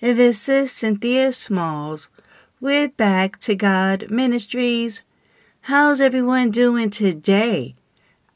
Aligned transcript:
This 0.00 0.48
is 0.48 0.70
Cynthia 0.70 1.32
Smalls 1.32 2.08
with 2.60 2.96
Back 2.96 3.40
to 3.40 3.56
God 3.56 4.08
Ministries. 4.08 5.02
How's 5.62 6.00
everyone 6.00 6.52
doing 6.52 6.90
today? 6.90 7.74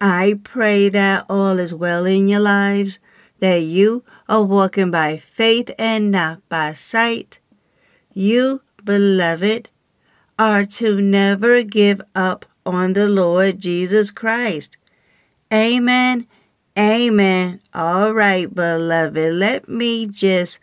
I 0.01 0.41
pray 0.43 0.89
that 0.89 1.25
all 1.29 1.61
is 1.61 1.73
well 1.73 2.05
in 2.05 2.27
your 2.27 2.41
lives, 2.41 2.99
that 3.39 3.63
you 3.63 4.03
are 4.29 4.43
walking 4.43 4.91
by 4.91 5.19
faith 5.19 5.71
and 5.79 6.11
not 6.11 6.41
by 6.49 6.73
sight. 6.73 7.39
You, 8.13 8.63
beloved, 8.85 9.69
are 10.41 10.65
to 10.65 11.01
never 11.01 11.63
give 11.63 12.03
up 12.13 12.45
on 12.67 12.95
the 12.95 13.07
Lord 13.07 13.61
Jesus 13.61 14.11
Christ. 14.11 14.77
Amen. 15.53 16.27
Amen. 16.77 17.61
All 17.73 18.13
right, 18.13 18.53
beloved. 18.53 19.33
Let 19.35 19.69
me 19.69 20.09
just 20.09 20.59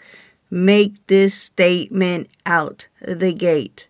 make 0.50 1.05
this 1.08 1.33
statement 1.33 2.30
out 2.45 2.88
the 3.02 3.33
gate. 3.33 3.88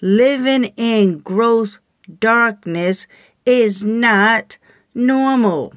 Living 0.00 0.64
in 0.76 1.18
gross 1.18 1.78
darkness 2.18 3.06
is 3.46 3.84
not 3.84 4.58
normal. 4.94 5.74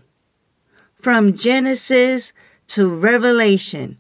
From 1.00 1.38
Genesis 1.38 2.34
to 2.68 2.90
Revelation, 2.90 3.98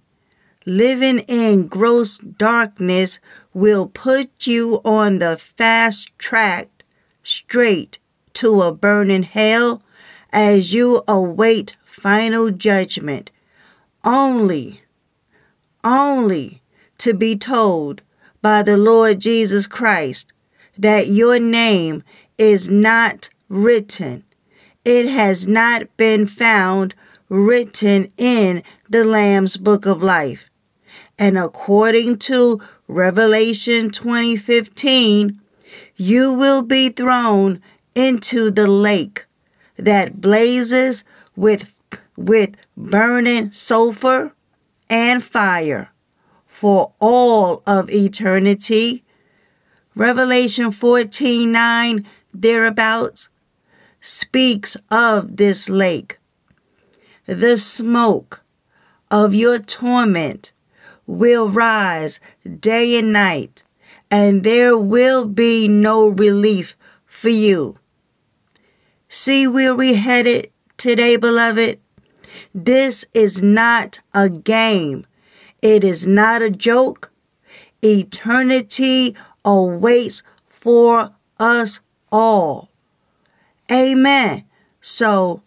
living 0.66 1.20
in 1.20 1.68
gross 1.68 2.18
darkness 2.18 3.20
will 3.54 3.88
put 3.88 4.48
you 4.48 4.82
on 4.84 5.20
the 5.20 5.38
fast 5.38 6.12
track 6.18 6.70
straight 7.24 8.00
to 8.34 8.62
a 8.62 8.72
burning 8.72 9.24
hell 9.24 9.82
as 10.32 10.74
you 10.74 11.02
await 11.08 11.78
final 11.86 12.52
judgment. 12.52 13.32
Only, 14.04 14.82
only 15.84 16.62
to 17.00 17.14
be 17.14 17.36
told 17.38 18.02
by 18.42 18.64
the 18.64 18.78
Lord 18.78 19.20
Jesus 19.20 19.68
Christ 19.68 20.32
that 20.78 21.08
your 21.08 21.40
name 21.40 22.04
is 22.38 22.70
not 22.70 23.30
written. 23.50 24.24
It 24.86 25.08
has 25.08 25.48
not 25.48 25.96
been 25.98 26.28
found 26.28 26.96
written 27.30 28.12
in 28.18 28.64
the 28.90 29.04
Lamb's 29.04 29.58
book 29.58 29.86
of 29.86 30.02
life. 30.02 30.50
And 31.20 31.38
according 31.38 32.20
to 32.20 32.62
Revelation 32.88 33.90
20:15, 33.90 35.40
you 35.96 36.32
will 36.34 36.62
be 36.62 36.90
thrown 36.90 37.62
into 37.96 38.52
the 38.52 38.68
lake 38.68 39.26
that 39.78 40.22
blazes 40.22 41.04
with 41.36 41.74
with 42.16 42.52
burning 42.76 43.52
sulfur 43.52 44.34
and 44.90 45.24
fire 45.24 45.90
for 46.46 46.94
all 47.00 47.62
of 47.68 47.90
eternity. 47.90 49.04
Revelation 49.96 50.72
14:9 50.72 52.06
thereabouts 52.34 53.30
speaks 54.02 54.78
of 54.92 55.38
this 55.38 55.70
lake. 55.70 56.20
The 57.26 57.58
smoke 57.58 58.42
of 59.12 59.34
your 59.34 59.60
torment 59.60 60.52
will 61.06 61.50
rise 61.50 62.20
day 62.60 62.98
and 62.98 63.12
night, 63.12 63.64
and 64.12 64.44
there 64.44 64.78
will 64.78 65.26
be 65.26 65.68
no 65.68 66.08
relief 66.08 66.76
for 67.06 67.30
you. 67.30 67.76
See 69.10 69.48
where 69.48 69.74
we 69.74 69.96
headed 69.96 70.52
today, 70.78 71.16
beloved? 71.16 71.80
This 72.54 73.06
is 73.14 73.42
not 73.42 74.00
a 74.14 74.30
game. 74.30 75.06
It 75.62 75.84
is 75.84 76.08
not 76.08 76.42
a 76.42 76.50
joke. 76.50 77.12
Eternity 77.84 79.16
awaits 79.44 80.24
for 80.50 81.14
us 81.40 81.80
all. 82.12 82.70
Amen. 83.72 84.46
So, 84.82 85.42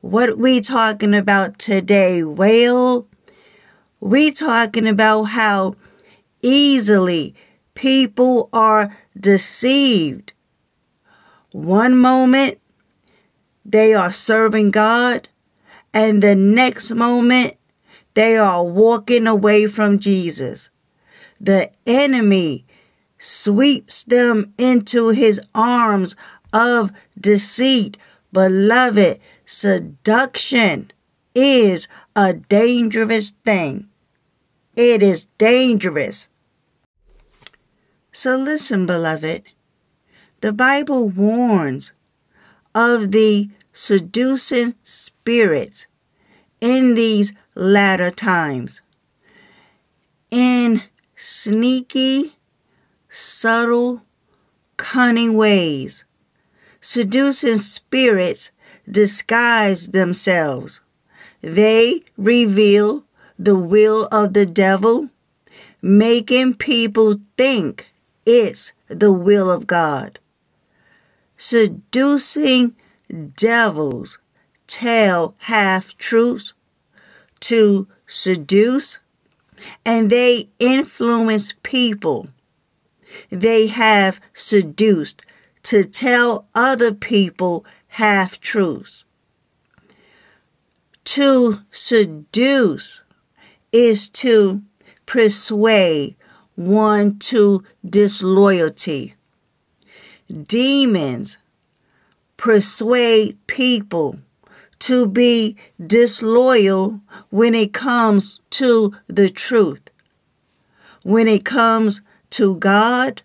what 0.00 0.38
we 0.38 0.60
talking 0.60 1.14
about 1.14 1.58
today? 1.58 2.24
Well, 2.24 3.06
we 4.00 4.30
talking 4.30 4.88
about 4.88 5.24
how 5.24 5.76
easily 6.42 7.34
people 7.74 8.48
are 8.52 8.96
deceived. 9.18 10.32
One 11.52 11.96
moment 11.96 12.60
they 13.64 13.94
are 13.94 14.12
serving 14.12 14.70
God, 14.70 15.28
and 15.92 16.22
the 16.22 16.36
next 16.36 16.92
moment 16.92 17.56
they 18.14 18.36
are 18.36 18.64
walking 18.64 19.26
away 19.26 19.66
from 19.66 19.98
Jesus. 19.98 20.70
The 21.40 21.70
enemy 21.86 22.64
sweeps 23.18 24.04
them 24.04 24.52
into 24.58 25.08
his 25.08 25.40
arms 25.54 26.16
of 26.52 26.92
deceit. 27.18 27.96
Beloved, 28.32 29.20
seduction 29.46 30.90
is 31.34 31.88
a 32.16 32.34
dangerous 32.34 33.30
thing. 33.44 33.88
It 34.74 35.02
is 35.02 35.26
dangerous. 35.38 36.28
So 38.12 38.36
listen, 38.36 38.86
beloved. 38.86 39.42
The 40.40 40.52
Bible 40.52 41.08
warns 41.08 41.92
of 42.74 43.12
the 43.12 43.50
seducing 43.72 44.74
spirits 44.82 45.86
in 46.60 46.94
these 46.94 47.32
latter 47.54 48.10
times. 48.10 48.80
In 50.30 50.82
sneaky, 51.16 52.36
subtle, 53.08 54.02
cunning 54.76 55.36
ways, 55.36 56.04
seducing 56.80 57.58
spirits 57.58 58.50
disguise 58.88 59.88
themselves. 59.88 60.80
They 61.42 62.02
reveal 62.16 63.04
the 63.38 63.56
will 63.56 64.06
of 64.12 64.34
the 64.34 64.46
devil, 64.46 65.08
making 65.80 66.54
people 66.54 67.16
think 67.36 67.90
it's 68.26 68.72
the 68.88 69.12
will 69.12 69.50
of 69.50 69.66
God. 69.66 70.18
Seducing 71.38 72.76
devils 73.36 74.18
tell 74.66 75.34
half 75.38 75.96
truths 75.98 76.52
to 77.40 77.88
seduce, 78.06 78.98
and 79.84 80.10
they 80.10 80.48
influence 80.58 81.54
people 81.62 82.28
they 83.30 83.66
have 83.66 84.20
seduced 84.34 85.22
to 85.62 85.84
tell 85.84 86.46
other 86.54 86.92
people 86.92 87.64
half 87.88 88.40
truths. 88.40 89.04
To 91.04 91.60
seduce 91.70 93.00
is 93.72 94.08
to 94.10 94.62
persuade 95.06 96.16
one 96.54 97.18
to 97.18 97.64
disloyalty. 97.84 99.14
Demons 100.46 101.38
persuade 102.40 103.36
people 103.46 104.18
to 104.78 105.06
be 105.06 105.54
disloyal 105.78 106.98
when 107.28 107.54
it 107.54 107.74
comes 107.74 108.40
to 108.48 108.94
the 109.06 109.28
truth. 109.28 109.90
When 111.02 111.28
it 111.28 111.44
comes 111.44 112.00
to 112.30 112.56
God, 112.56 113.20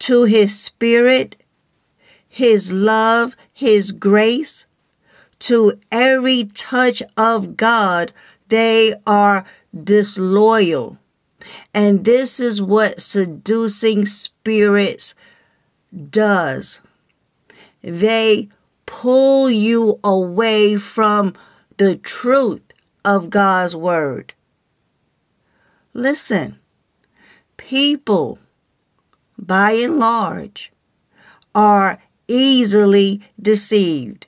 to 0.00 0.24
His 0.24 0.58
Spirit, 0.58 1.36
His 2.28 2.72
love, 2.72 3.36
His 3.52 3.92
grace, 3.92 4.66
to 5.38 5.78
every 5.92 6.42
touch 6.42 7.04
of 7.16 7.56
God, 7.56 8.12
they 8.48 8.94
are 9.06 9.44
disloyal. 9.72 10.98
And 11.72 12.04
this 12.04 12.40
is 12.40 12.60
what 12.60 13.00
seducing 13.00 14.06
spirits 14.06 15.14
does. 16.10 16.80
They 17.82 18.48
pull 18.86 19.50
you 19.50 20.00
away 20.02 20.76
from 20.76 21.34
the 21.76 21.96
truth 21.96 22.62
of 23.04 23.30
God's 23.30 23.76
word. 23.76 24.34
Listen, 25.92 26.58
people, 27.56 28.38
by 29.38 29.72
and 29.72 29.98
large, 29.98 30.72
are 31.54 31.98
easily 32.26 33.22
deceived. 33.40 34.26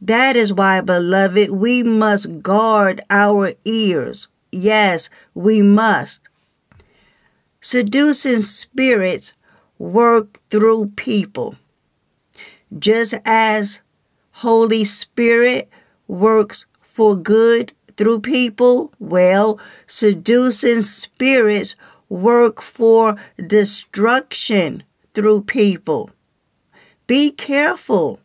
That 0.00 0.36
is 0.36 0.52
why, 0.52 0.80
beloved, 0.80 1.50
we 1.50 1.82
must 1.82 2.42
guard 2.42 3.02
our 3.10 3.52
ears. 3.64 4.28
Yes, 4.50 5.10
we 5.34 5.62
must. 5.62 6.20
Seducing 7.60 8.40
spirits 8.40 9.34
work 9.78 10.40
through 10.48 10.92
people. 10.96 11.56
Just 12.78 13.14
as 13.24 13.80
Holy 14.32 14.84
Spirit 14.84 15.68
works 16.06 16.66
for 16.80 17.16
good 17.16 17.72
through 17.96 18.20
people, 18.20 18.92
well, 18.98 19.58
seducing 19.86 20.82
spirits 20.82 21.74
work 22.08 22.62
for 22.62 23.16
destruction 23.46 24.84
through 25.14 25.42
people. 25.42 26.10
Be 27.06 27.32
careful. 27.32 28.20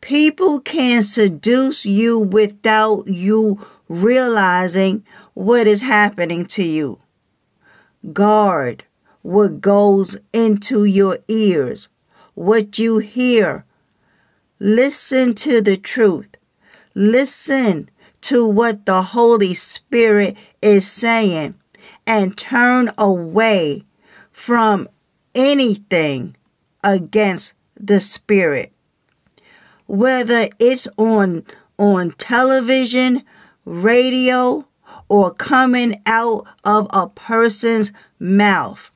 People 0.00 0.60
can 0.60 1.02
seduce 1.02 1.86
you 1.86 2.18
without 2.18 3.06
you 3.06 3.64
realizing 3.88 5.04
what 5.34 5.66
is 5.66 5.80
happening 5.82 6.44
to 6.46 6.62
you. 6.62 6.98
Guard 8.12 8.84
what 9.22 9.60
goes 9.60 10.18
into 10.32 10.84
your 10.84 11.18
ears, 11.28 11.88
what 12.34 12.78
you 12.78 12.98
hear. 12.98 13.64
Listen 14.58 15.34
to 15.34 15.60
the 15.60 15.76
truth. 15.76 16.28
Listen 16.94 17.90
to 18.22 18.46
what 18.46 18.86
the 18.86 19.02
Holy 19.02 19.54
Spirit 19.54 20.36
is 20.60 20.86
saying 20.86 21.54
and 22.06 22.36
turn 22.36 22.90
away 22.96 23.84
from 24.30 24.88
anything 25.34 26.36
against 26.84 27.54
the 27.78 28.00
Spirit. 28.00 28.72
Whether 29.86 30.48
it's 30.58 30.88
on, 30.96 31.44
on 31.78 32.12
television, 32.12 33.24
radio, 33.64 34.66
or 35.08 35.32
coming 35.32 36.00
out 36.06 36.46
of 36.64 36.86
a 36.90 37.08
person's 37.08 37.92
mouth. 38.18 38.90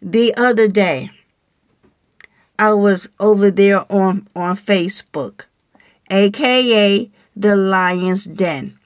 The 0.00 0.34
other 0.36 0.68
day, 0.68 1.10
I 2.58 2.72
was 2.72 3.08
over 3.20 3.50
there 3.50 3.84
on, 3.92 4.28
on 4.34 4.56
Facebook, 4.56 5.42
aka 6.10 7.10
the 7.34 7.56
Lion's 7.56 8.24
Den. 8.24 8.78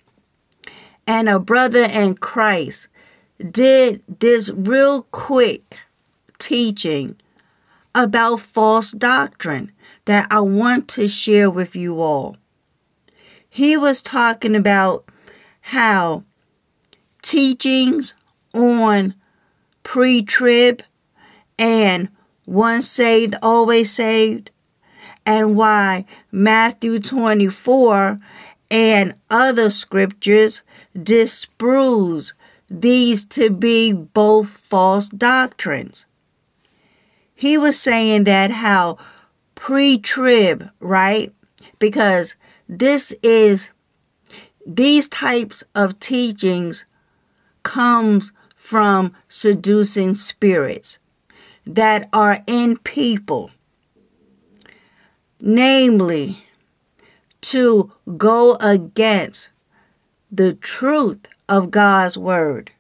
And 1.07 1.29
a 1.29 1.39
brother 1.39 1.87
in 1.91 2.17
Christ 2.17 2.89
did 3.39 4.03
this 4.07 4.51
real 4.51 5.03
quick 5.11 5.79
teaching 6.39 7.17
about 7.95 8.41
false 8.41 8.93
doctrine 8.93 9.73
that 10.05 10.27
I 10.31 10.41
want 10.41 10.89
to 10.89 11.09
share 11.09 11.51
with 11.51 11.75
you 11.75 12.01
all. 12.01 12.37
He 13.49 13.77
was 13.77 14.03
talking 14.03 14.55
about 14.55 15.05
how 15.61 16.25
teachings 17.23 18.15
on 18.55 19.15
pre 19.83 20.23
trib 20.23 20.83
and 21.59 22.09
once 22.51 22.89
saved, 22.89 23.37
always 23.43 23.93
saved, 23.93 24.51
and 25.25 25.57
why 25.57 26.05
Matthew 26.33 26.99
24 26.99 28.19
and 28.73 29.15
other 29.31 29.71
scriptures 29.71 30.63
disproves 31.01 32.35
these 32.69 33.25
to 33.27 33.51
be 33.51 33.93
both 33.93 34.49
false 34.49 35.09
doctrines. 35.09 36.07
He 37.37 37.57
was 37.57 37.79
saying 37.79 38.25
that 38.25 38.51
how 38.51 38.99
pre 39.55 39.99
trib, 39.99 40.71
right? 40.81 41.33
Because 41.79 42.35
this 42.69 43.13
is 43.23 43.71
these 44.67 45.09
types 45.09 45.63
of 45.77 46.01
teachings 46.01 46.85
comes 47.63 48.33
from 48.57 49.13
seducing 49.29 50.17
spirits 50.17 50.99
that 51.75 52.09
are 52.13 52.43
in 52.47 52.77
people 52.79 53.51
namely 55.41 56.39
to 57.41 57.93
go 58.17 58.55
against 58.61 59.51
the 60.31 60.53
truth 60.55 61.27
of 61.49 61.71
God's 61.71 62.17
word 62.17 62.71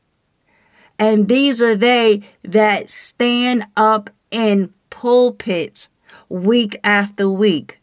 and 0.98 1.28
these 1.28 1.62
are 1.62 1.76
they 1.76 2.22
that 2.42 2.90
stand 2.90 3.64
up 3.76 4.10
in 4.30 4.72
pulpits 4.90 5.88
week 6.28 6.78
after 6.84 7.28
week 7.28 7.80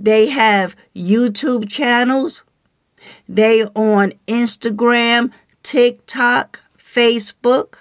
they 0.00 0.28
have 0.28 0.76
YouTube 0.96 1.68
channels. 1.68 2.42
They 3.28 3.64
on 3.74 4.12
Instagram, 4.26 5.30
TikTok, 5.62 6.58
Facebook. 6.78 7.80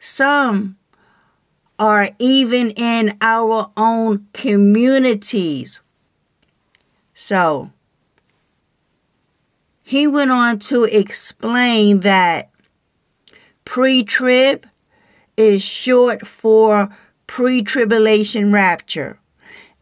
Some 0.00 0.76
are 1.78 2.08
even 2.18 2.70
in 2.70 3.16
our 3.20 3.70
own 3.76 4.26
communities. 4.32 5.80
So, 7.14 7.70
he 9.82 10.06
went 10.06 10.30
on 10.30 10.58
to 10.60 10.84
explain 10.84 12.00
that 12.00 12.50
pre 13.64 14.02
trib 14.02 14.66
is 15.36 15.62
short 15.62 16.26
for 16.26 16.94
pre 17.26 17.62
tribulation 17.62 18.52
rapture, 18.52 19.18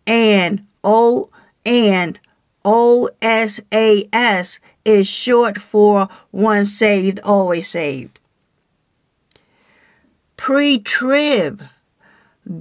and 0.06 0.66
O 0.82 1.30
and 1.64 2.18
OSAS 2.64 4.58
is 4.84 5.06
short 5.06 5.58
for 5.58 6.08
once 6.30 6.72
saved, 6.72 7.20
always 7.24 7.68
saved. 7.68 8.18
Pre 10.36 10.78
trib 10.78 11.62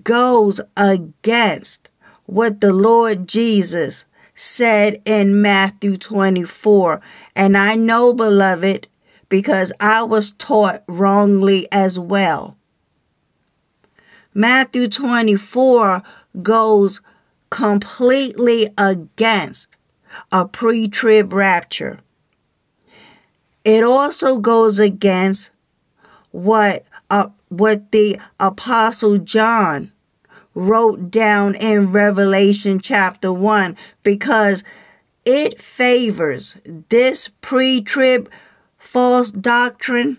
goes 0.04 0.62
against 0.78 1.90
what 2.26 2.62
the 2.62 2.74
Lord 2.74 3.28
Jesus 3.28 4.06
said 4.36 5.02
in 5.06 5.42
Matthew 5.42 5.98
24. 5.98 7.02
And 7.36 7.58
I 7.58 7.76
know, 7.76 8.14
beloved, 8.14 8.88
because 9.30 9.72
I 9.80 10.04
was 10.04 10.32
taught 10.32 10.84
wrongly 10.88 11.68
as 11.72 11.98
well. 11.98 12.58
Matthew 14.34 14.88
24 14.88 16.04
goes 16.42 17.02
completely 17.50 18.70
against 18.78 19.76
a 20.32 20.48
pre 20.48 20.88
trib 20.88 21.34
rapture. 21.34 22.00
It 23.64 23.84
also 23.84 24.38
goes 24.38 24.80
against 24.80 25.52
what 26.32 26.86
uh, 27.10 27.28
what 27.52 27.92
the 27.92 28.18
apostle 28.40 29.18
John 29.18 29.92
wrote 30.56 31.12
down 31.12 31.54
in 31.56 31.92
Revelation 31.92 32.80
chapter 32.80 33.32
1 33.32 33.76
because 34.04 34.64
it 35.26 35.62
favors 35.62 36.56
this 36.90 37.30
pre-trib 37.42 38.30
false 38.78 39.32
doctrine 39.32 40.18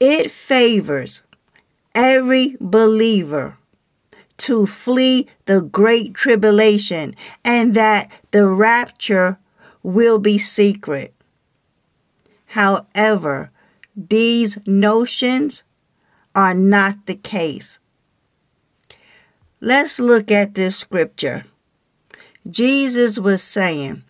it 0.00 0.30
favors 0.30 1.22
every 1.94 2.56
believer 2.58 3.58
to 4.38 4.66
flee 4.66 5.26
the 5.44 5.60
great 5.60 6.14
tribulation 6.14 7.14
and 7.44 7.74
that 7.74 8.10
the 8.30 8.48
rapture 8.48 9.38
will 9.82 10.18
be 10.18 10.38
secret. 10.38 11.14
However, 12.46 13.50
these 13.96 14.58
notions 14.66 15.62
are 16.34 16.54
not 16.54 17.06
the 17.06 17.14
case. 17.14 17.78
let's 19.60 19.98
look 19.98 20.30
at 20.30 20.54
this 20.54 20.76
scripture. 20.76 21.44
Jesus 22.48 23.18
was 23.18 23.42
saying, 23.42 24.04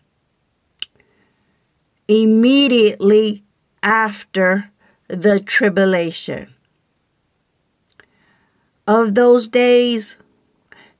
immediately 2.08 3.42
after 3.82 4.70
the 5.08 5.40
tribulation 5.40 6.52
of 8.86 9.14
those 9.14 9.48
days 9.48 10.16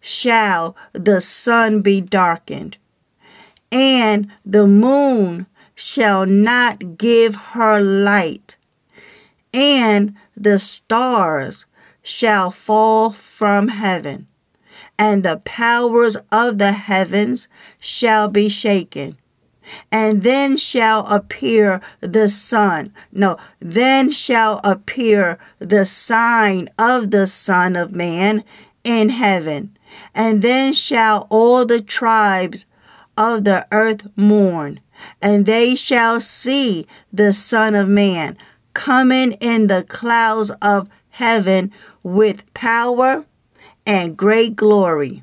shall 0.01 0.77
the 0.93 1.21
sun 1.21 1.83
be 1.83 2.01
darkened, 2.01 2.77
and 3.71 4.31
the 4.45 4.67
moon 4.67 5.47
shall 5.75 6.25
not 6.25 6.97
give 6.97 7.35
her 7.35 7.81
light, 7.81 8.56
and 9.57 10.15
the 10.37 10.59
stars 10.59 11.65
shall 12.03 12.51
fall 12.51 13.11
from 13.11 13.69
heaven, 13.69 14.29
and 14.99 15.23
the 15.23 15.41
powers 15.47 16.17
of 16.31 16.59
the 16.59 16.73
heavens 16.73 17.49
shall 17.81 18.29
be 18.29 18.51
shaken. 18.51 19.17
And 19.91 20.23
then 20.23 20.59
shall 20.59 21.07
appear 21.07 21.81
the 22.01 22.29
Son. 22.29 22.93
No, 23.11 23.39
then 23.59 24.13
shall 24.13 24.61
appear 24.63 25.39
the 25.59 25.87
sign 25.87 26.69
of 26.79 27.11
the 27.11 27.27
Son 27.27 27.75
of 27.75 27.97
Man 27.97 28.45
in 28.85 29.09
heaven. 29.09 29.77
And 30.15 30.43
then 30.43 30.75
shall 30.75 31.27
all 31.31 31.65
the 31.65 31.81
tribes 31.81 32.67
of 33.17 33.45
the 33.45 33.67
earth 33.73 34.07
mourn, 34.15 34.81
and 35.21 35.47
they 35.47 35.75
shall 35.75 36.21
see 36.21 36.87
the 37.11 37.33
Son 37.33 37.75
of 37.75 37.89
Man 37.89 38.37
coming 38.77 39.33
in 39.41 39.69
the 39.69 39.83
clouds 39.85 40.51
of 40.61 40.87
heaven 41.09 41.73
with 42.03 42.53
power 42.53 43.25
and 43.87 44.19
great 44.19 44.55
glory. 44.55 45.23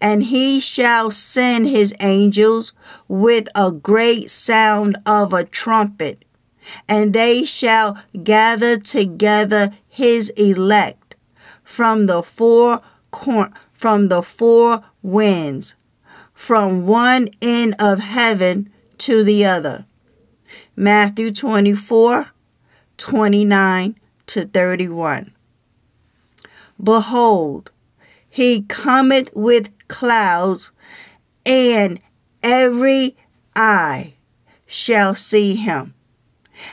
And 0.00 0.22
he 0.22 0.60
shall 0.60 1.10
send 1.10 1.66
his 1.66 1.92
angels 1.98 2.72
with 3.08 3.48
a 3.56 3.72
great 3.72 4.30
sound 4.30 4.98
of 5.04 5.32
a 5.32 5.42
trumpet, 5.42 6.24
and 6.88 7.12
they 7.12 7.44
shall 7.44 8.00
gather 8.22 8.78
together 8.78 9.72
his 9.88 10.30
elect 10.30 11.16
from 11.64 12.06
the 12.06 12.22
four 12.22 12.82
cor- 13.10 13.50
from 13.72 14.08
the 14.08 14.22
four 14.22 14.84
winds, 15.02 15.74
from 16.32 16.86
one 16.86 17.30
end 17.42 17.74
of 17.80 17.98
heaven 17.98 18.70
to 18.98 19.24
the 19.24 19.44
other. 19.44 19.86
Matthew 20.76 21.32
24, 21.32 22.28
29 22.98 23.96
to 24.26 24.44
31. 24.46 25.34
Behold, 26.82 27.70
he 28.28 28.62
cometh 28.62 29.30
with 29.34 29.70
clouds, 29.88 30.72
and 31.44 32.00
every 32.42 33.16
eye 33.54 34.14
shall 34.66 35.14
see 35.14 35.54
him, 35.54 35.94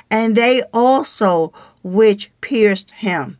and 0.10 0.36
they 0.36 0.62
also 0.74 1.54
which 1.84 2.32
pierced 2.42 2.92
him, 2.92 3.38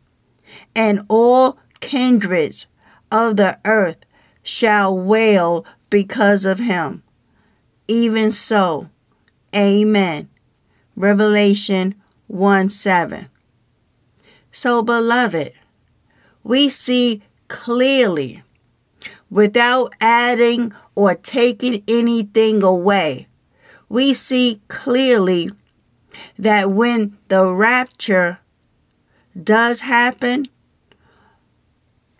and 0.74 1.04
all 1.08 1.58
kindreds 1.80 2.66
of 3.10 3.36
the 3.36 3.58
earth 3.64 3.98
shall 4.42 4.96
wail 4.96 5.66
because 5.90 6.44
of 6.44 6.58
him. 6.58 7.02
Even 7.86 8.30
so, 8.30 8.88
Amen. 9.54 10.28
Revelation 10.96 11.94
1 12.26 12.68
7. 12.68 13.28
So, 14.52 14.82
beloved, 14.82 15.52
we 16.42 16.68
see 16.68 17.22
clearly 17.48 18.42
without 19.30 19.92
adding 20.00 20.72
or 20.94 21.14
taking 21.14 21.82
anything 21.88 22.62
away. 22.62 23.26
We 23.88 24.14
see 24.14 24.60
clearly 24.68 25.50
that 26.38 26.70
when 26.70 27.16
the 27.28 27.50
rapture 27.50 28.38
does 29.40 29.80
happen, 29.80 30.48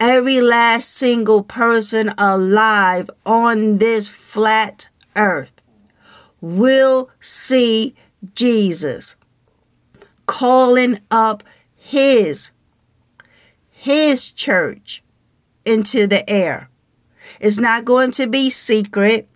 every 0.00 0.40
last 0.40 0.90
single 0.90 1.42
person 1.42 2.10
alive 2.18 3.08
on 3.24 3.78
this 3.78 4.08
flat 4.08 4.88
earth 5.16 5.52
will 6.40 7.10
see 7.20 7.94
Jesus 8.34 9.14
calling 10.26 11.00
up 11.10 11.42
his 11.76 12.50
his 13.70 14.32
church 14.32 15.02
into 15.64 16.06
the 16.06 16.28
air. 16.28 16.70
It's 17.40 17.58
not 17.58 17.84
going 17.84 18.12
to 18.12 18.26
be 18.26 18.48
secret. 18.48 19.28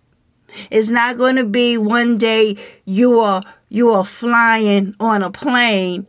It's 0.71 0.89
not 0.89 1.17
going 1.17 1.35
to 1.35 1.43
be 1.43 1.77
one 1.77 2.17
day 2.17 2.57
you 2.85 3.19
are 3.19 3.43
you 3.69 3.91
are 3.91 4.05
flying 4.05 4.95
on 4.99 5.21
a 5.21 5.29
plane 5.29 6.07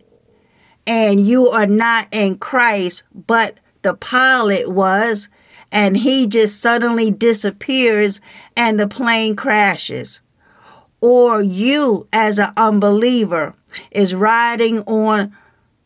and 0.87 1.21
you 1.21 1.49
are 1.51 1.67
not 1.67 2.09
in 2.13 2.39
Christ, 2.39 3.03
but 3.15 3.59
the 3.83 3.95
pilot 3.95 4.71
was 4.71 5.29
and 5.71 5.99
he 5.99 6.27
just 6.27 6.61
suddenly 6.61 7.11
disappears 7.11 8.21
and 8.57 8.81
the 8.81 8.89
plane 8.89 9.37
crashes. 9.37 10.21
Or 11.01 11.43
you 11.43 12.09
as 12.13 12.39
an 12.39 12.53
unbeliever 12.57 13.55
is 13.91 14.15
riding 14.15 14.81
on 14.81 15.37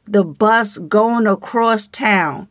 the 0.07 0.25
bus 0.25 0.79
going 0.79 1.27
across 1.27 1.87
town 1.87 2.49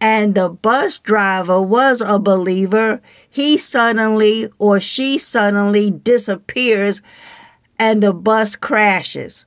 and 0.00 0.34
the 0.34 0.48
bus 0.48 0.98
driver 0.98 1.60
was 1.60 2.00
a 2.00 2.18
believer, 2.18 3.02
he 3.28 3.58
suddenly 3.58 4.50
or 4.58 4.80
she 4.80 5.18
suddenly 5.18 5.90
disappears 5.90 7.02
and 7.78 8.02
the 8.02 8.12
bus 8.12 8.56
crashes. 8.56 9.44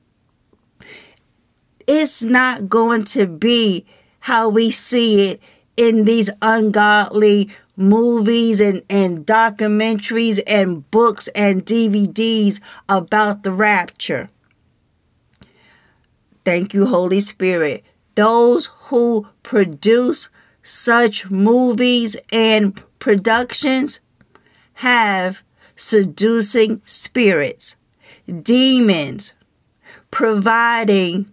It's 1.86 2.22
not 2.22 2.68
going 2.68 3.04
to 3.04 3.26
be 3.26 3.84
how 4.20 4.48
we 4.48 4.70
see 4.70 5.30
it 5.30 5.42
in 5.76 6.04
these 6.04 6.30
ungodly 6.40 7.50
movies 7.76 8.60
and, 8.60 8.82
and 8.88 9.26
documentaries 9.26 10.40
and 10.46 10.88
books 10.90 11.28
and 11.28 11.66
DVDs 11.66 12.60
about 12.88 13.42
the 13.42 13.52
rapture. 13.52 14.30
Thank 16.44 16.74
you, 16.74 16.86
Holy 16.86 17.20
Spirit. 17.20 17.84
Those 18.14 18.66
who 18.66 19.26
produce 19.42 20.28
such 20.62 21.30
movies 21.30 22.16
and 22.30 22.80
productions 22.98 24.00
have 24.74 25.42
seducing 25.74 26.82
spirits, 26.84 27.76
demons, 28.42 29.34
providing 30.10 31.30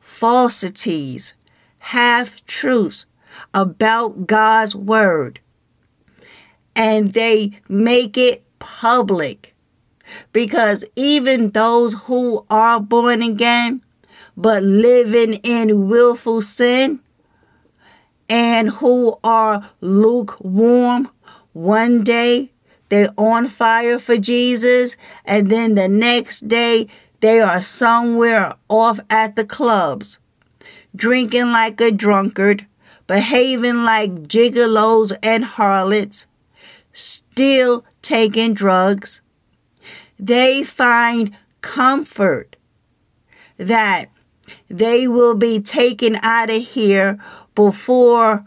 falsities, 0.00 1.34
half 1.78 2.44
truths 2.46 3.06
about 3.54 4.26
God's 4.26 4.74
word. 4.74 5.40
And 6.76 7.12
they 7.12 7.58
make 7.68 8.16
it 8.16 8.44
public 8.58 9.54
because 10.32 10.84
even 10.94 11.50
those 11.50 11.94
who 12.04 12.44
are 12.48 12.80
born 12.80 13.22
again 13.22 13.82
but 14.36 14.62
living 14.62 15.34
in 15.42 15.88
willful 15.88 16.42
sin 16.42 17.00
and 18.28 18.70
who 18.70 19.18
are 19.22 19.70
lukewarm, 19.80 21.10
one 21.52 22.02
day 22.02 22.52
they're 22.88 23.12
on 23.16 23.48
fire 23.48 23.98
for 23.98 24.16
Jesus, 24.18 24.96
and 25.24 25.50
then 25.50 25.74
the 25.74 25.88
next 25.88 26.48
day 26.48 26.88
they 27.20 27.40
are 27.40 27.60
somewhere 27.60 28.54
off 28.68 29.00
at 29.08 29.36
the 29.36 29.44
clubs, 29.44 30.18
drinking 30.94 31.52
like 31.52 31.80
a 31.80 31.90
drunkard, 31.90 32.66
behaving 33.06 33.84
like 33.84 34.28
gigolos 34.28 35.16
and 35.22 35.44
harlots, 35.44 36.26
still 36.92 37.84
taking 38.02 38.54
drugs. 38.54 39.20
They 40.18 40.62
find 40.62 41.36
comfort 41.60 42.56
that 43.56 44.11
they 44.72 45.06
will 45.06 45.34
be 45.34 45.60
taken 45.60 46.16
out 46.22 46.48
of 46.48 46.62
here 46.62 47.18
before 47.54 48.44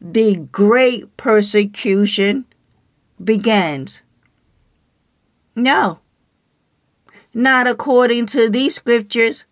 the 0.00 0.36
great 0.50 1.14
persecution 1.18 2.46
begins. 3.22 4.00
No, 5.54 6.00
not 7.34 7.66
according 7.66 8.26
to 8.26 8.48
these 8.48 8.76
scriptures. 8.76 9.44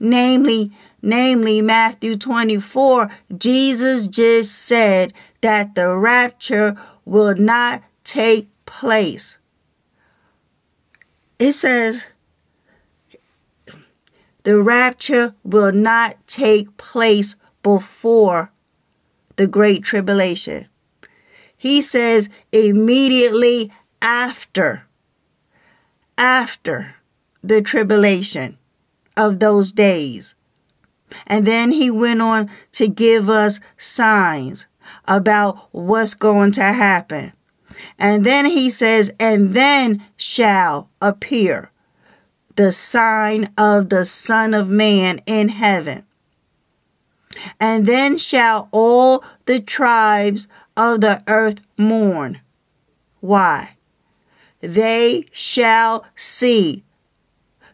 Namely, 0.00 0.72
namely 1.00 1.62
Matthew 1.62 2.16
24, 2.16 3.10
Jesus 3.36 4.08
just 4.08 4.52
said 4.52 5.12
that 5.42 5.74
the 5.74 5.94
rapture 5.94 6.76
will 7.04 7.36
not 7.36 7.82
take 8.02 8.48
place. 8.66 9.36
It 11.38 11.52
says 11.52 12.02
the 14.42 14.60
rapture 14.62 15.34
will 15.44 15.72
not 15.72 16.16
take 16.26 16.76
place 16.76 17.36
before 17.62 18.52
the 19.36 19.46
Great 19.46 19.82
Tribulation. 19.82 20.66
He 21.56 21.82
says 21.82 22.30
immediately 22.52 23.70
after, 24.00 24.84
after 26.16 26.96
the 27.42 27.60
tribulation 27.60 28.58
of 29.16 29.40
those 29.40 29.72
days. 29.72 30.34
And 31.26 31.46
then 31.46 31.72
he 31.72 31.90
went 31.90 32.22
on 32.22 32.50
to 32.72 32.88
give 32.88 33.28
us 33.28 33.60
signs 33.76 34.66
about 35.06 35.68
what's 35.72 36.14
going 36.14 36.52
to 36.52 36.62
happen. 36.62 37.32
And 37.98 38.24
then 38.24 38.46
he 38.46 38.70
says, 38.70 39.12
and 39.18 39.52
then 39.52 40.04
shall 40.16 40.90
appear 41.00 41.70
the 42.60 42.72
sign 42.72 43.50
of 43.56 43.88
the 43.88 44.04
Son 44.04 44.52
of 44.52 44.68
Man 44.68 45.18
in 45.24 45.48
heaven. 45.48 46.04
And 47.58 47.86
then 47.86 48.18
shall 48.18 48.68
all 48.70 49.24
the 49.46 49.60
tribes 49.60 50.46
of 50.76 51.00
the 51.00 51.24
earth 51.26 51.62
mourn. 51.78 52.42
Why? 53.20 53.78
They 54.60 55.24
shall 55.32 56.04
see 56.14 56.84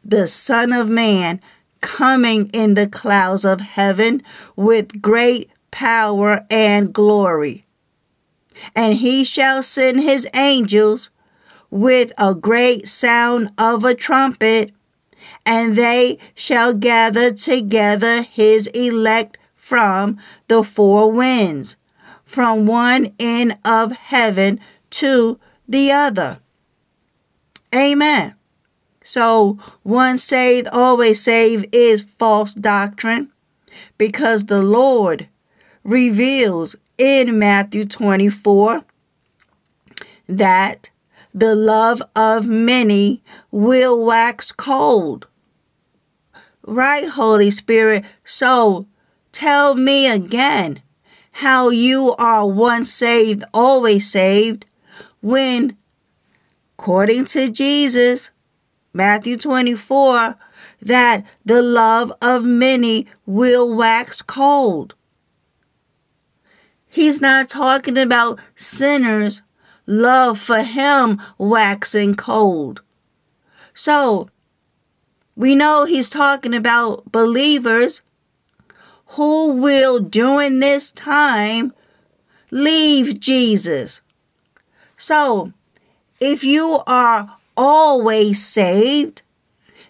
the 0.05 0.28
Son 0.28 0.73
of 0.73 0.88
Man 0.88 1.40
coming 1.81 2.49
in 2.52 2.75
the 2.75 2.87
clouds 2.87 3.45
of 3.45 3.61
heaven 3.61 4.23
with 4.55 5.02
great 5.02 5.50
power 5.73 6.47
and 6.49 6.95
glory. 6.95 7.66
And 8.76 8.99
he 8.99 9.25
shall 9.25 9.64
send 9.64 9.99
his 9.99 10.28
angels 10.33 11.11
with 11.71 12.13
a 12.19 12.35
great 12.35 12.89
sound 12.89 13.51
of 13.59 13.85
a 13.85 13.95
trumpet, 13.95 14.73
and 15.45 15.77
they 15.77 16.19
shall 16.35 16.73
gather 16.75 17.33
together 17.33 18.23
his 18.23 18.67
elect 18.69 19.39
from 19.55 20.19
the 20.49 20.63
four 20.63 21.11
winds, 21.13 21.77
from 22.25 22.67
one 22.67 23.13
end 23.19 23.59
of 23.65 23.93
heaven 23.93 24.61
to 24.91 25.39
the 25.69 25.91
other. 25.91 26.41
Amen. 27.75 28.35
So, 29.03 29.59
once 29.85 30.25
saved, 30.25 30.69
always 30.73 31.23
saved 31.23 31.67
is 31.73 32.03
false 32.03 32.55
doctrine 32.55 33.31
because 33.99 34.47
the 34.47 34.63
Lord 34.63 35.29
reveals 35.85 36.75
in 36.99 37.39
Matthew 37.39 37.85
24 37.85 38.85
that 40.29 40.91
the 41.37 41.55
love 41.55 42.02
of 42.16 42.47
many 42.47 43.23
will 43.50 44.02
wax 44.02 44.52
cold. 44.52 45.26
Right, 46.62 47.07
Holy 47.07 47.50
Spirit? 47.50 48.07
So, 48.25 48.87
tell 49.33 49.75
me 49.75 50.09
again 50.09 50.81
how 51.33 51.69
you 51.69 52.14
are 52.19 52.49
once 52.49 52.90
saved, 52.90 53.45
always 53.52 54.11
saved, 54.11 54.64
when, 55.21 55.76
according 56.78 57.26
to 57.26 57.50
Jesus, 57.50 58.31
Matthew 58.95 59.37
24, 59.37 60.37
that 60.81 61.23
the 61.45 61.61
love 61.61 62.11
of 62.23 62.47
many 62.47 63.09
will 63.26 63.76
wax 63.76 64.23
cold. 64.23 64.95
He's 66.88 67.21
not 67.21 67.50
talking 67.50 67.99
about 67.99 68.40
sinners' 68.55 69.43
love 69.87 70.38
for 70.38 70.62
him 70.62 71.21
waxing 71.38 72.14
cold. 72.14 72.83
So, 73.75 74.28
we 75.35 75.55
know 75.55 75.85
he's 75.85 76.11
talking 76.11 76.55
about 76.55 77.12
believers 77.12 78.02
who 79.08 79.52
will, 79.52 80.00
during 80.00 80.61
this 80.61 80.91
time, 80.91 81.73
leave 82.50 83.21
Jesus. 83.21 84.00
So, 84.97 85.52
if 86.21 86.43
you 86.43 86.80
are 86.87 87.37
always 87.56 88.45
saved, 88.45 89.23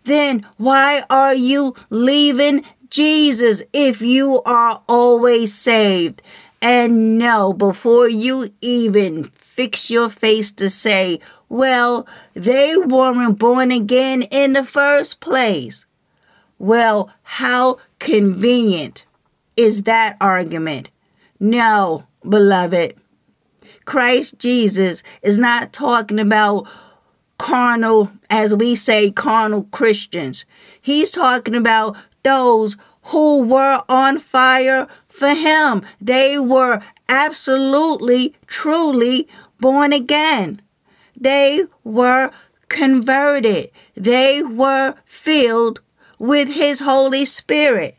then 0.04 0.46
why 0.56 1.02
are 1.10 1.34
you 1.34 1.74
leaving 1.90 2.64
Jesus 2.90 3.62
if 3.72 4.02
you 4.02 4.42
are 4.42 4.82
always 4.88 5.54
saved? 5.54 6.22
And 6.60 7.18
no, 7.18 7.52
before 7.52 8.08
you 8.08 8.48
even 8.60 9.30
fix 9.56 9.90
your 9.90 10.10
face 10.10 10.52
to 10.52 10.68
say, 10.68 11.18
well, 11.48 12.06
they 12.34 12.76
weren't 12.76 13.38
born 13.38 13.72
again 13.72 14.22
in 14.30 14.52
the 14.52 14.62
first 14.62 15.18
place. 15.18 15.86
Well, 16.58 17.10
how 17.22 17.78
convenient 17.98 19.06
is 19.56 19.84
that 19.84 20.18
argument? 20.20 20.90
No, 21.40 22.04
beloved. 22.28 22.96
Christ 23.86 24.38
Jesus 24.38 25.02
is 25.22 25.38
not 25.38 25.72
talking 25.72 26.18
about 26.18 26.68
carnal, 27.38 28.10
as 28.28 28.54
we 28.54 28.74
say, 28.74 29.10
carnal 29.10 29.64
Christians. 29.64 30.44
He's 30.82 31.10
talking 31.10 31.54
about 31.54 31.96
those 32.22 32.76
who 33.04 33.42
were 33.44 33.80
on 33.88 34.18
fire 34.18 34.86
for 35.08 35.28
Him. 35.28 35.82
They 36.00 36.38
were 36.38 36.82
absolutely, 37.08 38.34
truly 38.46 39.28
born 39.58 39.92
again. 39.92 40.62
They 41.16 41.64
were 41.84 42.30
converted. 42.68 43.70
They 43.94 44.42
were 44.42 44.94
filled 45.04 45.80
with 46.18 46.54
His 46.54 46.80
Holy 46.80 47.24
Spirit. 47.24 47.96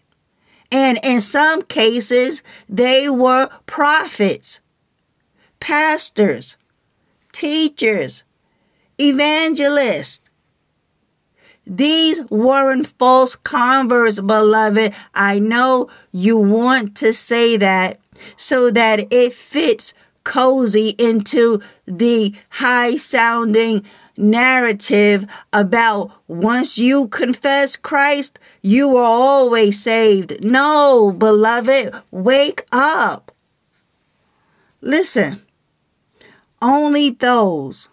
And 0.72 1.00
in 1.04 1.22
some 1.22 1.62
cases, 1.62 2.44
they 2.68 3.10
were 3.10 3.50
prophets, 3.66 4.60
pastors, 5.60 6.58
teachers, 7.32 8.24
evangelists. 9.00 10.22
These 11.66 12.30
weren't 12.30 12.88
false 12.88 13.36
converts, 13.36 14.20
beloved. 14.20 14.94
I 15.14 15.40
know 15.40 15.90
you 16.12 16.38
want 16.38 16.96
to 16.98 17.12
say 17.12 17.58
that 17.58 18.00
so 18.38 18.72
that 18.72 19.12
it 19.12 19.34
fits 19.34 19.94
cozy 20.28 20.90
into 21.00 21.62
the 21.88 22.36
high 22.50 22.98
sounding 22.98 23.82
narrative 24.18 25.26
about 25.54 26.12
once 26.28 26.78
you 26.78 27.08
confess 27.08 27.78
Christ, 27.78 28.38
you 28.62 28.98
are 28.98 29.06
always 29.06 29.82
saved. 29.82 30.44
No, 30.44 31.14
beloved, 31.18 31.96
wake 32.12 32.66
up. 32.74 33.32
Listen, 34.82 35.42
only 36.62 37.12
those 37.12 37.88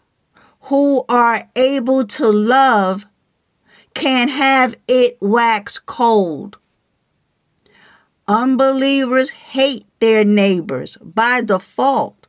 who 0.63 1.05
are 1.09 1.49
able 1.55 2.05
to 2.05 2.29
love 2.29 3.05
can 3.95 4.29
have 4.29 4.77
it 4.89 5.17
wax 5.21 5.79
cold. 5.79 6.57
Unbelievers 8.27 9.31
hate 9.31 9.87
their 10.01 10.25
neighbors 10.25 10.97
by 10.97 11.43
default 11.43 12.24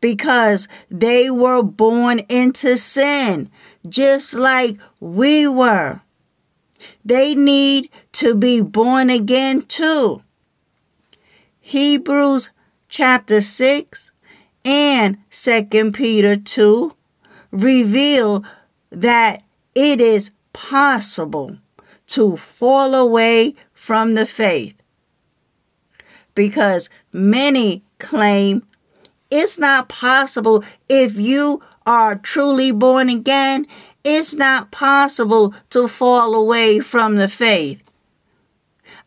because 0.00 0.68
they 0.90 1.30
were 1.30 1.62
born 1.62 2.20
into 2.28 2.76
sin 2.76 3.50
just 3.88 4.34
like 4.34 4.76
we 5.00 5.46
were. 5.46 6.00
They 7.04 7.34
need 7.34 7.90
to 8.12 8.34
be 8.34 8.60
born 8.60 9.10
again 9.10 9.62
too. 9.62 10.22
Hebrews 11.60 12.50
chapter 12.88 13.40
6 13.40 14.10
and 14.64 15.18
2 15.30 15.92
Peter 15.92 16.36
2 16.36 16.94
reveal 17.50 18.44
that 18.90 19.42
it 19.74 20.00
is 20.00 20.30
possible 20.52 21.58
to 22.08 22.36
fall 22.36 22.94
away 22.94 23.54
from 23.72 24.14
the 24.14 24.26
faith 24.26 24.74
because 26.34 26.88
many 27.12 27.82
claim 27.98 28.64
it's 29.30 29.58
not 29.58 29.88
possible 29.88 30.64
if 30.88 31.18
you 31.18 31.62
are 31.84 32.16
truly 32.16 32.72
born 32.72 33.08
again, 33.08 33.66
it's 34.04 34.34
not 34.34 34.70
possible 34.70 35.54
to 35.70 35.88
fall 35.88 36.34
away 36.34 36.80
from 36.80 37.16
the 37.16 37.28
faith. 37.28 37.82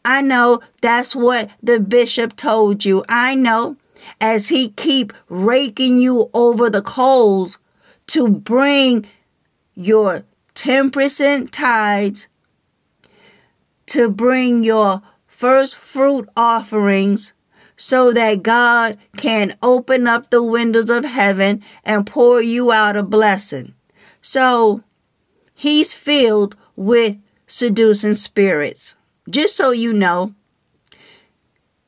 I 0.04 0.22
know 0.22 0.62
that's 0.82 1.16
what 1.16 1.50
the 1.62 1.80
bishop 1.80 2.36
told 2.36 2.86
you. 2.86 3.04
I 3.08 3.36
know 3.36 3.78
as 4.20 4.48
he 4.50 4.70
keep 4.70 5.14
raking 5.28 6.00
you 6.00 6.30
over 6.34 6.70
the 6.70 6.82
coals 6.82 7.58
to 8.08 8.28
bring 8.28 9.06
your 9.76 10.24
10% 10.56 11.52
tithes, 11.52 12.28
to 13.88 14.10
bring 14.10 14.64
your 14.64 15.02
first 15.28 15.76
fruit 15.76 16.28
offerings, 16.36 17.34
so 17.80 18.12
that 18.12 18.44
God 18.44 18.98
can 19.16 19.58
open 19.64 20.06
up 20.06 20.30
the 20.30 20.44
windows 20.44 20.90
of 20.90 21.06
heaven 21.06 21.64
and 21.86 22.06
pour 22.06 22.42
you 22.42 22.74
out 22.74 22.98
a 22.98 23.04
blessing. 23.04 23.74
So 24.22 24.84
he's 25.54 25.94
filled 25.94 26.58
with 26.76 27.16
seducing 27.48 28.16
spirits. 28.16 28.96
Just 29.30 29.56
so 29.56 29.72
you 29.72 29.94
know, 29.94 30.36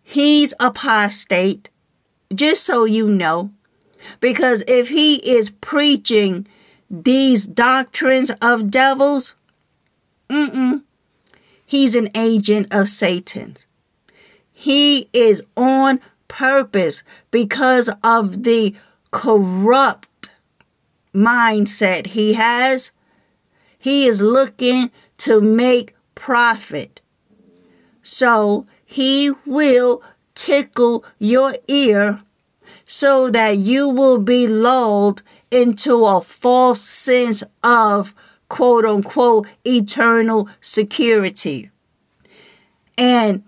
he's 0.01 0.53
apostate, 0.61 1.67
just 2.33 2.63
so 2.63 2.85
you 2.85 3.09
know. 3.09 3.51
Because 4.21 4.63
if 4.69 4.87
he 4.87 5.15
is 5.29 5.49
preaching 5.49 6.47
these 6.89 7.45
doctrines 7.45 8.31
of 8.41 8.71
devils, 8.71 9.35
he's 11.65 11.95
an 11.95 12.09
agent 12.15 12.73
of 12.73 12.87
Satan. 12.87 13.57
He 14.61 15.09
is 15.11 15.41
on 15.57 15.99
purpose 16.27 17.01
because 17.31 17.89
of 18.03 18.43
the 18.43 18.75
corrupt 19.09 20.29
mindset 21.15 22.05
he 22.05 22.33
has. 22.33 22.91
He 23.79 24.05
is 24.05 24.21
looking 24.21 24.91
to 25.17 25.41
make 25.41 25.95
profit. 26.13 27.01
So 28.03 28.67
he 28.85 29.31
will 29.47 30.03
tickle 30.35 31.05
your 31.17 31.55
ear 31.67 32.21
so 32.85 33.31
that 33.31 33.57
you 33.57 33.89
will 33.89 34.19
be 34.19 34.45
lulled 34.45 35.23
into 35.49 36.05
a 36.05 36.21
false 36.21 36.81
sense 36.81 37.43
of 37.63 38.13
quote 38.47 38.85
unquote 38.85 39.47
eternal 39.65 40.47
security. 40.61 41.71
And 42.95 43.43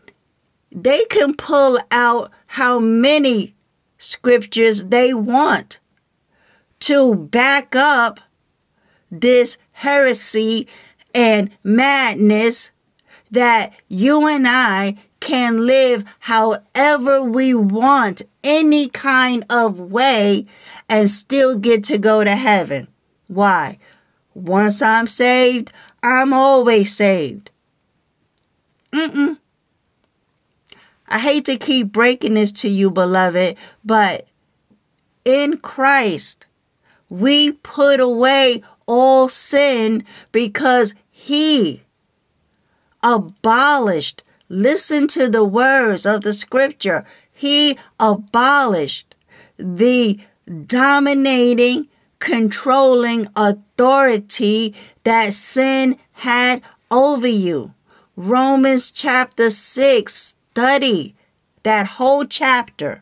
they 0.74 1.06
can 1.06 1.36
pull 1.36 1.80
out 1.92 2.32
how 2.48 2.80
many 2.80 3.56
scriptures 3.98 4.86
they 4.86 5.14
want 5.14 5.80
to 6.80 7.16
back 7.16 7.76
up 7.76 8.20
this 9.10 9.58
heresy 9.72 10.68
and 11.14 11.52
madness 11.64 12.72
that 13.32 13.74
you 13.88 14.28
and 14.28 14.48
I 14.48 14.98
can 15.20 15.66
live 15.66 16.04
however 16.20 17.24
we 17.24 17.54
want, 17.54 18.24
any 18.44 18.90
kind 18.90 19.46
of 19.50 19.80
way, 19.80 20.46
and 20.90 21.10
still 21.10 21.58
get 21.58 21.86
to 21.86 21.98
go 21.98 22.24
to 22.24 22.36
heaven. 22.36 22.90
Why? 23.28 23.80
Once 24.34 24.82
I'm 24.82 25.08
saved, 25.08 25.72
I'm 26.04 26.34
always 26.34 26.94
saved. 26.94 27.52
Mm-mm. 28.92 29.38
I 31.08 31.20
hate 31.20 31.46
to 31.46 31.58
keep 31.58 31.92
breaking 31.92 32.36
this 32.36 32.52
to 32.54 32.70
you, 32.70 32.90
beloved, 32.90 33.56
but 33.84 34.28
in 35.26 35.58
Christ, 35.58 36.46
we 37.10 37.52
put 37.52 38.00
away 38.00 38.64
all 38.86 39.30
sin 39.30 40.04
because 40.32 40.94
He 41.12 41.84
abolished. 43.02 44.24
Listen 44.50 45.08
to 45.10 45.30
the 45.30 45.44
words 45.44 46.06
of 46.06 46.22
the 46.22 46.34
scripture. 46.34 47.06
He 47.32 47.78
abolished 48.00 49.16
the 49.58 50.20
dominating, 50.66 51.88
controlling 52.20 53.28
authority 53.36 54.76
that 55.04 55.34
sin 55.34 55.98
had 56.14 56.62
over 56.92 57.28
you. 57.28 57.74
Romans 58.16 58.92
chapter 58.92 59.50
6, 59.50 60.36
study 60.54 61.16
that 61.64 61.88
whole 61.98 62.26
chapter 62.26 63.02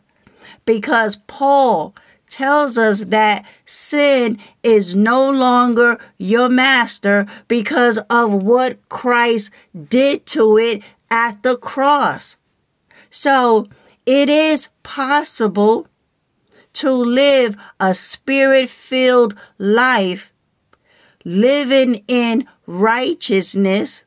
because 0.64 1.16
Paul 1.26 1.94
tells 2.30 2.78
us 2.78 3.00
that 3.00 3.44
sin 3.66 4.38
is 4.62 4.94
no 4.94 5.28
longer 5.28 5.98
your 6.16 6.48
master 6.48 7.26
because 7.48 7.98
of 8.08 8.42
what 8.42 8.78
Christ 8.88 9.50
did 9.90 10.24
to 10.28 10.56
it 10.56 10.82
at 11.10 11.42
the 11.42 11.58
cross. 11.58 12.38
So 13.10 13.68
it 14.06 14.30
is 14.30 14.70
possible 14.82 15.88
to 16.72 16.90
live 16.90 17.54
a 17.78 17.92
spirit 17.92 18.70
filled 18.70 19.34
life, 19.58 20.32
living 21.22 22.02
in 22.08 22.48
righteousness 22.66 24.04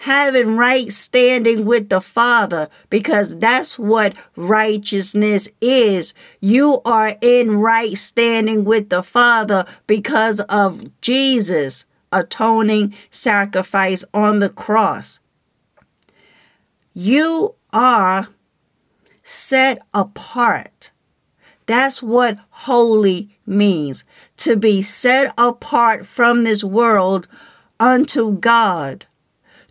having 0.00 0.56
right 0.56 0.90
standing 0.90 1.66
with 1.66 1.90
the 1.90 2.00
Father, 2.00 2.70
because 2.88 3.38
that's 3.38 3.78
what 3.78 4.16
righteousness 4.34 5.46
is. 5.60 6.14
You 6.40 6.80
are 6.86 7.16
in 7.20 7.58
right 7.58 7.96
standing 7.98 8.64
with 8.64 8.88
the 8.88 9.02
Father 9.02 9.66
because 9.86 10.40
of 10.40 10.90
Jesus' 11.02 11.84
atoning 12.10 12.94
sacrifice 13.10 14.02
on 14.14 14.38
the 14.38 14.48
cross. 14.48 15.20
You 16.94 17.54
are 17.70 18.28
set 19.22 19.80
apart. 19.92 20.92
That's 21.66 22.02
what 22.02 22.38
holy 22.48 23.36
means 23.44 24.04
to 24.38 24.56
be 24.56 24.80
set 24.80 25.34
apart 25.36 26.06
from 26.06 26.42
this 26.44 26.64
world 26.64 27.28
unto 27.78 28.38
God 28.38 29.04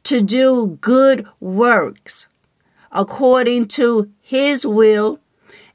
to 0.10 0.22
do 0.22 0.80
good 0.82 1.28
works 1.40 2.28
according 2.92 3.68
to 3.68 4.10
His 4.20 4.66
will 4.66 5.20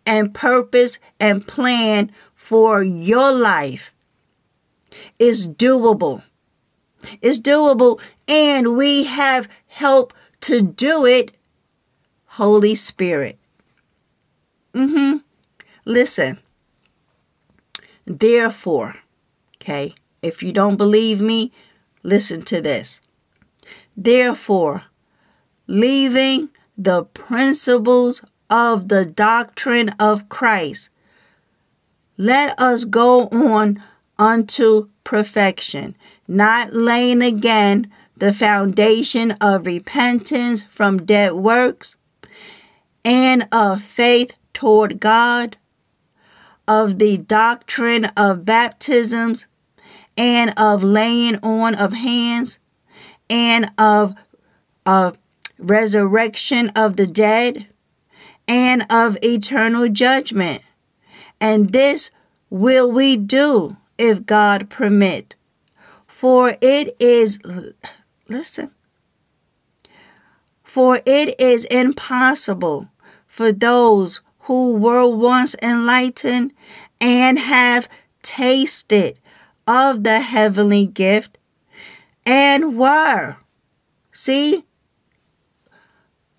and 0.05 0.35
purpose 0.35 0.99
and 1.21 1.47
plan 1.47 2.11
for 2.35 2.83
your 2.83 3.31
life 3.31 3.95
is 5.21 5.47
doable. 5.47 6.25
It's 7.23 7.39
doable, 7.39 8.01
and 8.27 8.77
we 8.77 9.05
have 9.05 9.49
help 9.69 10.13
to 10.41 10.61
do 10.63 11.07
it. 11.07 11.31
Holy 12.27 12.75
Spirit. 12.75 13.39
Mm-hmm. 14.75 15.19
Listen. 15.85 16.41
Therefore, 18.05 18.97
okay, 19.63 19.95
if 20.23 20.43
you 20.43 20.53
don't 20.53 20.77
believe 20.77 21.21
me, 21.21 21.53
listen 22.03 22.43
to 22.43 22.61
this. 22.61 23.01
Therefore, 23.97 24.85
leaving 25.67 26.51
the 26.77 27.05
principles 27.05 28.25
of 28.51 28.89
the 28.89 29.07
doctrine 29.07 29.91
of 30.01 30.29
Christ, 30.29 30.91
let 32.17 32.59
us 32.59 32.85
go 32.85 33.29
on 33.29 33.83
unto 34.19 34.89
perfection, 35.03 35.97
not 36.29 36.73
laying 36.73 37.23
again 37.23 37.91
the 38.17 38.33
foundation 38.33 39.33
of 39.41 39.67
repentance 39.67 40.63
from 40.63 41.05
dead 41.05 41.33
works 41.33 41.97
and 43.05 43.47
of 43.53 43.83
faith 43.83 44.37
toward 44.53 45.01
God, 45.01 45.57
of 46.67 46.99
the 46.99 47.19
doctrine 47.19 48.07
of 48.17 48.45
baptisms 48.45 49.47
and 50.17 50.53
of 50.57 50.83
laying 50.83 51.37
on 51.43 51.75
of 51.75 51.93
hands 51.93 52.59
and 53.29 53.71
of 53.79 54.15
uh, 54.87 55.13
resurrection 55.59 56.71
of 56.71 56.97
the 56.97 57.07
dead 57.07 57.67
and 58.47 58.85
of 58.91 59.17
eternal 59.23 59.89
judgment. 59.89 60.63
And 61.41 61.73
this 61.73 62.11
will 62.51 62.91
we 62.91 63.17
do 63.17 63.77
if 63.99 64.27
God 64.27 64.71
permit. 64.71 65.35
For 66.07 66.57
it 66.61 66.97
is, 67.01 67.41
listen, 68.29 68.71
for 70.63 71.01
it 71.05 71.41
is 71.41 71.65
impossible 71.67 72.89
for 73.27 73.53
those 73.53 74.21
who 74.41 74.77
were 74.77 75.09
once 75.15 75.57
enlightened 75.63 76.53
and 77.01 77.39
have 77.39 77.89
tasted 78.23 79.19
of 79.67 80.05
the 80.05 80.21
heavenly 80.21 80.87
gift 80.87 81.39
and 82.27 82.79
were. 82.79 83.37
See, 84.13 84.65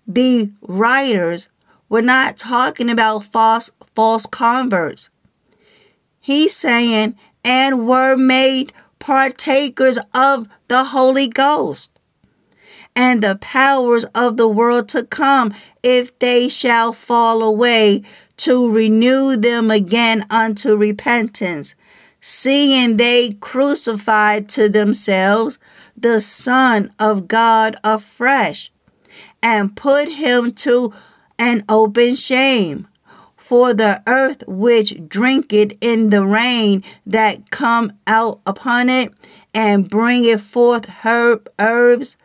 the 0.06 0.50
writers 0.62 1.48
were 1.88 2.02
not 2.02 2.36
talking 2.36 2.90
about 2.90 3.24
false 3.26 3.70
false 3.94 4.26
converts. 4.26 5.10
He's 6.20 6.54
saying, 6.56 7.16
and 7.44 7.86
were 7.86 8.16
made 8.16 8.72
partakers 8.98 9.98
of 10.12 10.48
the 10.68 10.84
Holy 10.84 11.28
Ghost 11.28 11.92
and 12.96 13.22
the 13.22 13.36
powers 13.36 14.04
of 14.14 14.36
the 14.36 14.48
world 14.48 14.88
to 14.88 15.04
come, 15.04 15.52
if 15.82 16.18
they 16.18 16.48
shall 16.48 16.92
fall 16.92 17.42
away, 17.42 18.02
to 18.38 18.70
renew 18.70 19.36
them 19.36 19.70
again 19.70 20.24
unto 20.30 20.74
repentance, 20.74 21.74
seeing 22.20 22.96
they 22.96 23.32
crucified 23.34 24.48
to 24.48 24.68
themselves 24.68 25.58
the 25.96 26.20
Son 26.20 26.92
of 26.98 27.28
God 27.28 27.76
afresh, 27.82 28.70
and 29.42 29.76
put 29.76 30.08
him 30.08 30.52
to 30.52 30.92
an 31.38 31.64
open 31.68 32.14
shame. 32.14 32.88
For 33.36 33.72
the 33.72 34.02
earth 34.08 34.42
which 34.48 35.08
drinketh 35.08 35.74
in 35.80 36.10
the 36.10 36.26
rain 36.26 36.82
that 37.06 37.50
come 37.50 37.92
out 38.06 38.40
upon 38.44 38.90
it, 38.90 39.12
and 39.54 39.88
bringeth 39.88 40.42
forth 40.42 40.88
herb 41.04 41.48
herbs, 41.58 42.16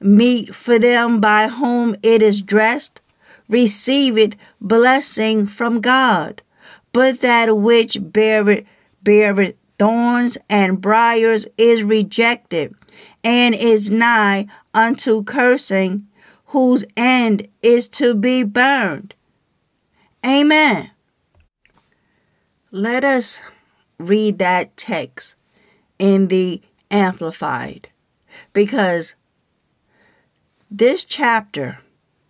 meat 0.00 0.54
for 0.54 0.78
them 0.78 1.20
by 1.20 1.48
whom 1.48 1.96
it 2.02 2.22
is 2.22 2.40
dressed, 2.40 3.00
receiveth 3.48 4.36
blessing 4.60 5.46
from 5.46 5.80
God, 5.80 6.40
but 6.92 7.20
that 7.20 7.56
which 7.56 7.98
beareth, 8.00 8.64
beareth 9.02 9.56
thorns 9.78 10.38
and 10.48 10.80
briars 10.80 11.46
is 11.58 11.82
rejected, 11.82 12.74
and 13.22 13.54
is 13.54 13.90
nigh 13.90 14.46
unto 14.74 15.22
cursing, 15.22 16.06
whose 16.46 16.84
end 16.96 17.48
is 17.62 17.88
to 17.88 18.14
be 18.14 18.42
burned. 18.42 19.14
Amen. 20.24 20.90
Let 22.70 23.04
us 23.04 23.40
read 23.98 24.38
that 24.38 24.76
text 24.76 25.34
in 25.98 26.28
the 26.28 26.62
Amplified 26.90 27.88
because 28.52 29.14
this 30.70 31.04
chapter, 31.04 31.78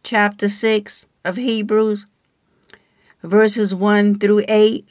chapter 0.03 0.48
6 0.48 1.07
of 1.24 1.37
Hebrews, 1.37 2.07
verses 3.22 3.74
1 3.74 4.18
through 4.18 4.44
8, 4.48 4.87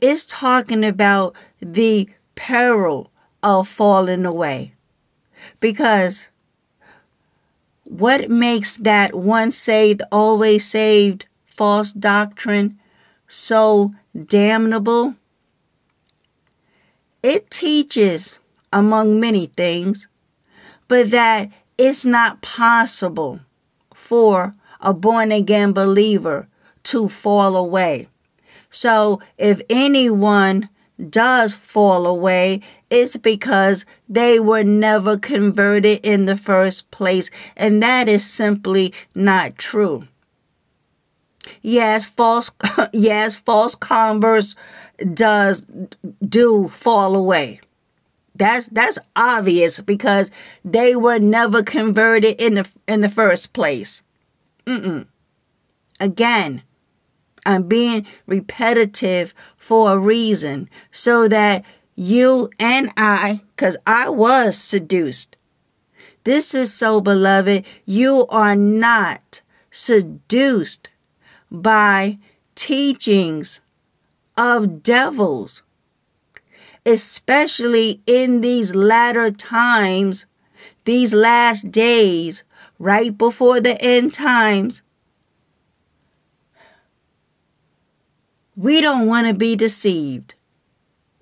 is 0.00 0.24
talking 0.26 0.84
about 0.84 1.36
the 1.60 2.08
peril 2.34 3.09
of 3.42 3.68
falling 3.68 4.24
away. 4.24 4.74
Because 5.60 6.28
what 7.84 8.30
makes 8.30 8.76
that 8.76 9.14
once 9.14 9.56
saved, 9.56 10.02
always 10.12 10.64
saved 10.64 11.26
false 11.46 11.92
doctrine 11.92 12.78
so 13.26 13.94
damnable? 14.26 15.16
It 17.22 17.50
teaches, 17.50 18.38
among 18.72 19.20
many 19.20 19.46
things, 19.46 20.08
but 20.88 21.10
that 21.10 21.50
it's 21.76 22.04
not 22.04 22.42
possible 22.42 23.40
for 23.94 24.54
a 24.80 24.94
born 24.94 25.32
again 25.32 25.72
believer 25.72 26.48
to 26.84 27.08
fall 27.08 27.56
away. 27.56 28.08
So 28.70 29.20
if 29.36 29.60
anyone 29.68 30.68
does 31.08 31.54
fall 31.54 32.06
away, 32.06 32.62
it's 32.90 33.16
because 33.16 33.86
they 34.08 34.40
were 34.40 34.64
never 34.64 35.16
converted 35.16 36.00
in 36.02 36.26
the 36.26 36.36
first 36.36 36.90
place. 36.90 37.30
And 37.56 37.82
that 37.82 38.08
is 38.08 38.28
simply 38.28 38.92
not 39.14 39.56
true. 39.56 40.02
Yes, 41.62 42.06
false 42.06 42.50
yes, 42.92 43.36
false 43.36 43.74
converts 43.74 44.54
does 45.14 45.64
do 46.26 46.68
fall 46.68 47.14
away. 47.16 47.60
That's 48.34 48.68
that's 48.68 48.98
obvious 49.16 49.80
because 49.80 50.30
they 50.64 50.96
were 50.96 51.18
never 51.18 51.62
converted 51.62 52.40
in 52.40 52.54
the 52.54 52.68
in 52.88 53.00
the 53.00 53.08
first 53.08 53.52
place. 53.52 54.02
Mm-mm. 54.66 55.06
Again, 55.98 56.62
I'm 57.44 57.64
being 57.64 58.06
repetitive 58.26 59.34
for 59.56 59.92
a 59.92 59.98
reason 59.98 60.68
so 60.90 61.28
that 61.28 61.64
you 62.00 62.48
and 62.58 62.90
I, 62.96 63.42
because 63.54 63.76
I 63.86 64.08
was 64.08 64.56
seduced. 64.56 65.36
This 66.24 66.54
is 66.54 66.72
so, 66.72 67.02
beloved, 67.02 67.66
you 67.84 68.26
are 68.30 68.56
not 68.56 69.42
seduced 69.70 70.88
by 71.50 72.18
teachings 72.54 73.60
of 74.34 74.82
devils, 74.82 75.62
especially 76.86 78.00
in 78.06 78.40
these 78.40 78.74
latter 78.74 79.30
times, 79.30 80.24
these 80.86 81.12
last 81.12 81.70
days, 81.70 82.44
right 82.78 83.16
before 83.16 83.60
the 83.60 83.78
end 83.82 84.14
times 84.14 84.80
We 88.56 88.82
don't 88.82 89.06
want 89.06 89.26
to 89.26 89.32
be 89.32 89.56
deceived. 89.56 90.34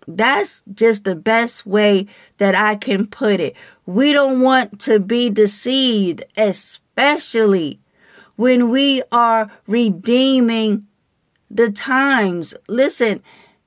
That's 0.09 0.65
just 0.75 1.05
the 1.05 1.15
best 1.15 1.67
way 1.67 2.07
that 2.39 2.55
I 2.55 2.77
can 2.77 3.07
put 3.07 3.41
it. 3.41 3.55
We 3.85 4.15
don't 4.15 4.41
want 4.41 4.81
to 4.81 4.99
be 4.99 5.29
deceived, 5.29 6.25
especially 6.35 7.79
when 8.37 8.71
we 8.71 9.03
are 9.13 9.51
redeeming 9.67 10.87
the 11.51 11.71
times. 11.71 12.55
Listen, 12.69 13.23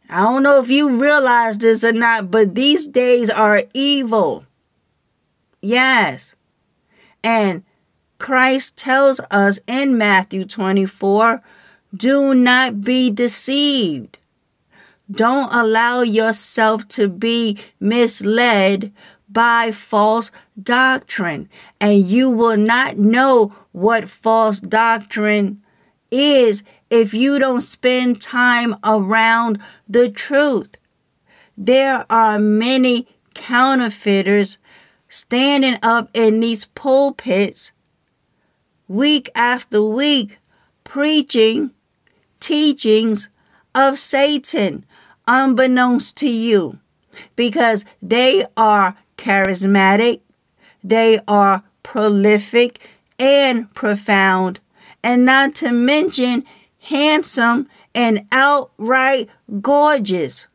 I 0.09 0.23
don't 0.23 0.41
know 0.41 0.59
if 0.59 0.69
you 0.69 0.99
realize 0.99 1.59
this 1.59 1.83
or 1.83 1.93
not, 1.93 2.31
but 2.31 2.55
these 2.55 2.87
days 2.87 3.29
are 3.29 3.61
evil. 3.75 4.45
Yes. 5.61 6.33
And 7.23 7.63
Christ 8.17 8.77
tells 8.77 9.21
us 9.29 9.59
in 9.67 9.95
Matthew 9.95 10.45
24 10.45 11.43
do 11.95 12.33
not 12.33 12.81
be 12.81 13.11
deceived. 13.11 14.17
Don't 15.11 15.53
allow 15.53 16.01
yourself 16.01 16.87
to 16.89 17.09
be 17.09 17.59
misled 17.79 18.93
by 19.27 19.71
false 19.71 20.31
doctrine. 20.61 21.49
And 21.79 22.05
you 22.05 22.29
will 22.29 22.57
not 22.57 22.97
know 22.97 23.53
what 23.71 24.09
false 24.09 24.59
doctrine 24.59 25.61
is 26.11 26.63
if 26.89 27.13
you 27.13 27.39
don't 27.39 27.61
spend 27.61 28.21
time 28.21 28.75
around 28.83 29.59
the 29.87 30.09
truth. 30.09 30.77
There 31.57 32.05
are 32.09 32.39
many 32.39 33.07
counterfeiters 33.33 34.57
standing 35.09 35.77
up 35.83 36.09
in 36.13 36.39
these 36.39 36.65
pulpits 36.65 37.71
week 38.87 39.29
after 39.35 39.81
week 39.81 40.39
preaching 40.83 41.71
teachings 42.39 43.29
of 43.73 43.97
Satan 43.97 44.85
unbeknownst 45.31 46.17
to 46.17 46.29
you 46.29 46.77
because 47.37 47.85
they 48.01 48.45
are 48.57 48.97
charismatic, 49.17 50.19
they 50.83 51.19
are 51.25 51.63
prolific 51.83 52.79
and 53.17 53.73
profound, 53.73 54.59
and 55.01 55.25
not 55.25 55.55
to 55.55 55.71
mention 55.71 56.43
handsome 56.81 57.69
and 57.95 58.27
outright 58.31 59.29
gorgeous. 59.61 60.47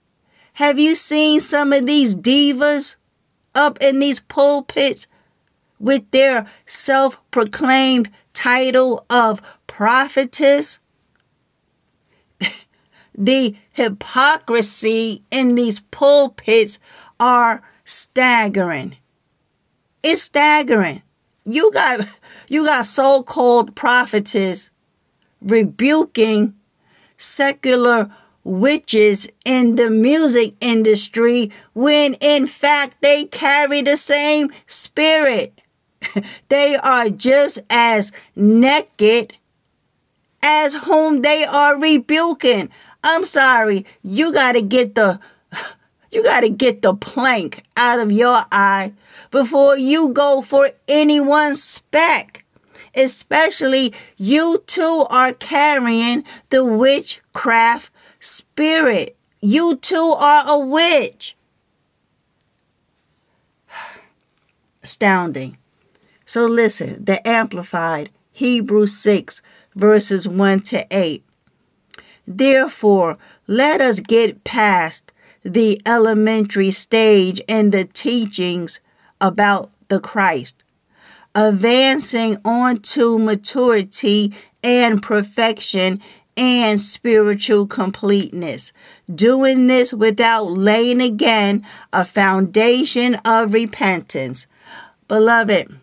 Have 0.55 0.79
you 0.79 0.95
seen 0.95 1.41
some 1.41 1.73
of 1.73 1.87
these 1.87 2.15
divas 2.15 2.97
up 3.55 3.79
in 3.81 3.99
these 3.99 4.21
pulpits 4.21 5.07
with 5.79 6.11
their 6.11 6.47
self 6.67 7.23
proclaimed 7.31 8.11
title 8.35 9.07
of 9.09 9.41
prophetess? 9.67 10.81
The 13.17 13.57
hypocrisy 13.73 15.23
in 15.31 15.55
these 15.55 15.81
pulpits 15.81 16.79
are 17.19 17.63
staggering. 17.85 18.97
It's 20.03 20.23
staggering. 20.23 21.03
You 21.45 21.73
got 21.73 22.07
you 22.49 22.67
got 22.67 22.87
so-called 22.87 23.75
prophetess 23.75 24.71
rebuking 25.41 26.55
secular 27.17 28.11
witches 28.45 29.29
in 29.45 29.77
the 29.77 29.91
music 29.91 30.55
industry 30.61 31.51
when 31.73 32.15
in 32.15 32.47
fact 32.47 32.97
they 33.01 33.25
carry 33.25 33.83
the 33.83 33.97
same 33.97 34.51
spirit. 34.67 35.61
they 36.49 36.77
are 36.77 37.09
just 37.09 37.61
as 37.71 38.13
naked 38.35 39.35
as 40.43 40.75
whom 40.75 41.23
they 41.23 41.45
are 41.45 41.77
rebuking. 41.79 42.71
I'm 43.09 43.23
sorry, 43.23 43.87
you 44.03 44.33
got 44.33 44.53
to 44.55 44.62
get 44.62 44.97
the 44.97 45.21
you 46.11 46.25
got 46.25 46.40
to 46.40 46.49
get 46.49 46.83
the 46.83 46.92
plank 46.92 47.62
out 47.77 48.01
of 48.01 48.11
your 48.11 48.42
eye 48.51 48.95
before 49.31 49.79
you 49.79 50.09
go 50.09 50.42
for 50.42 50.71
anyone's 50.88 51.62
speck. 51.62 52.45
Especially 52.97 53.95
you 54.16 54.64
too 54.66 55.07
are 55.09 55.33
carrying 55.35 56.25
the 56.51 56.64
witchcraft 56.64 57.92
spirit. 58.19 59.16
You 59.40 59.77
too 59.77 60.14
are 60.19 60.42
a 60.49 60.59
witch. 60.59 61.37
Astounding. 64.83 65.59
So 66.25 66.45
listen, 66.45 67.05
the 67.05 67.27
Amplified 67.27 68.11
Hebrews 68.33 68.97
6 68.97 69.42
verses 69.77 70.27
1 70.27 70.61
to 70.62 70.87
8. 70.90 71.23
Therefore, 72.27 73.19
let 73.47 73.81
us 73.81 74.01
get 74.01 74.45
past 74.45 75.12
the 75.43 75.81
elementary 75.87 76.71
stage 76.73 77.41
in 77.47 77.71
the 77.71 77.85
teachings 77.85 78.81
about 79.21 79.71
the 79.89 80.01
Christ, 80.01 80.62
advancing 81.35 82.39
on 82.45 82.81
to 82.81 83.19
maturity 83.19 84.35
and 84.62 85.01
perfection 85.03 86.03
and 86.37 86.81
spiritual 86.81 87.67
completeness. 87.67 88.73
Doing 89.12 89.69
this 89.69 89.95
without 89.95 90.51
laying 90.51 91.01
again 91.01 91.65
a 91.93 92.05
foundation 92.05 93.15
of 93.25 93.55
repentance. 93.55 94.47
Beloved, 95.09 95.79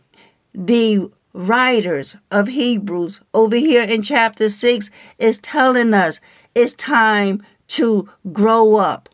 the 0.53 1.10
writers 1.34 2.15
of 2.32 2.48
Hebrews 2.50 3.22
over 3.34 3.56
here 3.56 3.82
in 3.82 4.04
chapter 4.04 4.50
6 4.50 4.89
is 5.17 5.39
telling 5.39 5.93
us 5.93 6.22
it's 6.56 6.74
time 6.74 7.43
to 7.69 8.10
grow 8.32 8.76
up 8.76 9.10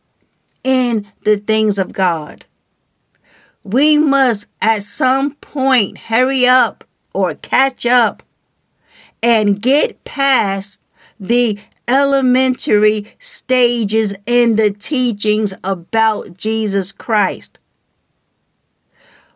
in 0.63 1.07
the 1.23 1.37
things 1.37 1.79
of 1.79 1.93
God. 1.93 2.45
We 3.63 3.97
must 3.97 4.47
at 4.61 4.83
some 4.83 5.35
point 5.35 5.97
hurry 5.97 6.45
up 6.45 6.83
or 7.13 7.35
catch 7.35 7.85
up 7.85 8.23
and 9.21 9.61
get 9.61 10.03
past 10.03 10.81
the 11.19 11.59
elementary 11.87 13.13
stages 13.17 14.13
in 14.25 14.55
the 14.55 14.71
teachings 14.71 15.53
about 15.63 16.37
Jesus 16.37 16.91
Christ. 16.91 17.57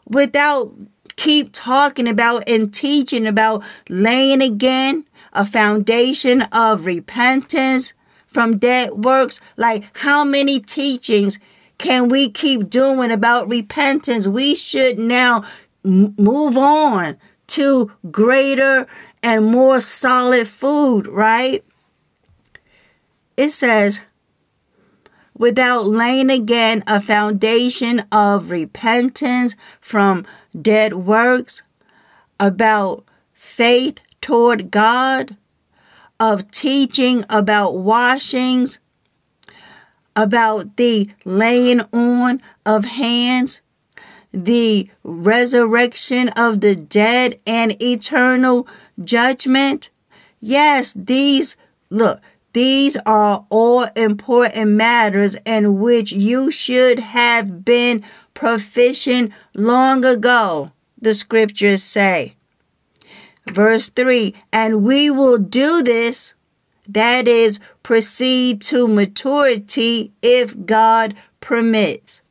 Without 0.06 0.74
keep 1.16 1.52
talking 1.52 2.08
about 2.08 2.48
and 2.50 2.74
teaching 2.74 3.26
about 3.26 3.64
laying 3.90 4.42
again 4.42 5.06
a 5.34 5.46
foundation 5.46 6.42
of 6.52 6.86
repentance 6.86 7.94
from 8.28 8.58
dead 8.58 8.92
works. 8.92 9.40
Like, 9.58 9.86
how 9.94 10.24
many 10.24 10.60
teachings 10.60 11.40
can 11.78 12.10
we 12.10 12.30
keep 12.30 12.70
doing 12.70 13.12
about 13.12 13.48
repentance? 13.48 14.28
We 14.28 14.56
should 14.56 15.00
now 15.00 15.44
move 15.84 16.58
on 16.58 17.18
to 17.48 17.92
greater 18.10 18.88
and 19.22 19.46
more 19.46 19.82
solid 19.82 20.48
food, 20.48 21.08
right? 21.08 21.64
It 23.38 23.52
says, 23.52 24.02
without 25.36 25.86
laying 25.86 26.30
again 26.30 26.84
a 26.88 27.02
foundation 27.02 28.02
of 28.12 28.52
repentance 28.52 29.56
from 29.82 30.26
dead 30.60 30.94
works, 30.94 31.64
about 32.40 33.06
faith 33.34 34.00
toward 34.22 34.72
God, 34.72 35.38
of 36.20 36.50
teaching 36.52 37.26
about 37.30 37.78
washings, 37.78 38.80
about 40.16 40.78
the 40.78 41.10
laying 41.26 41.82
on 41.92 42.42
of 42.66 42.86
hands, 42.86 43.62
the 44.32 44.90
resurrection 45.04 46.30
of 46.30 46.62
the 46.62 46.76
dead, 46.76 47.40
and 47.46 47.82
eternal 47.82 48.68
judgment. 49.04 49.90
Yes, 50.40 50.94
these, 50.94 51.56
look, 51.90 52.22
these 52.54 52.96
are 53.06 53.46
all 53.50 53.84
important 53.96 54.72
matters 54.72 55.36
in 55.46 55.80
which 55.80 56.12
you 56.12 56.52
should 56.52 57.00
have 57.00 57.66
been 57.66 58.04
proficient 58.34 59.32
long 59.54 60.06
ago, 60.06 60.72
the 61.00 61.14
scriptures 61.14 61.84
say. 61.84 62.36
Verse 63.52 63.90
3 63.90 64.34
And 64.52 64.84
we 64.84 65.10
will 65.10 65.38
do 65.38 65.84
this, 65.84 66.34
that 66.88 67.28
is, 67.28 67.60
proceed 67.82 68.62
to 68.64 68.88
maturity 68.88 70.12
if 70.22 70.66
God 70.66 71.16
permits. 71.40 72.22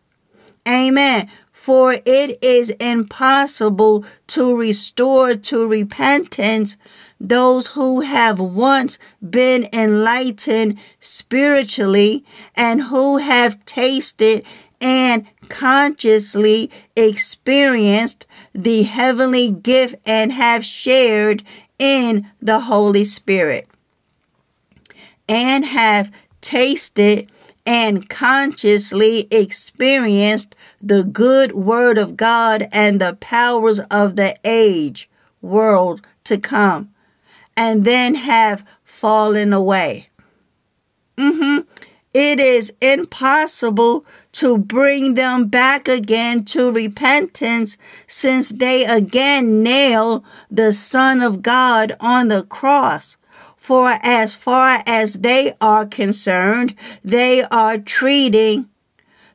Amen. 0.66 1.28
For 1.50 1.94
it 2.04 2.42
is 2.42 2.70
impossible 2.70 4.04
to 4.28 4.56
restore 4.56 5.36
to 5.36 5.66
repentance 5.66 6.76
those 7.20 7.68
who 7.68 8.00
have 8.00 8.40
once 8.40 8.98
been 9.30 9.68
enlightened 9.72 10.76
spiritually 10.98 12.24
and 12.56 12.82
who 12.82 13.18
have 13.18 13.64
tasted 13.64 14.44
and 14.80 15.26
consciously 15.52 16.70
experienced 16.96 18.26
the 18.54 18.84
heavenly 18.84 19.50
gift 19.50 19.94
and 20.06 20.32
have 20.32 20.64
shared 20.64 21.42
in 21.78 22.26
the 22.40 22.60
Holy 22.60 23.04
Spirit 23.04 23.68
and 25.28 25.66
have 25.66 26.10
tasted 26.40 27.30
and 27.66 28.08
consciously 28.08 29.28
experienced 29.30 30.56
the 30.80 31.04
good 31.04 31.52
word 31.52 31.98
of 31.98 32.16
God 32.16 32.66
and 32.72 32.98
the 32.98 33.18
powers 33.20 33.78
of 33.90 34.16
the 34.16 34.34
age, 34.44 35.08
world 35.42 36.00
to 36.24 36.38
come 36.38 36.92
and 37.54 37.84
then 37.84 38.14
have 38.14 38.64
fallen 38.84 39.52
away. 39.52 40.08
Mm-hmm. 41.18 41.68
It 42.14 42.40
is 42.40 42.72
impossible 42.80 44.06
to 44.32 44.56
bring 44.58 45.14
them 45.14 45.46
back 45.46 45.88
again 45.88 46.44
to 46.44 46.72
repentance 46.72 47.76
since 48.06 48.48
they 48.48 48.84
again 48.84 49.62
nail 49.62 50.24
the 50.50 50.72
Son 50.72 51.20
of 51.20 51.42
God 51.42 51.92
on 52.00 52.28
the 52.28 52.42
cross. 52.42 53.16
For 53.56 53.98
as 54.02 54.34
far 54.34 54.82
as 54.86 55.14
they 55.14 55.54
are 55.60 55.86
concerned, 55.86 56.74
they 57.04 57.44
are 57.44 57.78
treating 57.78 58.68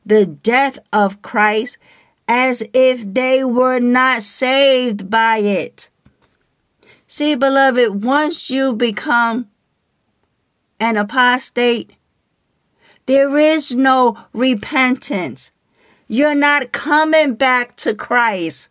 the 0.04 0.26
death 0.26 0.78
of 0.92 1.22
Christ 1.22 1.78
as 2.26 2.62
if 2.74 3.02
they 3.14 3.42
were 3.42 3.80
not 3.80 4.22
saved 4.22 5.08
by 5.08 5.38
it. 5.38 5.88
See, 7.06 7.34
beloved, 7.34 8.04
once 8.04 8.50
you 8.50 8.74
become 8.74 9.48
an 10.78 10.98
apostate, 10.98 11.92
there 13.08 13.38
is 13.38 13.74
no 13.74 14.18
repentance. 14.34 15.50
You're 16.08 16.34
not 16.34 16.72
coming 16.72 17.36
back 17.36 17.74
to 17.76 17.94
Christ 17.94 18.68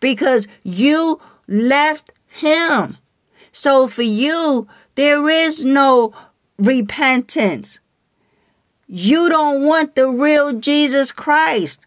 because 0.00 0.48
you 0.64 1.20
left 1.46 2.12
Him. 2.28 2.96
So 3.52 3.88
for 3.88 4.00
you, 4.00 4.68
there 4.94 5.28
is 5.28 5.66
no 5.66 6.14
repentance. 6.56 7.78
You 8.86 9.28
don't 9.28 9.66
want 9.66 9.96
the 9.96 10.08
real 10.08 10.54
Jesus 10.54 11.12
Christ. 11.12 11.84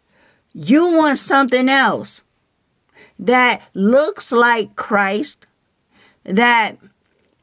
You 0.53 0.93
want 0.93 1.17
something 1.17 1.67
else 1.67 2.21
that 3.17 3.67
looks 3.73 4.31
like 4.31 4.75
Christ, 4.75 5.47
that 6.25 6.77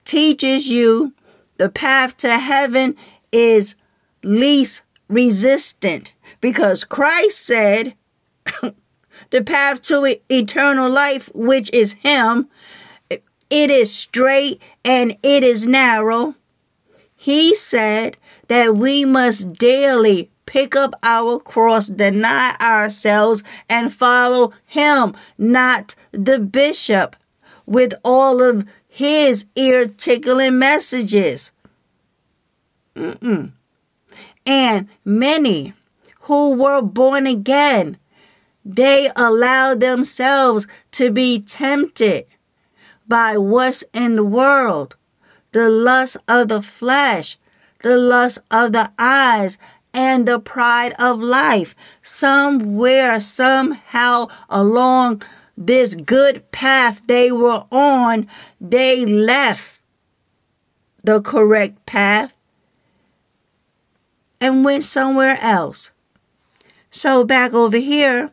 teaches 0.04 0.70
you 0.70 1.12
the 1.56 1.68
path 1.68 2.16
to 2.18 2.38
heaven 2.38 2.94
is 3.32 3.74
least 4.22 4.82
resistant 5.08 6.14
because 6.40 6.84
Christ 6.84 7.44
said 7.44 7.94
the 9.30 9.42
path 9.42 9.82
to 9.82 10.16
eternal 10.28 10.90
life, 10.90 11.30
which 11.34 11.72
is 11.72 11.94
Him, 11.94 12.48
it 13.10 13.70
is 13.70 13.94
straight 13.94 14.60
and 14.84 15.16
it 15.22 15.44
is 15.44 15.66
narrow. 15.66 16.34
He 17.14 17.54
said 17.54 18.16
that 18.48 18.76
we 18.76 19.04
must 19.04 19.52
daily 19.54 20.30
pick 20.46 20.74
up 20.74 20.94
our 21.02 21.38
cross, 21.38 21.86
deny 21.86 22.56
ourselves, 22.60 23.44
and 23.68 23.92
follow 23.92 24.52
Him, 24.66 25.14
not 25.38 25.94
the 26.10 26.38
bishop 26.38 27.16
with 27.66 27.94
all 28.04 28.42
of 28.42 28.66
his 28.94 29.46
ear 29.56 29.86
tickling 29.86 30.58
messages. 30.58 31.50
Mm-mm. 32.94 33.52
And 34.46 34.88
many 35.04 35.72
who 36.22 36.54
were 36.54 36.82
born 36.82 37.26
again, 37.26 37.98
they 38.64 39.10
allowed 39.16 39.80
themselves 39.80 40.66
to 40.92 41.10
be 41.10 41.40
tempted 41.40 42.26
by 43.06 43.36
what's 43.36 43.84
in 43.92 44.16
the 44.16 44.24
world 44.24 44.96
the 45.52 45.68
lust 45.68 46.16
of 46.26 46.48
the 46.48 46.62
flesh, 46.62 47.36
the 47.82 47.96
lust 47.96 48.38
of 48.50 48.72
the 48.72 48.90
eyes, 48.98 49.58
and 49.92 50.26
the 50.26 50.40
pride 50.40 50.94
of 50.98 51.20
life. 51.20 51.76
Somewhere, 52.00 53.20
somehow 53.20 54.28
along 54.48 55.22
this 55.56 55.94
good 55.94 56.50
path 56.50 57.02
they 57.06 57.30
were 57.30 57.64
on, 57.70 58.26
they 58.60 59.04
left 59.04 59.80
the 61.04 61.20
correct 61.20 61.84
path 61.84 62.32
and 64.42 64.64
went 64.64 64.82
somewhere 64.82 65.38
else. 65.40 65.92
So 66.90 67.24
back 67.24 67.54
over 67.54 67.78
here, 67.78 68.32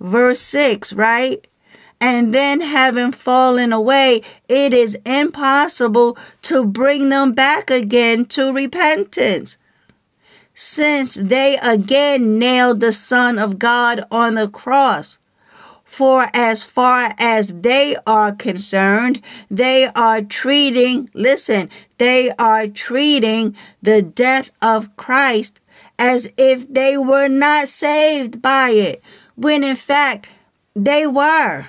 verse 0.00 0.40
6, 0.40 0.92
right? 0.92 1.46
And 2.00 2.34
then 2.34 2.60
having 2.60 3.12
fallen 3.12 3.72
away, 3.72 4.22
it 4.48 4.74
is 4.74 4.98
impossible 5.06 6.18
to 6.42 6.64
bring 6.64 7.08
them 7.08 7.32
back 7.32 7.70
again 7.70 8.26
to 8.26 8.52
repentance. 8.52 9.56
Since 10.54 11.14
they 11.14 11.56
again 11.62 12.38
nailed 12.40 12.80
the 12.80 12.92
Son 12.92 13.38
of 13.38 13.60
God 13.60 14.00
on 14.10 14.34
the 14.34 14.48
cross. 14.48 15.18
For 15.92 16.28
as 16.32 16.64
far 16.64 17.12
as 17.18 17.48
they 17.48 17.96
are 18.06 18.32
concerned, 18.32 19.20
they 19.50 19.90
are 19.94 20.22
treating, 20.22 21.10
listen, 21.12 21.68
they 21.98 22.30
are 22.38 22.66
treating 22.66 23.54
the 23.82 24.00
death 24.00 24.50
of 24.62 24.96
Christ 24.96 25.60
as 25.98 26.32
if 26.38 26.66
they 26.72 26.96
were 26.96 27.28
not 27.28 27.68
saved 27.68 28.40
by 28.40 28.70
it, 28.70 29.02
when 29.34 29.62
in 29.62 29.76
fact 29.76 30.28
they 30.74 31.06
were. 31.06 31.66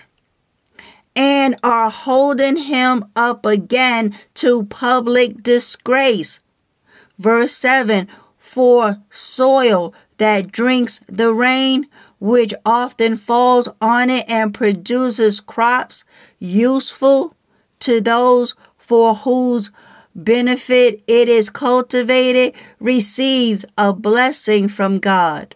and 1.17 1.57
are 1.61 1.89
holding 1.89 2.55
him 2.55 3.03
up 3.17 3.45
again 3.45 4.15
to 4.35 4.63
public 4.67 5.43
disgrace. 5.43 6.39
Verse 7.19 7.51
7 7.51 8.07
For 8.37 8.99
soil 9.09 9.93
that 10.17 10.49
drinks 10.49 11.01
the 11.09 11.33
rain, 11.33 11.87
which 12.23 12.53
often 12.65 13.17
falls 13.17 13.67
on 13.81 14.09
it 14.09 14.23
and 14.29 14.53
produces 14.53 15.41
crops 15.41 16.05
useful 16.39 17.35
to 17.79 17.99
those 17.99 18.55
for 18.77 19.13
whose 19.13 19.71
benefit 20.15 21.03
it 21.05 21.27
is 21.27 21.49
cultivated, 21.49 22.53
receives 22.79 23.65
a 23.77 23.91
blessing 23.91 24.69
from 24.69 24.99
God. 24.99 25.53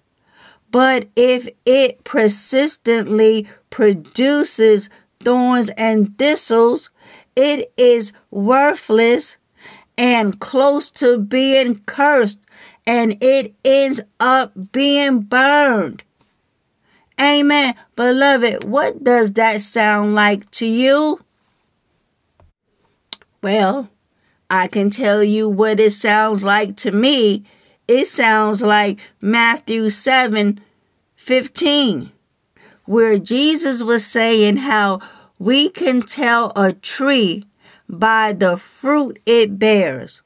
But 0.70 1.08
if 1.16 1.48
it 1.66 2.04
persistently 2.04 3.48
produces 3.70 4.90
thorns 5.24 5.70
and 5.78 6.18
thistles, 6.18 6.90
it 7.38 7.72
is 7.78 8.12
worthless 8.30 9.38
and 9.98 10.38
close 10.42 10.92
to 10.92 11.18
being 11.18 11.80
cursed, 11.86 12.42
and 12.86 13.16
it 13.24 13.56
ends 13.64 14.02
up 14.20 14.52
being 14.74 15.22
burned. 15.22 16.04
Amen. 17.20 17.76
Beloved, 17.96 18.64
what 18.64 19.04
does 19.04 19.34
that 19.34 19.62
sound 19.62 20.14
like 20.14 20.50
to 20.52 20.66
you? 20.68 21.20
Well, 23.42 23.90
I 24.50 24.68
can 24.68 24.90
tell 24.90 25.24
you 25.24 25.50
what 25.50 25.80
it 25.80 25.92
sounds 25.92 26.44
like 26.44 26.76
to 26.78 26.92
me. 26.92 27.44
It 27.88 28.08
sounds 28.08 28.62
like 28.62 29.00
Matthew 29.20 29.90
7 29.90 30.60
15, 31.16 32.12
where 32.86 33.18
Jesus 33.18 33.84
was 33.84 34.06
saying 34.06 34.58
how 34.58 35.00
we 35.40 35.70
can 35.70 36.02
tell 36.02 36.52
a 36.56 36.74
tree 36.74 37.46
by 37.90 38.32
the 38.32 38.58
fruit 38.58 39.20
it 39.26 39.60
bears. 39.60 40.22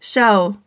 So, 0.00 0.58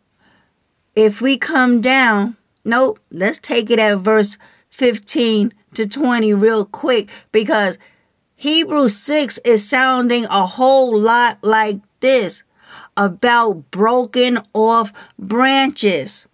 if 0.96 1.20
we 1.20 1.36
come 1.38 1.80
down, 1.80 2.36
nope, 2.64 2.98
let's 3.10 3.38
take 3.38 3.70
it 3.70 3.78
at 3.78 3.98
verse 3.98 4.38
15 4.70 5.54
to 5.78 5.86
20 5.86 6.34
real 6.34 6.64
quick 6.64 7.08
because 7.30 7.78
Hebrews 8.34 8.96
6 8.96 9.38
is 9.44 9.68
sounding 9.68 10.24
a 10.24 10.44
whole 10.44 10.98
lot 10.98 11.38
like 11.42 11.78
this 12.00 12.42
about 12.96 13.70
broken 13.70 14.38
off 14.52 14.92
branches. 15.16 16.26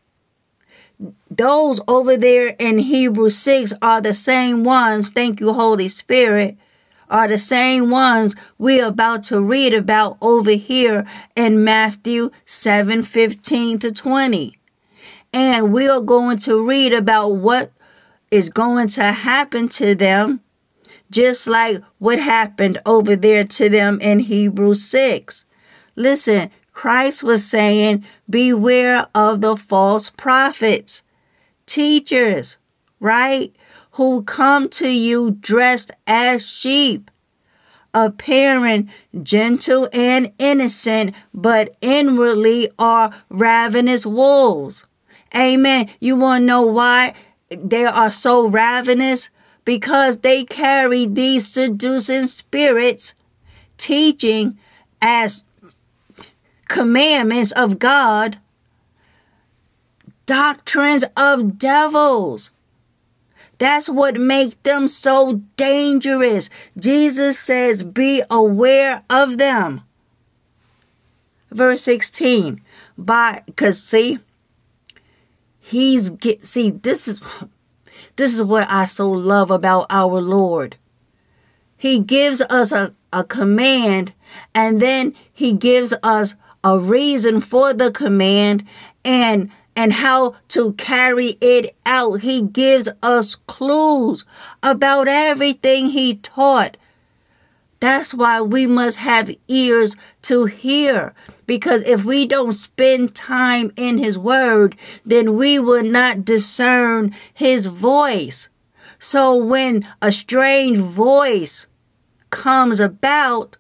Those 1.31 1.79
over 1.87 2.17
there 2.17 2.57
in 2.59 2.79
Hebrews 2.79 3.37
6 3.37 3.75
are 3.83 4.01
the 4.01 4.15
same 4.15 4.65
ones, 4.65 5.11
thank 5.11 5.41
you, 5.41 5.53
Holy 5.53 5.89
Spirit, 5.89 6.57
are 7.11 7.29
the 7.29 7.37
same 7.37 7.91
ones 7.91 8.35
we're 8.57 8.87
about 8.87 9.25
to 9.25 9.43
read 9.43 9.75
about 9.75 10.17
over 10.23 10.53
here 10.53 11.07
in 11.37 11.63
Matthew 11.63 12.31
7 12.47 13.03
15 13.03 13.79
to 13.81 13.93
20. 13.93 14.59
And 15.35 15.71
we 15.71 15.87
are 15.87 16.01
going 16.01 16.39
to 16.39 16.67
read 16.67 16.95
about 16.95 17.29
what 17.31 17.73
is 18.35 18.51
going 18.51 18.89
to 18.89 19.05
happen 19.05 19.69
to 19.69 19.95
them, 19.95 20.41
just 21.09 21.47
like 21.47 21.81
what 21.99 22.19
happened 22.19 22.79
over 22.85 23.15
there 23.15 23.45
to 23.45 23.69
them 23.69 24.01
in 24.01 24.19
Hebrews 24.19 24.85
6. 24.85 25.45
Listen, 25.95 26.51
Christ 26.73 27.23
was 27.23 27.49
saying, 27.49 28.05
Beware 28.29 29.07
of 29.15 29.41
the 29.41 29.57
false 29.57 30.11
prophets, 30.11 31.03
teachers, 31.67 32.57
right? 32.99 33.55
Who 33.93 34.25
come 34.25 34.69
to 34.71 34.89
you 34.89 35.31
dressed 35.31 35.93
as 36.05 36.45
sheep, 36.45 37.13
appearing 37.95 38.91
gentle 39.23 39.89
and 39.93 40.33
innocent, 40.39 41.15
but 41.33 41.77
inwardly 41.81 42.69
are 42.81 43.15
ravenous 43.29 44.05
wolves. 44.05 44.87
Amen. 45.37 45.89
You 46.01 46.17
want 46.17 46.43
to 46.43 46.47
know 46.47 46.63
why 46.63 47.15
they 47.51 47.85
are 47.85 48.11
so 48.11 48.47
ravenous? 48.47 49.31
Because 49.65 50.19
they 50.19 50.45
carry 50.45 51.07
these 51.07 51.47
seducing 51.49 52.27
spirits, 52.27 53.15
teaching 53.77 54.59
as 55.01 55.45
commandments 56.69 57.53
of 57.53 57.79
God, 57.79 58.39
doctrines 60.27 61.05
of 61.17 61.59
devils. 61.59 62.51
That's 63.59 63.89
what 63.89 64.19
make 64.19 64.63
them 64.63 64.89
so 64.89 65.43
dangerous. 65.57 66.51
Jesus 66.77 67.39
says, 67.39 67.83
be 67.83 68.23
aware 68.31 69.05
of 69.09 69.39
them. 69.39 69.83
Verse 71.51 71.83
16. 71.83 72.61
By 72.99 73.43
cause 73.57 73.83
see, 73.83 74.19
he's 75.65 76.11
get 76.11 76.47
see, 76.47 76.71
this 76.71 77.09
is 77.09 77.21
this 78.17 78.35
is 78.35 78.43
what 78.43 78.71
I 78.71 78.85
so 78.85 79.11
love 79.11 79.51
about 79.51 79.87
our 79.91 80.21
Lord. 80.21 80.77
He 81.77 81.99
gives 81.99 82.41
us 82.43 82.71
a, 82.71 82.95
a 83.13 83.25
command 83.25 84.13
and 84.55 84.81
then 84.81 85.15
he 85.33 85.53
gives 85.53 85.95
us 86.03 86.37
a 86.63 86.79
reason 86.79 87.41
for 87.41 87.73
the 87.73 87.91
command 87.91 88.65
and 89.05 89.51
and 89.77 89.95
how 89.95 90.37
to 90.49 90.75
carry 90.75 91.37
it 91.41 91.75
out. 91.85 92.21
He 92.21 92.43
gives 92.43 92.89
us 93.03 93.35
clues 93.35 94.25
about 94.63 95.09
everything 95.09 95.89
he 95.89 96.17
taught. 96.17 96.77
That's 97.81 98.15
why 98.15 98.41
we 98.41 98.67
must 98.67 98.99
have 98.99 99.35
ears 99.49 99.97
to 100.23 100.45
hear. 100.45 101.15
Because 101.47 101.83
if 101.83 102.05
we 102.05 102.27
don't 102.27 102.53
spend 102.53 103.15
time 103.15 103.71
in 103.77 103.99
his 103.99 104.19
word, 104.19 104.77
then 105.05 105.37
we 105.37 105.59
will 105.59 105.83
not 105.83 106.25
discern 106.25 107.15
his 107.33 107.67
voice. 107.67 108.49
So 108.99 109.37
when 109.37 109.87
a 110.01 110.11
strange 110.13 110.79
voice 110.79 111.67
comes 112.31 112.81
about, 112.81 113.57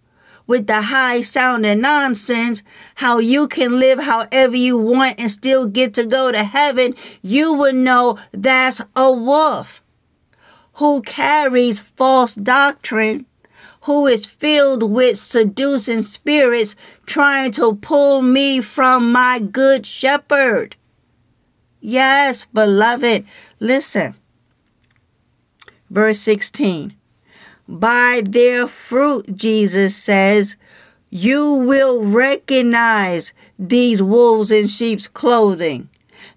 with 0.46 0.66
the 0.66 0.82
high 0.82 1.22
sounding 1.22 1.80
nonsense, 1.80 2.62
how 2.96 3.18
you 3.18 3.48
can 3.48 3.78
live 3.78 4.00
however 4.00 4.56
you 4.56 4.78
want 4.78 5.18
and 5.18 5.30
still 5.30 5.66
get 5.66 5.94
to 5.94 6.04
go 6.04 6.30
to 6.30 6.44
heaven, 6.44 6.94
you 7.22 7.54
would 7.54 7.74
know 7.74 8.18
that's 8.32 8.80
a 8.94 9.10
wolf 9.10 9.82
who 10.74 11.00
carries 11.02 11.80
false 11.80 12.34
doctrine, 12.34 13.26
who 13.84 14.06
is 14.06 14.24
filled 14.26 14.82
with 14.82 15.18
seducing 15.18 16.02
spirits 16.02 16.74
trying 17.06 17.52
to 17.52 17.76
pull 17.76 18.22
me 18.22 18.60
from 18.60 19.12
my 19.12 19.38
good 19.38 19.86
shepherd. 19.86 20.76
Yes, 21.80 22.46
beloved, 22.46 23.26
listen. 23.60 24.14
Verse 25.90 26.18
16. 26.20 26.94
By 27.68 28.22
their 28.24 28.66
fruit, 28.66 29.36
Jesus 29.36 29.94
says, 29.94 30.56
you 31.10 31.52
will 31.54 32.02
recognize 32.02 33.34
these 33.58 34.02
wolves 34.02 34.50
in 34.50 34.66
sheep's 34.66 35.06
clothing. 35.06 35.88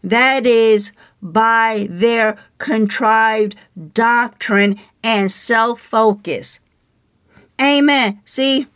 That 0.03 0.45
is, 0.45 0.91
by 1.21 1.87
their 1.89 2.37
contrived 2.57 3.55
doctrine 3.93 4.79
and 5.01 5.31
self 5.31 5.81
focus. 5.81 6.59
Amen. 7.59 8.21
See, 8.25 8.67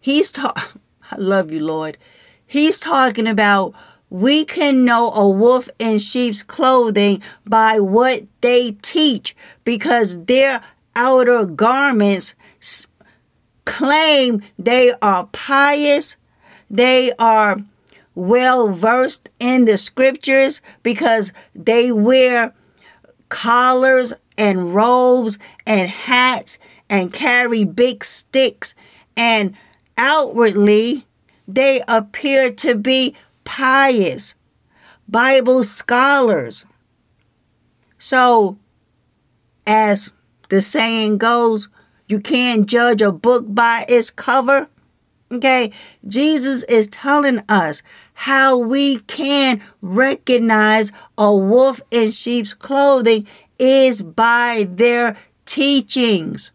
he's 0.00 0.30
talking, 0.30 0.80
I 1.10 1.16
love 1.16 1.50
you, 1.52 1.64
Lord. 1.64 1.98
He's 2.46 2.78
talking 2.78 3.26
about 3.26 3.74
we 4.08 4.44
can 4.44 4.84
know 4.84 5.10
a 5.10 5.28
wolf 5.28 5.68
in 5.78 5.98
sheep's 5.98 6.42
clothing 6.42 7.20
by 7.44 7.80
what 7.80 8.22
they 8.40 8.72
teach 8.82 9.34
because 9.64 10.24
their 10.24 10.62
outer 10.94 11.44
garments 11.44 12.34
claim 13.64 14.42
they 14.58 14.92
are 15.02 15.26
pious, 15.32 16.16
they 16.70 17.12
are 17.18 17.58
well 18.14 18.68
versed 18.68 19.28
in 19.38 19.66
the 19.66 19.76
scriptures 19.76 20.62
because 20.82 21.32
they 21.54 21.92
wear 21.92 22.54
collars 23.28 24.12
and 24.38 24.74
robes 24.74 25.38
and 25.66 25.88
hats 25.88 26.58
and 26.88 27.12
carry 27.12 27.64
big 27.64 28.04
sticks 28.04 28.74
and 29.16 29.56
outwardly 29.96 31.06
they 31.48 31.82
appear 31.88 32.50
to 32.52 32.74
be 32.74 33.14
pious 33.44 34.34
Bible 35.08 35.62
scholars. 35.62 36.64
So, 37.98 38.58
as 39.66 40.10
the 40.48 40.60
saying 40.60 41.18
goes, 41.18 41.68
you 42.08 42.20
can't 42.20 42.66
judge 42.66 43.02
a 43.02 43.12
book 43.12 43.44
by 43.48 43.84
its 43.88 44.10
cover. 44.10 44.68
Okay, 45.30 45.72
Jesus 46.06 46.62
is 46.64 46.86
telling 46.88 47.40
us 47.48 47.82
how 48.14 48.56
we 48.58 48.98
can 49.00 49.60
recognize 49.82 50.92
a 51.18 51.34
wolf 51.34 51.80
in 51.90 52.12
sheep's 52.12 52.54
clothing 52.54 53.26
is 53.58 54.02
by 54.02 54.66
their 54.68 55.16
teachings. 55.44 56.52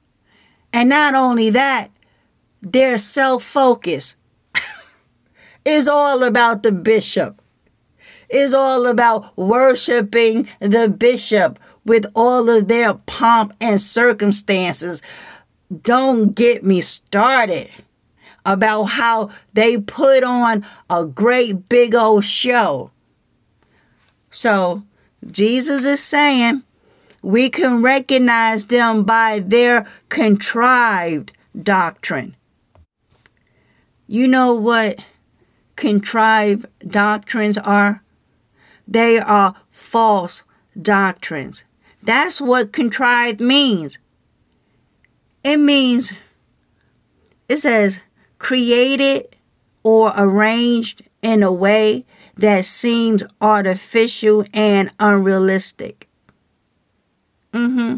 And 0.74 0.90
not 0.90 1.16
only 1.16 1.50
that, 1.50 1.92
their 2.62 2.98
self 2.98 3.44
focus 3.44 4.16
is 5.66 5.88
all 5.88 6.24
about 6.24 6.64
the 6.64 6.72
bishop. 6.72 7.42
Is 8.30 8.54
all 8.54 8.88
about 8.88 9.38
worshiping 9.38 10.48
the 10.62 10.88
bishop 10.88 11.60
with 11.84 12.06
all 12.16 12.50
of 12.50 12.70
their 12.70 12.94
pomp 12.94 13.54
and 13.60 13.82
circumstances. 13.82 15.02
Don't 15.84 16.34
get 16.34 16.64
me 16.64 16.80
started 16.80 17.70
about 18.46 18.84
how 18.84 19.30
they 19.54 19.78
put 19.80 20.24
on 20.24 20.66
a 20.90 21.06
great 21.06 21.68
big 21.68 21.94
old 21.94 22.26
show. 22.26 22.92
So, 24.30 24.84
Jesus 25.30 25.86
is 25.86 26.02
saying 26.02 26.64
we 27.22 27.50
can 27.50 27.82
recognize 27.82 28.66
them 28.66 29.04
by 29.04 29.40
their 29.40 29.88
contrived 30.10 31.34
doctrine. 31.62 32.36
You 34.08 34.28
know 34.28 34.54
what 34.54 35.06
contrived 35.76 36.66
doctrines 36.88 37.58
are? 37.58 38.04
They 38.88 39.20
are 39.20 39.56
false 39.70 40.44
doctrines. 40.80 41.64
That's 42.04 42.42
what 42.42 42.74
contrived 42.74 43.40
means. 43.40 44.00
It 45.44 45.58
means, 45.58 46.14
it 47.48 47.58
says, 47.58 48.02
created 48.38 49.36
or 49.84 50.12
arranged 50.18 51.04
in 51.22 51.44
a 51.44 51.52
way 51.52 52.06
that 52.36 52.66
seems 52.66 53.24
artificial 53.40 54.46
and 54.54 54.92
unrealistic. 55.00 56.01
Mm-hmm. 57.54 57.98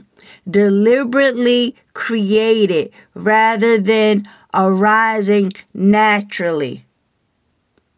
Deliberately 0.50 1.76
created 1.94 2.92
rather 3.14 3.78
than 3.78 4.28
arising 4.54 5.52
naturally. 5.74 6.86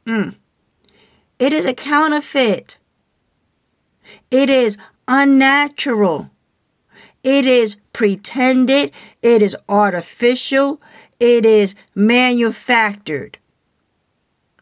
Mm. 0.06 0.36
It 1.40 1.54
is 1.54 1.66
a 1.66 1.74
counterfeit. 1.74 2.78
It 4.32 4.50
is 4.50 4.78
unnatural. 5.08 6.32
It 7.24 7.46
is 7.46 7.78
pretended. 7.94 8.92
It 9.22 9.42
is 9.42 9.56
artificial. 9.68 10.82
It 11.20 11.46
is 11.46 11.76
manufactured. 11.94 13.38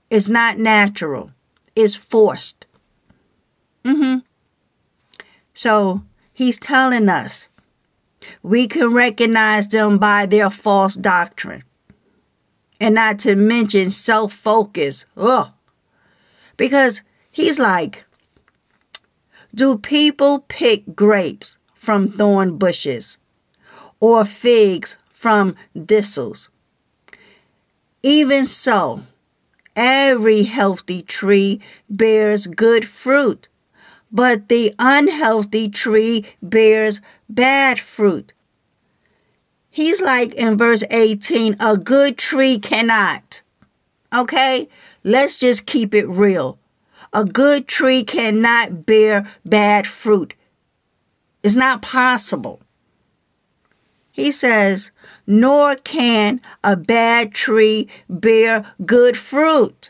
It's 0.10 0.30
not 0.30 0.58
natural. 0.58 1.32
It's 1.76 1.96
forced. 1.96 2.66
Mm-hmm. 3.84 4.20
So 5.54 6.04
he's 6.44 6.60
telling 6.60 7.08
us 7.08 7.48
we 8.42 8.68
can 8.68 8.94
recognize 8.94 9.68
them 9.70 9.98
by 9.98 10.26
their 10.26 10.50
false 10.50 10.96
doctrine. 10.96 11.64
And 12.80 12.96
not 12.96 13.20
to 13.20 13.36
mention 13.36 13.92
self 13.92 14.34
focus. 14.34 15.06
Oh. 15.16 15.54
Because 16.58 17.02
he's 17.32 17.60
like, 17.60 18.04
do 19.56 19.78
people 19.78 20.40
pick 20.48 20.96
grapes 20.96 21.58
from 21.74 22.12
thorn 22.12 22.58
bushes 22.58 23.18
or 24.00 24.26
figs 24.26 24.98
from 25.10 25.56
thistles? 25.88 26.50
Even 28.02 28.46
so, 28.46 29.04
every 29.78 30.44
healthy 30.44 31.02
tree 31.04 31.62
bears 31.90 32.48
good 32.48 32.86
fruit, 32.86 33.48
but 34.14 34.48
the 34.48 34.74
unhealthy 34.78 35.68
tree 35.68 36.26
bears 36.42 37.02
bad 37.28 37.80
fruit. 37.80 38.32
He's 39.72 40.02
like 40.02 40.36
in 40.36 40.56
verse 40.56 40.84
18 40.92 41.56
a 41.60 41.78
good 41.78 42.16
tree 42.16 42.60
cannot. 42.60 43.42
Okay? 44.14 44.70
Let's 45.04 45.36
just 45.36 45.66
keep 45.66 45.96
it 45.96 46.08
real. 46.08 46.60
A 47.12 47.26
good 47.26 47.68
tree 47.68 48.04
cannot 48.04 48.86
bear 48.86 49.28
bad 49.44 49.88
fruit. 49.88 50.36
It's 51.42 51.56
not 51.56 51.82
possible. 51.82 52.62
He 54.12 54.32
says, 54.32 54.92
nor 55.26 55.76
can 55.76 56.40
a 56.64 56.78
bad 56.78 57.34
tree 57.34 57.90
bear 58.08 58.74
good 58.86 59.18
fruit. 59.18 59.90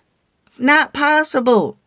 Not 0.57 0.93
possible. 0.93 1.78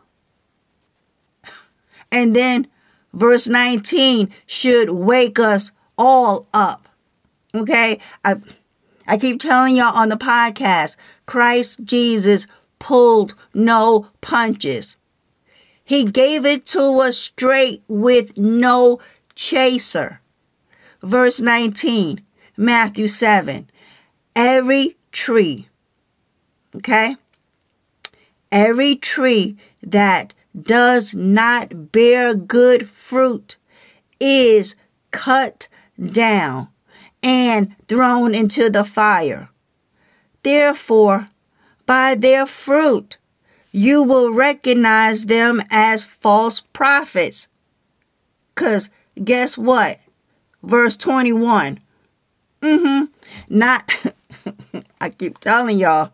And 2.17 2.35
then 2.35 2.67
verse 3.13 3.47
19 3.47 4.31
should 4.47 4.89
wake 4.89 5.39
us 5.39 5.71
all 5.99 6.49
up. 6.55 6.89
Okay? 7.55 8.01
I 8.25 8.37
I 9.07 9.19
keep 9.19 9.39
telling 9.39 9.77
y'all 9.77 9.95
on 9.95 10.09
the 10.09 10.17
podcast, 10.17 10.97
Christ 11.27 11.85
Jesus 11.85 12.47
pulled 12.79 13.35
no 13.53 14.09
punches. 14.23 14.97
He 15.85 16.07
gave 16.07 16.47
it 16.47 16.65
to 16.67 17.01
us 17.01 17.19
straight 17.19 17.83
with 17.87 18.39
no 18.39 18.99
chaser. 19.35 20.23
Verse 21.03 21.39
19, 21.39 22.23
Matthew 22.57 23.09
7. 23.09 23.69
Every 24.35 24.97
tree, 25.13 25.69
okay? 26.75 27.17
Every 28.51 28.97
tree 28.97 29.59
that 29.83 30.33
does 30.61 31.15
not 31.15 31.93
bear 31.93 32.35
good 32.35 32.89
fruit 32.89 33.57
is 34.19 34.75
cut 35.11 35.69
down 36.03 36.69
and 37.23 37.75
thrown 37.89 38.35
into 38.35 38.71
the 38.71 38.85
fire. 38.85 39.51
Therefore, 40.43 41.29
by 41.85 42.15
their 42.15 42.47
fruit, 42.47 43.19
you 43.73 44.03
will 44.03 44.33
recognize 44.33 45.27
them 45.27 45.61
as 45.71 46.05
false 46.05 46.63
prophets. 46.73 47.49
Because 48.55 48.91
guess 49.23 49.59
what? 49.59 50.01
Verse 50.63 50.97
21. 50.97 51.81
Mm-hmm. 52.63 53.05
Not, 53.49 53.93
I 55.01 55.11
keep 55.11 55.39
telling 55.39 55.79
y'all, 55.79 56.13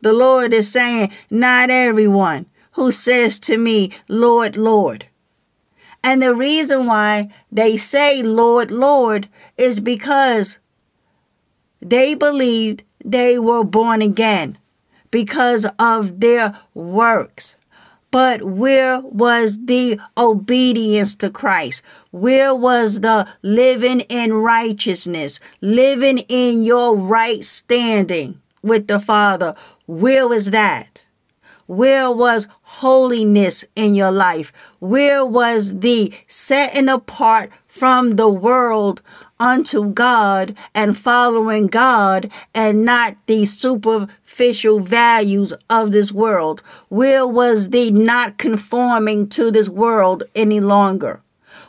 the 0.00 0.12
Lord 0.12 0.54
is 0.54 0.70
saying, 0.70 1.12
not 1.30 1.68
everyone 1.68 2.46
who 2.76 2.92
says 2.92 3.38
to 3.40 3.56
me, 3.58 3.90
Lord, 4.06 4.56
Lord. 4.56 5.06
And 6.04 6.22
the 6.22 6.34
reason 6.34 6.86
why 6.86 7.30
they 7.50 7.76
say, 7.76 8.22
Lord, 8.22 8.70
Lord, 8.70 9.28
is 9.56 9.80
because 9.80 10.58
they 11.80 12.14
believed 12.14 12.84
they 13.04 13.38
were 13.38 13.64
born 13.64 14.02
again 14.02 14.58
because 15.10 15.66
of 15.78 16.20
their 16.20 16.58
works. 16.74 17.56
But 18.10 18.42
where 18.42 19.00
was 19.00 19.64
the 19.64 19.98
obedience 20.16 21.16
to 21.16 21.30
Christ? 21.30 21.82
Where 22.10 22.54
was 22.54 23.00
the 23.00 23.26
living 23.42 24.00
in 24.00 24.32
righteousness, 24.32 25.40
living 25.60 26.18
in 26.28 26.62
your 26.62 26.96
right 26.96 27.44
standing 27.44 28.40
with 28.62 28.86
the 28.86 29.00
Father? 29.00 29.54
Where 29.86 30.28
was 30.28 30.50
that? 30.50 31.02
Where 31.66 32.12
was 32.12 32.48
holiness 32.80 33.64
in 33.74 33.94
your 33.94 34.10
life? 34.10 34.52
Where 34.80 35.24
was 35.24 35.80
the 35.80 36.12
setting 36.28 36.88
apart 36.88 37.50
from 37.66 38.16
the 38.16 38.28
world 38.28 39.00
unto 39.40 39.90
God 39.90 40.54
and 40.74 40.96
following 40.96 41.68
God 41.68 42.30
and 42.54 42.84
not 42.84 43.16
the 43.26 43.46
superficial 43.46 44.80
values 44.80 45.54
of 45.70 45.92
this 45.92 46.12
world? 46.12 46.62
Where 46.88 47.26
was 47.26 47.70
the 47.70 47.90
not 47.90 48.36
conforming 48.36 49.28
to 49.30 49.50
this 49.50 49.68
world 49.70 50.24
any 50.34 50.60
longer? 50.60 51.22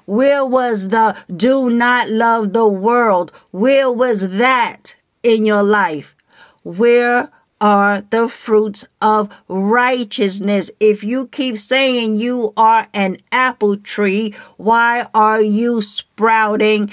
Where 0.05 0.45
was 0.45 0.89
the 0.89 1.18
do 1.34 1.70
not 1.70 2.10
love 2.10 2.53
the 2.53 2.68
world? 2.68 3.32
Where 3.51 3.91
was 3.91 4.38
that 4.38 4.95
in 5.24 5.45
your 5.45 5.64
life? 5.64 6.16
Where 6.64 7.30
are 7.60 8.01
the 8.01 8.30
fruits 8.30 8.86
of 9.01 9.41
righteousness. 9.47 10.70
If 10.80 11.03
you 11.03 11.28
keep 11.28 11.58
saying 11.58 12.16
you 12.16 12.53
are 12.55 12.88
an 12.93 13.18
apple 13.32 13.78
tree, 13.78 14.36
why 14.58 15.08
are 15.14 15.41
you 15.41 15.82
sprouting 15.82 16.91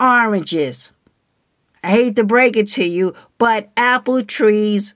oranges? 0.00 0.92
I 1.82 1.90
hate 1.90 2.16
to 2.16 2.24
break 2.24 2.56
it 2.56 2.68
to 2.70 2.84
you, 2.84 3.14
but 3.38 3.70
apple 3.76 4.22
trees 4.22 4.94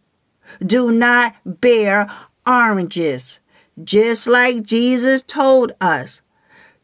do 0.64 0.90
not 0.90 1.34
bear 1.44 2.10
oranges. 2.46 3.38
Just 3.82 4.26
like 4.26 4.62
Jesus 4.62 5.22
told 5.22 5.72
us, 5.80 6.20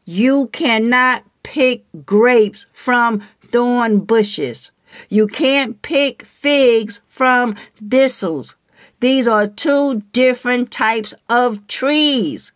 you 0.05 0.47
cannot 0.47 1.23
pick 1.43 1.83
grapes 2.05 2.65
from 2.73 3.21
thorn 3.41 3.99
bushes. 3.99 4.71
You 5.09 5.27
can't 5.27 5.81
pick 5.81 6.23
figs 6.23 7.01
from 7.07 7.55
thistles. 7.87 8.55
These 8.99 9.27
are 9.27 9.47
two 9.47 10.03
different 10.11 10.71
types 10.71 11.13
of 11.29 11.67
trees. 11.67 12.51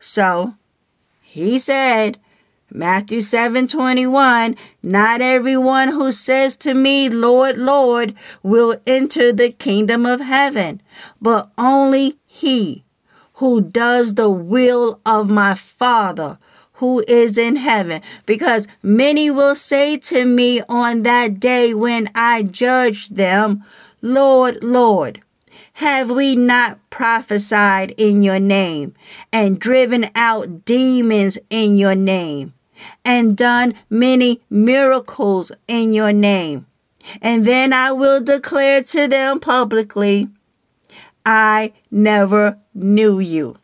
So, 0.00 0.54
he 1.20 1.58
said, 1.58 2.18
Matthew 2.70 3.20
7 3.20 3.68
21, 3.68 4.56
not 4.82 5.20
everyone 5.20 5.88
who 5.88 6.10
says 6.10 6.56
to 6.58 6.74
me, 6.74 7.08
Lord, 7.08 7.58
Lord, 7.58 8.14
will 8.42 8.76
enter 8.86 9.32
the 9.32 9.52
kingdom 9.52 10.04
of 10.04 10.20
heaven, 10.20 10.82
but 11.20 11.50
only 11.56 12.18
he 12.26 12.84
who 13.34 13.60
does 13.60 14.14
the 14.14 14.30
will 14.30 15.00
of 15.04 15.28
my 15.28 15.54
Father 15.54 16.38
who 16.76 17.04
is 17.08 17.36
in 17.38 17.56
heaven. 17.56 18.02
Because 18.24 18.68
many 18.82 19.30
will 19.30 19.54
say 19.54 19.96
to 19.98 20.24
me 20.24 20.60
on 20.68 21.02
that 21.02 21.40
day 21.40 21.74
when 21.74 22.08
I 22.14 22.42
judge 22.42 23.10
them, 23.10 23.64
Lord, 24.02 24.62
Lord, 24.62 25.22
have 25.74 26.10
we 26.10 26.36
not 26.36 26.78
prophesied 26.90 27.94
in 27.98 28.22
your 28.22 28.38
name 28.38 28.94
and 29.32 29.58
driven 29.60 30.06
out 30.14 30.64
demons 30.64 31.38
in 31.50 31.76
your 31.76 31.94
name 31.94 32.54
and 33.04 33.36
done 33.36 33.74
many 33.90 34.40
miracles 34.48 35.52
in 35.68 35.92
your 35.92 36.12
name? 36.12 36.66
And 37.22 37.46
then 37.46 37.72
I 37.72 37.92
will 37.92 38.20
declare 38.20 38.82
to 38.82 39.06
them 39.06 39.38
publicly, 39.38 40.28
I 41.24 41.72
never 41.90 42.58
knew 42.74 43.18
you. 43.18 43.56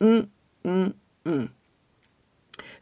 Mm, 0.00 0.28
mm, 0.64 0.94
mm. 1.24 1.50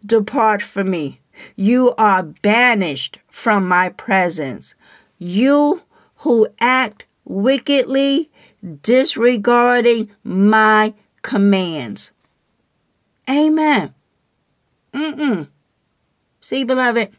Depart 0.04 0.62
from 0.62 0.90
me. 0.90 1.20
You 1.56 1.94
are 1.98 2.22
banished 2.22 3.18
from 3.30 3.68
my 3.68 3.90
presence. 3.90 4.74
You 5.18 5.82
who 6.16 6.48
act 6.60 7.06
wickedly, 7.24 8.30
disregarding 8.82 10.10
my 10.24 10.94
commands. 11.22 12.12
Amen. 13.28 13.94
Mm-mm. 14.92 15.48
See, 16.40 16.64
beloved, 16.64 17.10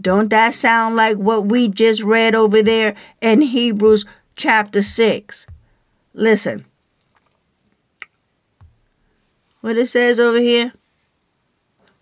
don't 0.00 0.30
that 0.30 0.54
sound 0.54 0.96
like 0.96 1.16
what 1.16 1.46
we 1.46 1.68
just 1.68 2.02
read 2.02 2.34
over 2.34 2.62
there 2.62 2.94
in 3.20 3.42
Hebrews 3.42 4.04
chapter 4.36 4.80
6? 4.80 5.46
Listen. 6.14 6.64
What 9.60 9.76
it 9.76 9.88
says 9.88 10.18
over 10.18 10.38
here? 10.38 10.72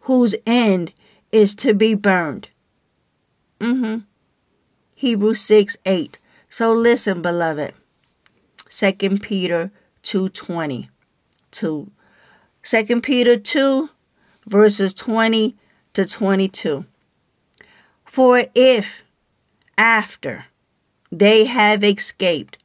Whose 0.08 0.34
end 0.46 0.94
is 1.30 1.54
to 1.56 1.74
be 1.74 1.94
burned. 1.94 2.48
Mm-hmm. 3.60 3.98
Hebrews 4.94 5.42
6 5.42 5.76
8. 5.84 6.18
So 6.48 6.72
listen, 6.72 7.20
beloved. 7.20 7.74
2 8.70 8.92
Peter 9.18 9.70
2.20 10.02 10.88
to 11.50 11.90
2 12.62 13.00
Peter 13.02 13.36
2 13.36 13.90
verses 14.46 14.94
20 14.94 15.54
to 15.92 16.06
22. 16.06 16.86
For 18.06 18.44
if 18.54 19.02
after 19.76 20.46
they 21.12 21.44
have 21.44 21.84
escaped 21.84 22.56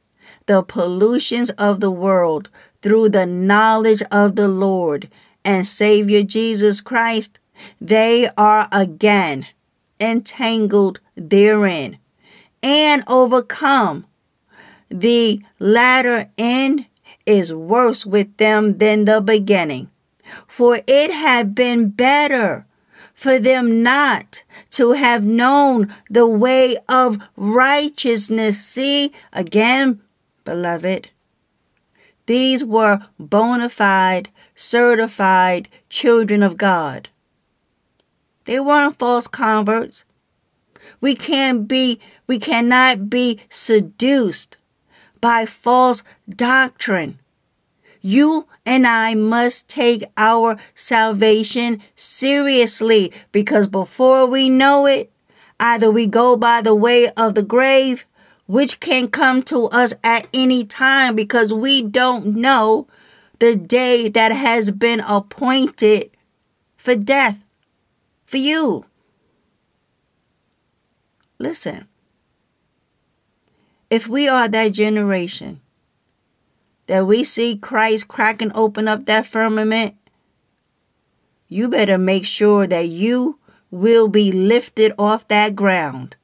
the 0.46 0.62
pollutions 0.62 1.50
of 1.50 1.80
the 1.80 1.90
world 1.90 2.48
through 2.80 3.10
the 3.10 3.26
knowledge 3.26 4.02
of 4.10 4.34
the 4.34 4.48
Lord 4.48 5.10
and 5.44 5.66
Savior 5.66 6.22
Jesus 6.22 6.80
Christ, 6.80 7.38
they 7.80 8.28
are 8.36 8.68
again 8.72 9.46
entangled 10.00 11.00
therein 11.16 11.98
and 12.62 13.04
overcome. 13.06 14.06
The 14.88 15.42
latter 15.58 16.30
end 16.36 16.86
is 17.26 17.52
worse 17.52 18.04
with 18.04 18.36
them 18.36 18.78
than 18.78 19.04
the 19.04 19.20
beginning. 19.20 19.90
For 20.46 20.80
it 20.86 21.10
had 21.10 21.54
been 21.54 21.90
better 21.90 22.66
for 23.14 23.38
them 23.38 23.82
not 23.82 24.42
to 24.70 24.92
have 24.92 25.24
known 25.24 25.94
the 26.10 26.26
way 26.26 26.76
of 26.88 27.18
righteousness. 27.36 28.60
See, 28.64 29.12
again, 29.32 30.00
beloved, 30.44 31.10
these 32.26 32.64
were 32.64 33.06
bona 33.18 33.68
fide, 33.68 34.30
certified 34.54 35.68
children 35.88 36.42
of 36.42 36.56
God. 36.56 37.08
They 38.44 38.60
weren't 38.60 38.98
false 38.98 39.26
converts. 39.26 40.04
We 41.00 41.14
can't 41.14 41.66
be, 41.66 42.00
we 42.26 42.38
cannot 42.38 43.08
be 43.10 43.40
seduced 43.48 44.56
by 45.20 45.46
false 45.46 46.04
doctrine. 46.28 47.18
You 48.00 48.46
and 48.66 48.86
I 48.86 49.14
must 49.14 49.68
take 49.68 50.04
our 50.16 50.58
salvation 50.74 51.80
seriously 51.96 53.12
because 53.32 53.66
before 53.66 54.26
we 54.26 54.50
know 54.50 54.86
it, 54.86 55.10
either 55.58 55.90
we 55.90 56.06
go 56.06 56.36
by 56.36 56.60
the 56.60 56.74
way 56.74 57.08
of 57.16 57.34
the 57.34 57.42
grave, 57.42 58.04
which 58.46 58.80
can 58.80 59.08
come 59.08 59.42
to 59.44 59.64
us 59.66 59.94
at 60.04 60.26
any 60.34 60.64
time 60.64 61.14
because 61.16 61.52
we 61.52 61.80
don't 61.80 62.26
know 62.26 62.86
the 63.38 63.56
day 63.56 64.08
that 64.08 64.32
has 64.32 64.70
been 64.70 65.00
appointed 65.00 66.10
for 66.76 66.94
death 66.94 67.44
for 68.24 68.36
you. 68.36 68.84
Listen, 71.38 71.88
if 73.90 74.08
we 74.08 74.28
are 74.28 74.48
that 74.48 74.72
generation 74.72 75.60
that 76.86 77.06
we 77.06 77.24
see 77.24 77.56
Christ 77.56 78.08
cracking 78.08 78.52
open 78.54 78.88
up 78.88 79.06
that 79.06 79.26
firmament, 79.26 79.96
you 81.48 81.68
better 81.68 81.98
make 81.98 82.26
sure 82.26 82.66
that 82.66 82.88
you 82.88 83.38
will 83.70 84.08
be 84.08 84.30
lifted 84.30 84.92
off 84.98 85.26
that 85.28 85.56
ground. 85.56 86.16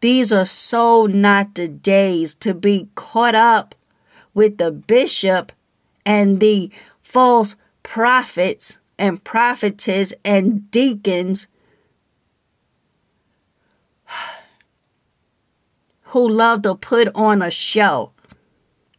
These 0.00 0.32
are 0.32 0.46
so 0.46 1.06
not 1.06 1.54
the 1.54 1.68
days 1.68 2.34
to 2.36 2.52
be 2.52 2.88
caught 2.94 3.34
up 3.34 3.74
with 4.34 4.58
the 4.58 4.70
bishop 4.72 5.52
and 6.04 6.40
the 6.40 6.70
false 7.00 7.56
prophets 7.82 8.78
and 8.98 9.22
prophetess 9.24 10.12
and 10.24 10.70
deacons 10.70 11.46
who 16.02 16.28
love 16.28 16.62
to 16.62 16.74
put 16.74 17.08
on 17.14 17.40
a 17.42 17.50
show. 17.50 18.10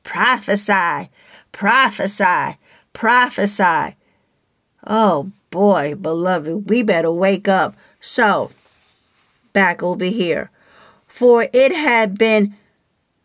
Prophesy, 0.04 1.10
prophesy, 1.52 2.58
prophesy. 2.94 3.96
Oh 4.86 5.32
boy, 5.50 5.96
beloved, 5.96 6.70
we 6.70 6.84
better 6.84 7.12
wake 7.12 7.48
up. 7.48 7.76
So, 8.00 8.52
back 9.52 9.82
over 9.82 10.06
here. 10.06 10.52
For 11.08 11.48
it 11.54 11.74
had 11.74 12.18
been 12.18 12.56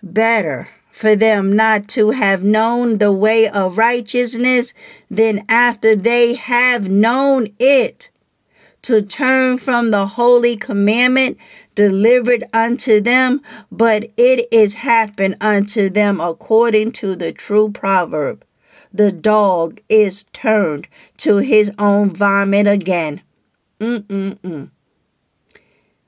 better 0.03 0.69
for 1.01 1.17
them 1.17 1.57
not 1.57 1.89
to 1.89 2.11
have 2.11 2.43
known 2.43 2.99
the 2.99 3.11
way 3.11 3.49
of 3.49 3.79
righteousness 3.79 4.75
then 5.09 5.41
after 5.49 5.97
they 5.97 6.35
have 6.35 6.91
known 6.91 7.47
it 7.59 8.11
to 8.83 9.01
turn 9.01 9.57
from 9.57 9.91
the 9.91 10.05
holy 10.05 10.57
commandment 10.57 11.39
delivered 11.75 12.45
unto 12.53 13.01
them, 13.01 13.41
but 13.73 14.11
it 14.19 14.47
is 14.53 14.75
happened 14.75 15.37
unto 15.41 15.89
them 15.89 16.21
according 16.21 16.93
to 16.93 17.17
the 17.17 17.33
true 17.33 17.71
proverb. 17.71 18.45
The 18.93 19.11
dog 19.11 19.81
is 19.89 20.25
turned 20.35 20.87
to 21.19 21.39
his 21.39 21.73
own 21.79 22.11
vomit 22.11 22.67
again. 22.67 23.23
Mm-mm-mm. 23.79 24.71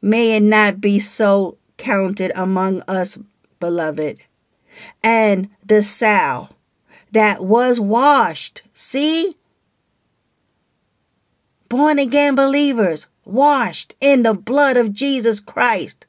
May 0.03 0.37
it 0.37 0.43
not 0.43 0.83
be 0.83 0.99
so 0.99 1.57
counted 1.79 2.33
among 2.35 2.83
us, 2.87 3.19
beloved. 3.59 4.19
And 5.03 5.49
the 5.65 5.83
sow 5.83 6.49
that 7.13 7.45
was 7.45 7.79
washed, 7.79 8.63
see? 8.75 9.37
Born 11.69 11.99
again 11.99 12.35
believers 12.35 13.07
washed 13.25 13.95
in 14.01 14.23
the 14.23 14.35
blood 14.35 14.77
of 14.77 14.93
Jesus 14.93 15.41
Christ 15.41 16.07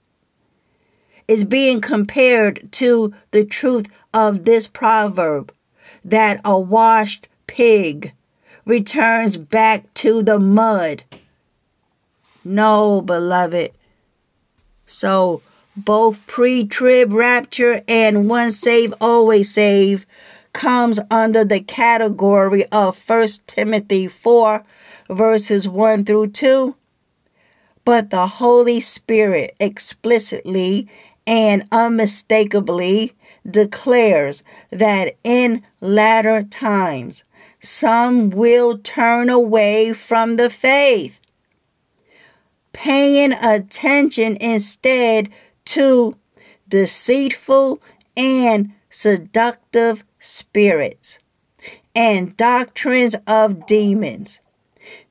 is 1.28 1.44
being 1.44 1.80
compared 1.80 2.72
to 2.74 3.14
the 3.32 3.46
truth 3.46 3.88
of 4.14 4.46
this 4.46 4.68
proverb 4.68 5.54
that 6.04 6.40
a 6.44 6.60
washed 6.60 7.28
pig 7.48 8.14
returns 8.66 9.38
back 9.38 9.94
to 9.94 10.22
the 10.22 10.40
mud. 10.40 11.04
No, 12.44 13.02
beloved. 13.02 13.72
So, 14.86 15.42
both 15.76 16.26
pre 16.28 16.66
trib 16.66 17.14
rapture 17.14 17.82
and 17.88 18.30
once 18.30 18.60
save, 18.60 18.94
always 19.02 19.54
save 19.54 20.06
comes 20.54 21.00
under 21.10 21.44
the 21.44 21.62
category 21.62 22.64
of 22.72 23.02
1 23.10 23.28
Timothy 23.48 24.08
4, 24.08 24.64
verses 25.10 25.68
1 25.68 26.06
through 26.06 26.28
2 26.28 26.76
but 27.86 28.10
the 28.10 28.28
Holy 28.28 28.80
Spirit 28.80 29.56
explicitly 29.60 30.88
and 31.28 31.64
unmistakably 31.72 33.14
declares 33.50 34.44
that 34.70 35.16
in 35.24 35.64
latter 35.82 36.44
times 36.44 37.24
some 37.60 38.30
will 38.30 38.78
turn 38.78 39.30
away 39.30 39.94
from 39.94 40.36
the 40.36 40.50
faith, 40.50 41.20
paying 42.74 43.32
attention 43.34 44.38
instead 44.38 45.30
to 45.74 46.16
deceitful 46.68 47.82
and 48.16 48.72
seductive 48.92 50.04
spirits 50.20 51.18
and 51.96 52.38
doctrines 52.38 53.16
of 53.26 53.66
demons, 53.66 54.40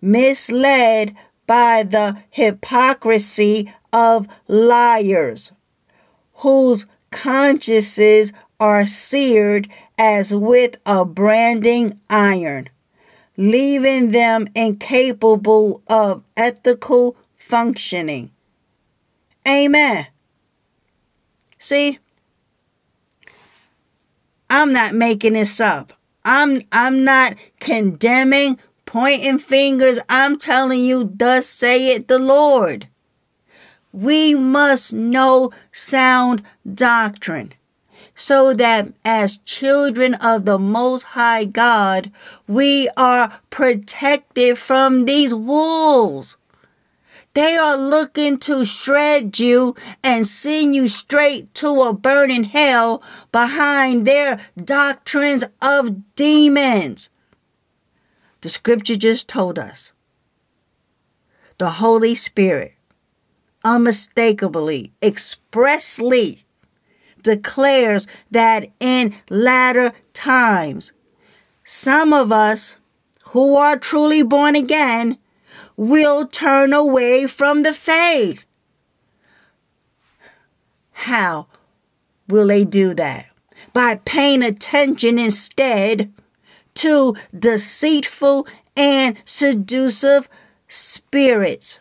misled 0.01 1.17
by 1.49 1.83
the 1.83 2.17
hypocrisy 2.31 3.73
of 3.93 4.29
liars, 4.47 5.51
whose 6.35 6.87
consciences 7.11 8.33
are 8.61 8.87
seared 8.87 9.69
as 9.99 10.33
with 10.33 10.77
a 10.87 11.05
branding 11.05 11.99
iron, 12.09 12.69
leaving 13.37 14.13
them 14.13 14.47
incapable 14.55 15.83
of 15.89 16.23
ethical 16.37 17.17
functioning. 17.35 18.31
Amen. 19.49 20.07
See, 21.63 22.01
I'm 24.51 24.73
not 24.73 24.97
making 24.97 25.35
this 25.35 25.61
up. 25.61 25.93
I'm 26.25 26.63
I'm 26.73 27.05
not 27.05 27.35
condemning, 27.61 28.59
pointing 28.85 29.39
fingers. 29.39 30.01
I'm 30.09 30.39
telling 30.39 30.85
you, 30.85 31.13
thus 31.15 31.47
say 31.47 31.93
it 31.95 32.09
the 32.09 32.19
Lord. 32.19 32.89
We 33.93 34.35
must 34.35 34.93
know 34.93 35.53
sound 35.71 36.43
doctrine 36.69 37.55
so 38.17 38.55
that 38.55 38.93
as 39.05 39.39
children 39.39 40.15
of 40.15 40.45
the 40.45 40.59
Most 40.59 41.05
High 41.15 41.45
God, 41.45 42.11
we 42.49 42.89
are 42.97 43.41
protected 43.51 44.59
from 44.59 45.05
these 45.05 45.33
wolves. 45.33 46.37
They 47.35 47.57
are 47.57 47.77
looking 47.77 48.37
to 48.39 48.65
shred 48.65 49.39
you 49.39 49.75
and 50.05 50.27
send 50.27 50.75
you 50.75 50.89
straight 50.89 51.55
to 51.57 51.83
a 51.83 51.95
burning 51.95 52.45
hell 52.45 53.03
behind 53.31 54.07
their 54.07 54.39
doctrines 54.63 55.45
of 55.63 56.15
demons. 56.15 57.09
The 58.43 58.51
scripture 58.51 58.97
just 58.97 59.29
told 59.29 59.59
us 59.59 59.93
the 61.59 61.71
Holy 61.71 62.15
Spirit 62.15 62.75
unmistakably, 63.65 64.93
expressly 65.03 66.45
declares 67.23 68.07
that 68.31 68.69
in 68.81 69.15
latter 69.31 69.93
times, 70.13 70.93
some 71.65 72.13
of 72.13 72.33
us 72.33 72.77
who 73.27 73.57
are 73.57 73.79
truly 73.79 74.23
born 74.23 74.57
again 74.57 75.19
will 75.83 76.29
turn 76.29 76.73
away 76.73 77.27
from 77.27 77.65
the 77.65 77.75
faith. 77.75 78.47
How 80.93 81.49
will 82.29 82.47
they 82.47 82.65
do 82.65 82.95
that? 82.95 83.27
By 83.73 83.97
paying 83.97 84.45
attention 84.45 85.19
instead 85.19 86.13
to 86.75 87.17
deceitful 87.37 88.47
and 88.77 89.17
seductive 89.25 90.29
spirits 90.69 91.81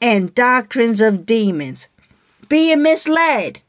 and 0.00 0.34
doctrines 0.34 1.00
of 1.00 1.24
demons, 1.24 1.86
being 2.48 2.82
misled 2.82 3.60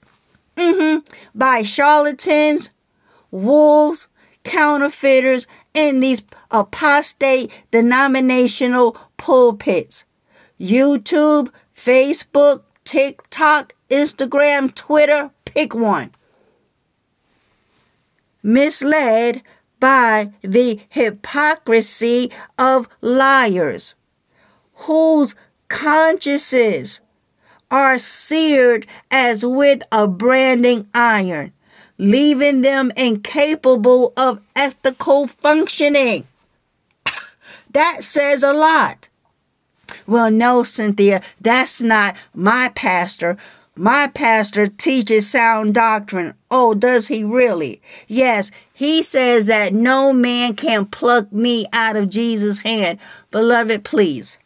mm-hmm, 0.57 1.05
by 1.35 1.61
charlatans, 1.61 2.71
wolves, 3.29 4.07
counterfeiters, 4.43 5.45
and 5.75 6.01
these 6.01 6.23
apostate 6.49 7.51
denominational 7.69 8.97
pulpits. 9.29 10.05
YouTube, 10.59 11.51
Facebook, 11.75 12.63
TikTok, 12.83 13.73
Instagram, 13.91 14.73
Twitter, 14.73 15.29
pick 15.45 15.75
one. 15.75 16.09
Misled 18.41 19.43
by 19.79 20.31
the 20.41 20.79
hypocrisy 20.89 22.31
of 22.57 22.89
liars, 23.01 23.93
whose 24.73 25.35
consciences 25.67 26.99
are 27.69 27.99
seared 27.99 28.87
as 29.11 29.45
with 29.45 29.83
a 29.91 30.07
branding 30.07 30.87
iron, 30.95 31.53
leaving 31.99 32.61
them 32.61 32.91
incapable 32.97 34.11
of 34.17 34.41
ethical 34.55 35.27
functioning. 35.27 36.27
that 37.69 37.97
says 37.99 38.41
a 38.41 38.53
lot. 38.53 39.08
Well, 40.07 40.31
no, 40.31 40.63
Cynthia, 40.63 41.21
that's 41.39 41.81
not 41.81 42.15
my 42.33 42.71
pastor. 42.75 43.37
My 43.75 44.07
pastor 44.13 44.67
teaches 44.67 45.29
sound 45.29 45.73
doctrine. 45.73 46.33
Oh, 46.51 46.73
does 46.73 47.07
he 47.07 47.23
really? 47.23 47.81
Yes, 48.07 48.51
he 48.73 49.01
says 49.01 49.45
that 49.45 49.73
no 49.73 50.11
man 50.11 50.55
can 50.55 50.85
pluck 50.85 51.31
me 51.31 51.65
out 51.71 51.95
of 51.95 52.09
Jesus' 52.09 52.59
hand. 52.59 52.99
Beloved, 53.31 53.85
please, 53.85 54.37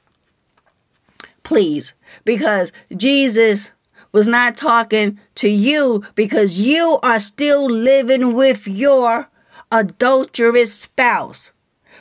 please, 1.44 1.96
because 2.26 2.72
Jesus 2.96 3.72
was 4.12 4.28
not 4.28 4.56
talking 4.56 5.20
to 5.36 5.50
you 5.50 6.04
because 6.14 6.60
you 6.60 7.00
are 7.04 7.20
still 7.20 7.66
living 7.66 8.34
with 8.34 8.68
your 8.68 9.30
adulterous 9.72 10.74
spouse. 10.74 11.52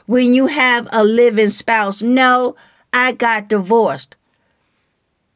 When 0.04 0.34
you 0.34 0.46
have 0.48 0.86
a 0.92 1.02
living 1.02 1.48
spouse, 1.48 2.02
no, 2.02 2.54
I 2.92 3.12
got 3.12 3.48
divorced. 3.48 4.16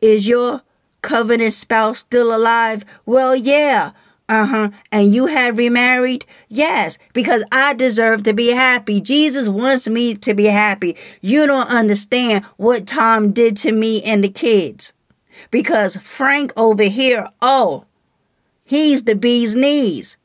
Is 0.01 0.29
your 0.29 0.63
covenant 1.03 1.55
spouse 1.55 2.01
still 2.01 2.35
alive? 2.35 2.85
Well, 3.07 3.35
yeah. 3.35 3.93
Uh 4.29 4.47
huh. 4.47 4.71
And 4.91 5.15
you 5.15 5.27
have 5.27 5.57
remarried? 5.57 6.27
Yes, 6.49 6.99
because 7.13 7.45
I 7.53 7.75
deserve 7.75 8.25
to 8.25 8.33
be 8.33 8.49
happy. 8.51 9.01
Jesus 9.01 9.49
wants 9.49 9.89
me 9.89 10.15
to 10.17 10.35
be 10.35 10.47
happy. 10.47 10.97
You 11.21 11.47
don't 11.47 11.69
understand 11.69 12.45
what 12.57 12.87
Tom 12.87 13.33
did 13.33 13.57
to 13.59 13.73
me 13.73 14.03
and 14.03 14.25
the 14.25 14.29
kids. 14.29 14.93
Because 15.51 15.97
Frank 15.97 16.53
over 16.57 16.83
here, 16.85 17.29
oh, 17.41 17.85
he's 18.65 19.05
the 19.05 19.15
bee's 19.15 19.55
knees. 19.55 20.17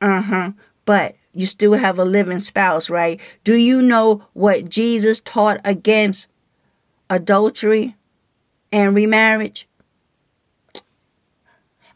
Uh 0.00 0.22
huh. 0.22 0.52
But 0.84 1.16
you 1.34 1.46
still 1.46 1.74
have 1.74 1.98
a 1.98 2.04
living 2.04 2.40
spouse, 2.40 2.88
right? 2.88 3.20
Do 3.42 3.56
you 3.56 3.82
know 3.82 4.24
what 4.32 4.68
Jesus 4.68 5.20
taught 5.20 5.60
against 5.64 6.26
adultery 7.10 7.96
and 8.72 8.94
remarriage? 8.94 9.68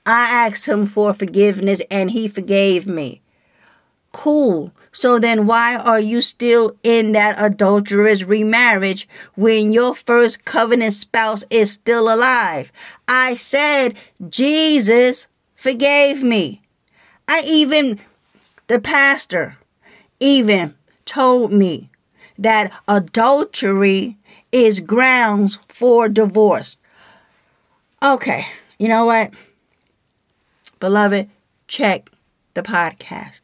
I 0.05 0.47
asked 0.47 0.67
him 0.67 0.87
for 0.87 1.13
forgiveness 1.13 1.83
and 1.91 2.11
he 2.11 2.29
forgave 2.29 2.87
me. 2.87 3.21
Cool. 4.13 4.73
So 4.91 5.19
then 5.19 5.47
why 5.47 5.77
are 5.77 6.01
you 6.01 6.23
still 6.23 6.77
in 6.83 7.13
that 7.13 7.37
adulterous 7.39 8.25
remarriage 8.25 9.07
when 9.35 9.73
your 9.73 9.95
first 9.95 10.45
covenant 10.45 10.95
spouse 10.95 11.45
is 11.51 11.73
still 11.73 12.13
alive? 12.13 12.73
I 13.07 13.35
said 13.35 13.95
Jesus 14.29 15.27
forgave 15.55 16.23
me. 16.23 16.63
I 17.29 17.43
even, 17.47 18.01
the 18.69 18.79
pastor 18.79 19.57
even 20.21 20.77
told 21.05 21.53
me 21.53 21.91
that 22.39 22.73
adultery 22.87 24.17
is 24.53 24.81
grounds 24.81 25.59
for 25.69 26.09
divorce. 26.09 26.77
Okay, 28.03 28.47
you 28.79 28.89
know 28.89 29.07
what? 29.07 29.33
Beloved, 30.79 31.29
check 31.67 32.11
the 32.55 32.63
podcast. 32.63 33.41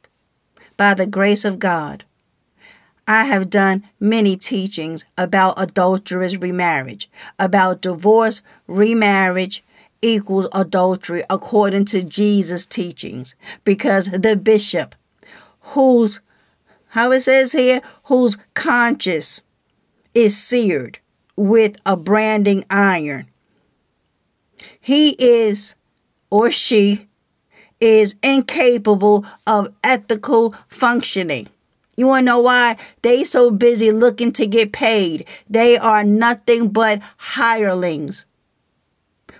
By 0.77 0.95
the 0.95 1.07
grace 1.07 1.45
of 1.45 1.59
God, 1.59 2.05
I 3.07 3.25
have 3.25 3.51
done 3.51 3.85
many 4.01 4.37
teachings 4.37 5.05
about 5.19 5.61
adulterous 5.61 6.37
remarriage, 6.37 7.11
about 7.39 7.83
divorce, 7.83 8.43
remarriage 8.67 9.63
equals 10.01 10.49
adultery 10.53 11.23
according 11.29 11.85
to 11.87 12.03
Jesus' 12.03 12.67
teachings, 12.67 13.35
because 13.65 14.11
the 14.11 14.37
bishop, 14.37 14.95
whose, 15.73 16.21
how 16.89 17.13
it 17.13 17.21
says 17.21 17.53
here, 17.53 17.81
whose 18.05 18.39
conscience 18.55 19.41
is 20.15 20.37
seared 20.37 20.99
with 21.37 21.77
a 21.85 21.97
branding 21.97 22.65
iron, 22.71 23.27
he 24.81 25.11
is 25.19 25.75
or 26.31 26.51
she 26.51 27.09
is 27.81 28.17
incapable 28.23 29.25
of 29.47 29.75
ethical 29.83 30.55
functioning. 30.69 31.49
You 31.97 32.09
want 32.09 32.23
to 32.23 32.33
know 32.33 32.41
why? 32.41 32.77
They 33.03 33.25
so 33.25 33.51
busy 33.51 33.93
looking 33.93 34.33
to 34.33 34.47
get 34.47 34.73
paid. 34.73 35.27
They 35.49 35.77
are 35.77 36.03
nothing 36.03 36.71
but 36.71 37.01
hirelings 37.17 38.25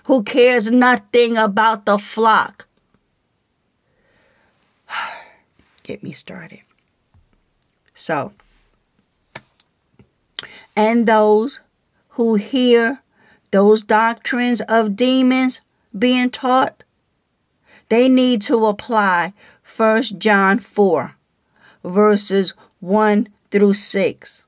who 0.05 0.23
cares 0.23 0.71
nothing 0.71 1.37
about 1.37 1.85
the 1.85 1.97
flock. 1.97 2.64
Get 5.85 6.01
me 6.01 6.13
started. 6.13 6.61
So, 7.93 8.33
and 10.75 11.05
those 11.07 11.59
who 12.09 12.35
hear 12.35 13.03
those 13.51 13.83
doctrines 13.83 14.61
of 14.61 14.95
demons 14.95 15.61
being 15.97 16.31
taught, 16.31 16.83
they 17.89 18.09
need 18.09 18.41
to 18.41 18.65
apply 18.65 19.33
1 19.77 20.01
John 20.17 20.57
4, 20.57 21.15
verses 21.83 22.55
1 22.79 23.27
through 23.51 23.73
6, 23.73 24.43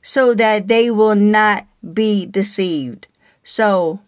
so 0.00 0.32
that 0.32 0.68
they 0.68 0.90
will 0.90 1.14
not 1.14 1.66
be 1.92 2.24
deceived. 2.24 3.06
So, 3.44 4.00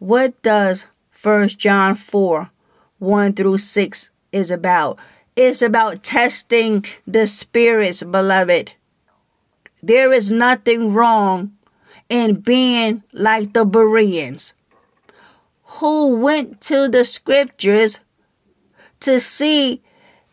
what 0.00 0.42
does 0.42 0.86
1 1.22 1.50
John 1.50 1.94
4, 1.94 2.50
1 2.98 3.32
through 3.34 3.58
6 3.58 4.10
is 4.32 4.50
about? 4.50 4.98
It's 5.40 5.62
about 5.62 6.02
testing 6.02 6.84
the 7.06 7.28
spirits, 7.28 8.02
beloved. 8.02 8.72
There 9.80 10.12
is 10.12 10.32
nothing 10.32 10.92
wrong 10.92 11.52
in 12.08 12.40
being 12.40 13.04
like 13.12 13.52
the 13.52 13.64
Bereans 13.64 14.54
who 15.78 16.16
went 16.16 16.60
to 16.62 16.88
the 16.88 17.04
scriptures 17.04 18.00
to 18.98 19.20
see 19.20 19.80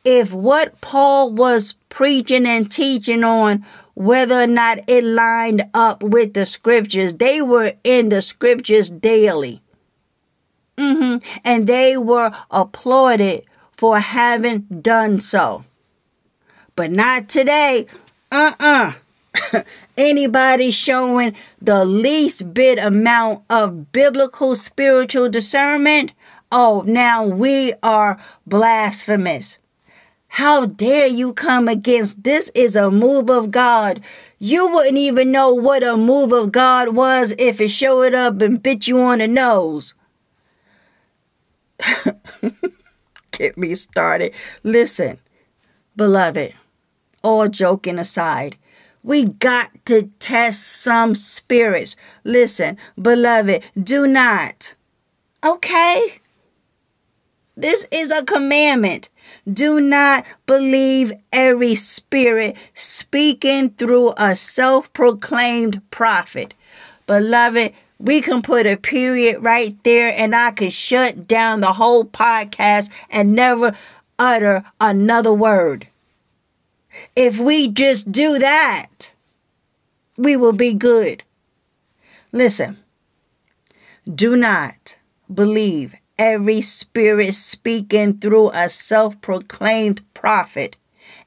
if 0.04 0.34
what 0.34 0.82
Paul 0.82 1.34
was 1.34 1.76
preaching 1.90 2.48
and 2.48 2.72
teaching 2.72 3.24
on 3.24 3.64
whether 3.94 4.42
or 4.42 4.48
not 4.48 4.80
it 4.88 5.04
lined 5.04 5.66
up 5.76 6.02
with 6.02 6.34
the 6.34 6.48
scriptures. 6.48 7.14
They 7.14 7.44
were 7.44 7.74
in 7.84 8.10
the 8.10 8.24
scriptures 8.24 8.90
daily. 8.90 9.62
Mm-hmm. 10.80 11.18
And 11.44 11.68
they 11.68 11.96
were 11.96 12.32
applauded 12.50 13.46
for 13.78 14.00
having 14.00 14.62
done 14.82 15.20
so. 15.20 15.66
But 16.76 16.92
not 16.92 17.30
today. 17.30 17.88
Uh-uh. 18.32 18.94
Anybody 19.98 20.72
showing 20.72 21.36
the 21.62 21.86
least 21.86 22.54
bit 22.54 22.80
amount 22.80 23.44
of 23.50 23.92
biblical 23.92 24.56
spiritual 24.56 25.30
discernment, 25.30 26.14
oh, 26.52 26.84
now 26.86 27.26
we 27.26 27.74
are 27.82 28.20
blasphemous. 28.46 29.58
How 30.28 30.66
dare 30.66 31.08
you 31.08 31.34
come 31.34 31.70
against 31.70 32.24
this 32.24 32.52
is 32.54 32.76
a 32.76 32.92
move 32.92 33.30
of 33.30 33.52
God. 33.52 34.02
You 34.38 34.68
wouldn't 34.70 34.98
even 34.98 35.32
know 35.32 35.54
what 35.54 35.82
a 35.82 35.96
move 35.96 36.34
of 36.34 36.52
God 36.52 36.90
was 36.90 37.34
if 37.40 37.62
it 37.62 37.70
showed 37.70 38.14
up 38.14 38.42
and 38.42 38.62
bit 38.62 38.86
you 38.86 39.00
on 39.00 39.20
the 39.20 39.30
nose. 39.30 39.94
Get 43.38 43.58
me 43.58 43.76
started. 43.76 44.34
Listen, 44.64 45.20
beloved, 45.96 46.54
all 47.22 47.50
joking 47.50 48.00
aside, 48.00 48.56
we 49.04 49.26
got 49.26 49.72
to 49.86 50.10
test 50.20 50.66
some 50.82 51.16
spirits. 51.16 51.96
Listen, 52.24 52.78
beloved, 53.00 53.64
do 53.82 54.08
not. 54.08 54.74
Okay? 55.46 56.20
This 57.58 57.88
is 57.92 58.10
a 58.10 58.26
commandment. 58.26 59.10
Do 59.52 59.82
not 59.82 60.26
believe 60.46 61.14
every 61.34 61.76
spirit 61.76 62.56
speaking 62.74 63.72
through 63.72 64.14
a 64.18 64.36
self 64.36 64.92
proclaimed 64.94 65.82
prophet. 65.92 66.54
Beloved, 67.06 67.74
we 68.00 68.22
can 68.22 68.42
put 68.42 68.66
a 68.66 68.78
period 68.78 69.44
right 69.44 69.76
there 69.84 70.14
and 70.16 70.36
I 70.36 70.52
can 70.52 70.70
shut 70.70 71.28
down 71.28 71.62
the 71.62 71.74
whole 71.74 72.06
podcast 72.06 72.92
and 73.10 73.34
never 73.34 73.76
utter 74.20 74.64
another 74.80 75.34
word. 75.34 75.88
If 77.16 77.40
we 77.40 77.70
just 77.70 78.12
do 78.12 78.40
that, 78.40 79.14
we 80.18 80.36
will 80.36 80.54
be 80.54 80.74
good. 80.74 81.24
Listen, 82.32 82.78
do 84.14 84.36
not 84.36 84.98
believe 85.34 85.96
every 86.18 86.62
spirit 86.62 87.34
speaking 87.34 88.18
through 88.20 88.50
a 88.54 88.70
self 88.70 89.20
proclaimed 89.22 90.02
prophet. 90.14 90.78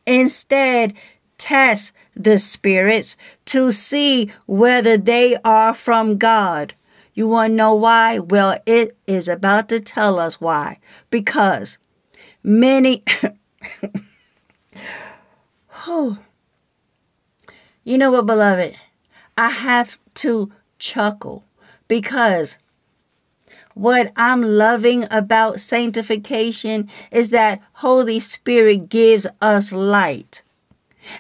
Instead, 0.07 0.95
test 1.37 1.93
the 2.19 2.39
spirits 2.39 3.17
to 3.47 3.73
see 3.73 4.31
whether 4.47 4.97
they 4.97 5.37
are 5.45 5.73
from 5.73 6.19
God. 6.19 6.75
You 7.15 7.29
want 7.29 7.53
to 7.53 7.57
know 7.57 7.75
why? 7.75 8.19
Well, 8.19 8.59
it 8.67 8.97
is 9.07 9.29
about 9.29 9.69
to 9.71 9.81
tell 9.81 10.19
us 10.19 10.41
why. 10.41 10.79
Because 11.11 11.79
many. 12.43 13.05
Oh, 15.87 16.19
you 17.85 17.97
know 17.99 18.11
what, 18.11 18.27
beloved? 18.27 18.75
I 19.37 19.49
have 19.51 19.99
to 20.15 20.53
chuckle 20.79 21.45
because 21.87 22.59
what 23.75 24.13
I'm 24.17 24.43
loving 24.43 25.07
about 25.11 25.61
sanctification 25.61 26.91
is 27.13 27.31
that 27.31 27.63
Holy 27.75 28.19
Spirit 28.19 28.89
gives 28.89 29.27
us 29.41 29.73
light. 29.73 30.43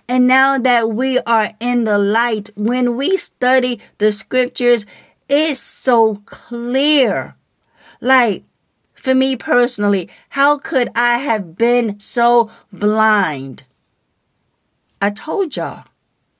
And 0.08 0.26
now 0.26 0.58
that 0.58 0.90
we 0.90 1.18
are 1.20 1.50
in 1.60 1.84
the 1.84 1.98
light, 1.98 2.50
when 2.56 2.96
we 2.96 3.16
study 3.16 3.80
the 3.98 4.12
scriptures, 4.12 4.86
it's 5.28 5.60
so 5.60 6.22
clear. 6.26 7.34
Like, 8.00 8.44
for 8.94 9.14
me 9.14 9.36
personally, 9.36 10.08
how 10.30 10.58
could 10.58 10.90
I 10.94 11.18
have 11.18 11.56
been 11.56 12.00
so 12.00 12.50
blind? 12.72 13.64
I 15.00 15.10
told 15.10 15.56
y'all, 15.56 15.84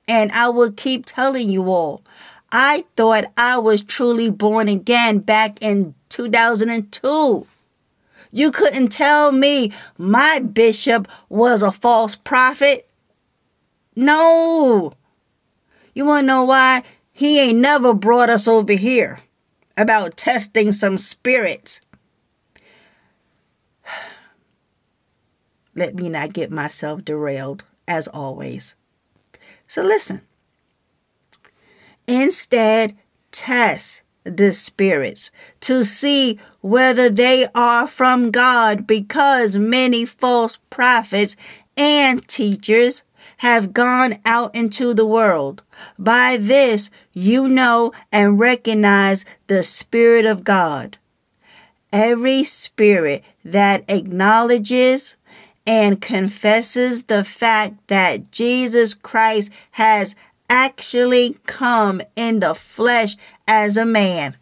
and 0.07 0.31
I 0.31 0.49
will 0.49 0.71
keep 0.71 1.05
telling 1.05 1.49
you 1.49 1.69
all. 1.69 2.03
I 2.51 2.85
thought 2.97 3.25
I 3.37 3.59
was 3.59 3.83
truly 3.83 4.29
born 4.29 4.67
again 4.67 5.19
back 5.19 5.61
in 5.61 5.93
2002. 6.09 7.47
You 8.31 8.51
couldn't 8.51 8.89
tell 8.89 9.31
me 9.31 9.71
my 9.97 10.39
bishop 10.39 11.07
was 11.29 11.61
a 11.61 11.71
false 11.71 12.15
prophet. 12.15 12.88
No. 13.95 14.93
You 15.93 16.05
want 16.05 16.23
to 16.23 16.27
know 16.27 16.43
why? 16.43 16.83
He 17.11 17.39
ain't 17.39 17.59
never 17.59 17.93
brought 17.93 18.29
us 18.29 18.47
over 18.47 18.73
here 18.73 19.19
about 19.75 20.17
testing 20.17 20.71
some 20.71 20.97
spirits. 20.97 21.81
Let 25.75 25.95
me 25.95 26.09
not 26.09 26.33
get 26.33 26.51
myself 26.51 27.03
derailed 27.03 27.63
as 27.87 28.07
always. 28.07 28.75
So 29.67 29.81
listen. 29.81 30.21
Instead, 32.07 32.97
test 33.31 34.01
the 34.23 34.51
spirits 34.51 35.31
to 35.61 35.83
see 35.83 36.39
whether 36.61 37.09
they 37.09 37.47
are 37.55 37.87
from 37.87 38.31
God 38.31 38.85
because 38.87 39.55
many 39.55 40.05
false 40.05 40.57
prophets 40.69 41.35
and 41.77 42.27
teachers 42.27 43.03
have 43.39 43.73
gone 43.73 44.15
out 44.25 44.53
into 44.53 44.93
the 44.93 45.05
world. 45.05 45.61
By 45.97 46.37
this 46.37 46.91
you 47.13 47.47
know 47.47 47.93
and 48.11 48.39
recognize 48.39 49.25
the 49.47 49.63
Spirit 49.63 50.25
of 50.25 50.43
God. 50.43 50.97
Every 51.91 52.43
spirit 52.43 53.23
that 53.43 53.83
acknowledges 53.87 55.15
and 55.65 56.01
confesses 56.01 57.03
the 57.03 57.23
fact 57.23 57.87
that 57.87 58.31
Jesus 58.31 58.93
Christ 58.93 59.51
has 59.71 60.15
actually 60.49 61.37
come 61.45 62.01
in 62.15 62.41
the 62.41 62.55
flesh 62.55 63.15
as 63.47 63.77
a 63.77 63.85
man, 63.85 64.35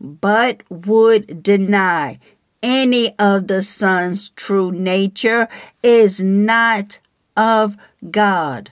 but 0.00 0.62
would 0.68 1.42
deny 1.42 2.18
any 2.62 3.16
of 3.18 3.46
the 3.46 3.62
Son's 3.62 4.30
true 4.30 4.72
nature 4.72 5.48
is 5.82 6.20
not 6.20 6.98
of 7.36 7.76
God. 8.10 8.70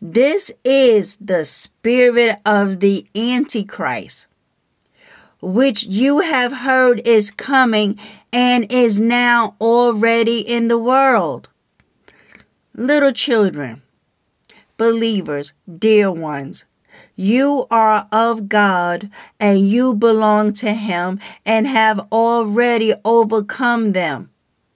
This 0.00 0.50
is 0.64 1.16
the 1.16 1.44
spirit 1.44 2.38
of 2.46 2.80
the 2.80 3.06
Antichrist 3.14 4.26
which 5.44 5.84
you 5.84 6.20
have 6.20 6.52
heard 6.52 7.06
is 7.06 7.30
coming 7.30 7.98
and 8.32 8.70
is 8.72 8.98
now 8.98 9.54
already 9.60 10.40
in 10.40 10.68
the 10.68 10.78
world. 10.78 11.48
Little 12.74 13.12
children, 13.12 13.82
believers, 14.76 15.52
dear 15.78 16.10
ones, 16.10 16.64
you 17.14 17.66
are 17.70 18.08
of 18.10 18.48
God 18.48 19.10
and 19.38 19.68
you 19.68 19.94
belong 19.94 20.52
to 20.54 20.72
Him 20.72 21.20
and 21.44 21.66
have 21.66 22.00
already 22.10 22.94
overcome 23.04 23.92
them. 23.92 24.30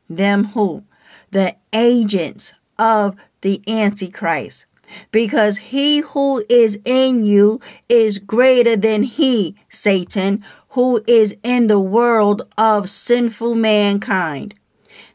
Them 0.09 0.45
who? 0.45 0.85
The 1.31 1.57
agents 1.73 2.53
of 2.79 3.17
the 3.41 3.63
Antichrist 3.67 4.65
because 5.11 5.59
he 5.59 5.99
who 5.99 6.45
is 6.49 6.79
in 6.85 7.25
you 7.25 7.61
is 7.89 8.19
greater 8.19 8.77
than 8.77 9.03
he, 9.03 9.57
Satan, 9.69 10.45
who 10.71 11.03
is 11.07 11.37
in 11.43 11.67
the 11.67 11.81
world 11.81 12.43
of 12.57 12.89
sinful 12.89 13.55
mankind. 13.55 14.55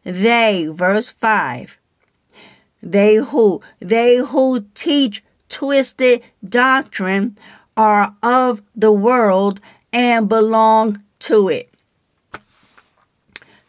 They, 0.04 0.68
verse 0.68 1.10
5, 1.10 1.78
they 2.82 3.16
who 3.16 3.62
they 3.80 4.18
who 4.18 4.66
teach 4.74 5.24
twisted 5.48 6.22
doctrine 6.48 7.38
are 7.78 8.16
of 8.22 8.62
the 8.76 8.92
world 8.92 9.62
and 9.94 10.28
belong 10.28 11.02
to 11.20 11.48
it. 11.48 11.70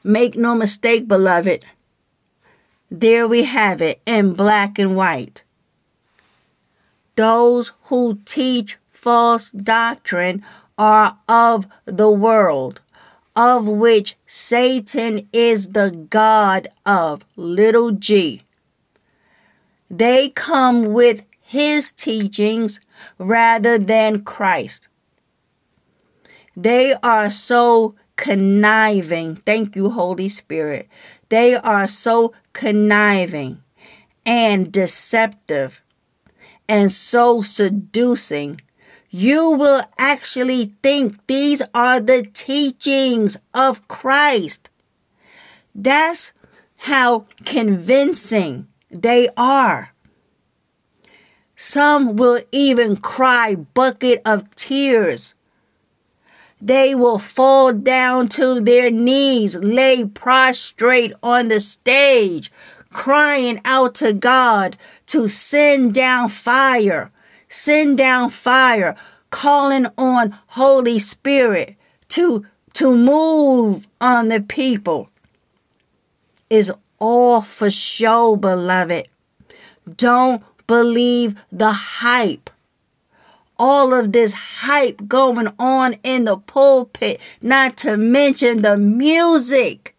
Make 0.02 0.34
no 0.36 0.54
mistake, 0.54 1.06
beloved. 1.06 1.64
There 2.96 3.26
we 3.26 3.42
have 3.42 3.82
it 3.82 4.00
in 4.06 4.34
black 4.34 4.78
and 4.78 4.94
white. 4.94 5.42
Those 7.16 7.72
who 7.86 8.20
teach 8.24 8.78
false 8.92 9.50
doctrine 9.50 10.44
are 10.78 11.18
of 11.28 11.66
the 11.86 12.08
world, 12.08 12.80
of 13.34 13.66
which 13.66 14.14
Satan 14.26 15.28
is 15.32 15.70
the 15.70 15.90
God 15.90 16.68
of 16.86 17.24
little 17.34 17.90
g. 17.90 18.44
They 19.90 20.28
come 20.28 20.92
with 20.92 21.26
his 21.40 21.90
teachings 21.90 22.78
rather 23.18 23.76
than 23.76 24.22
Christ. 24.22 24.86
They 26.56 26.94
are 27.02 27.28
so 27.28 27.96
conniving. 28.14 29.34
Thank 29.34 29.74
you, 29.74 29.90
Holy 29.90 30.28
Spirit. 30.28 30.88
They 31.28 31.56
are 31.56 31.88
so 31.88 32.32
conniving 32.54 33.62
and 34.24 34.72
deceptive 34.72 35.82
and 36.66 36.90
so 36.90 37.42
seducing. 37.42 38.60
You 39.10 39.50
will 39.50 39.82
actually 39.98 40.74
think 40.82 41.26
these 41.26 41.62
are 41.74 42.00
the 42.00 42.22
teachings 42.22 43.36
of 43.52 43.86
Christ. 43.86 44.70
That's 45.74 46.32
how 46.78 47.26
convincing 47.44 48.68
they 48.90 49.28
are. 49.36 49.94
Some 51.56 52.16
will 52.16 52.40
even 52.50 52.96
cry 52.96 53.54
bucket 53.54 54.20
of 54.24 54.52
tears. 54.56 55.34
They 56.64 56.94
will 56.94 57.18
fall 57.18 57.74
down 57.74 58.28
to 58.40 58.58
their 58.58 58.90
knees, 58.90 59.54
lay 59.54 60.06
prostrate 60.06 61.12
on 61.22 61.48
the 61.48 61.60
stage, 61.60 62.50
crying 62.90 63.60
out 63.66 63.94
to 63.96 64.14
God 64.14 64.78
to 65.08 65.28
send 65.28 65.92
down 65.92 66.30
fire, 66.30 67.12
send 67.48 67.98
down 67.98 68.30
fire, 68.30 68.96
calling 69.28 69.88
on 69.98 70.34
Holy 70.46 70.98
Spirit 70.98 71.76
to, 72.08 72.46
to 72.72 72.96
move 72.96 73.86
on 74.00 74.28
the 74.28 74.40
people 74.40 75.10
is 76.48 76.72
all 76.98 77.42
for 77.42 77.70
show, 77.70 78.36
beloved. 78.36 79.06
Don't 79.98 80.42
believe 80.66 81.38
the 81.52 81.72
hype. 81.72 82.48
All 83.58 83.94
of 83.94 84.12
this 84.12 84.32
hype 84.32 85.06
going 85.06 85.48
on 85.58 85.94
in 86.02 86.24
the 86.24 86.36
pulpit, 86.36 87.20
not 87.40 87.76
to 87.78 87.96
mention 87.96 88.62
the 88.62 88.76
music. 88.76 89.94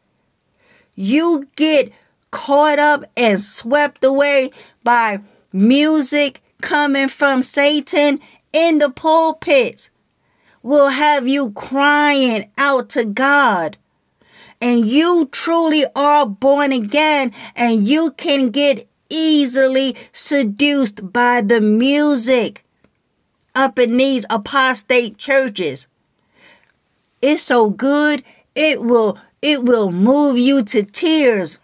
You 0.95 1.47
get 1.55 1.91
caught 2.31 2.79
up 2.79 3.05
and 3.15 3.41
swept 3.41 4.03
away 4.03 4.51
by 4.83 5.21
music 5.53 6.41
coming 6.61 7.07
from 7.07 7.43
Satan 7.43 8.19
in 8.51 8.79
the 8.79 8.89
pulpit 8.89 9.89
will 10.65 10.89
have 10.89 11.27
you 11.27 11.51
crying 11.51 12.51
out 12.57 12.89
to 12.89 13.05
God. 13.05 13.77
And 14.59 14.85
you 14.87 15.29
truly 15.31 15.85
are 15.95 16.25
born 16.25 16.71
again 16.71 17.31
and 17.55 17.87
you 17.87 18.11
can 18.11 18.49
get 18.49 18.89
easily 19.09 19.95
seduced 20.11 21.13
by 21.13 21.41
the 21.41 21.61
music 21.61 22.64
up 23.55 23.79
in 23.79 23.97
these 23.97 24.25
apostate 24.29 25.17
churches. 25.17 25.87
It's 27.21 27.41
so 27.41 27.69
good, 27.69 28.23
it 28.53 28.81
will 28.81 29.17
it 29.41 29.63
will 29.63 29.91
move 29.91 30.37
you 30.37 30.63
to 30.63 30.83
tears, 30.83 31.59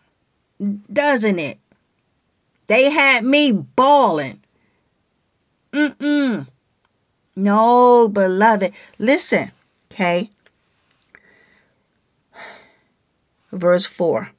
doesn't 0.92 1.40
it? 1.40 1.58
They 2.68 2.90
had 2.90 3.26
me 3.26 3.52
bawling. 3.52 4.42
Mm-mm. 5.74 6.48
No, 7.36 8.08
beloved. 8.08 8.72
Listen, 9.00 9.52
okay? 9.92 10.30
Verse 13.52 13.86
4. 13.86 14.32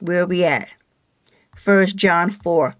Where 0.00 0.26
we 0.26 0.44
at? 0.44 0.68
First 1.54 1.96
John 1.96 2.30
4. 2.30 2.74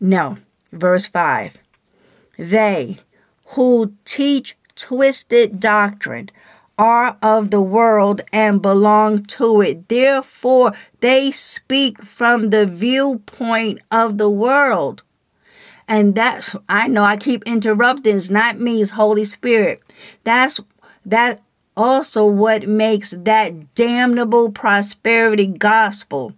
No, 0.00 0.38
verse 0.72 1.06
5. 1.06 1.58
They 2.36 2.98
who 3.46 3.94
teach 4.04 4.56
twisted 4.74 5.60
doctrine 5.60 6.30
are 6.78 7.16
of 7.22 7.50
the 7.50 7.60
world 7.60 8.22
and 8.32 8.62
belong 8.62 9.24
to 9.24 9.60
it. 9.60 9.88
Therefore, 9.88 10.72
they 11.00 11.30
speak 11.30 12.02
from 12.02 12.50
the 12.50 12.66
viewpoint 12.66 13.80
of 13.90 14.18
the 14.18 14.30
world. 14.30 15.02
And 15.86 16.14
that's, 16.14 16.56
I 16.68 16.88
know 16.88 17.04
I 17.04 17.16
keep 17.16 17.42
interrupting. 17.44 18.16
It's 18.16 18.30
not 18.30 18.58
me, 18.58 18.80
it's 18.80 18.92
Holy 18.92 19.24
Spirit. 19.24 19.82
That's, 20.24 20.60
that 21.04 21.42
also 21.76 22.26
what 22.26 22.66
makes 22.66 23.10
that 23.10 23.74
damnable 23.74 24.50
prosperity 24.50 25.46
gospel 25.46 26.34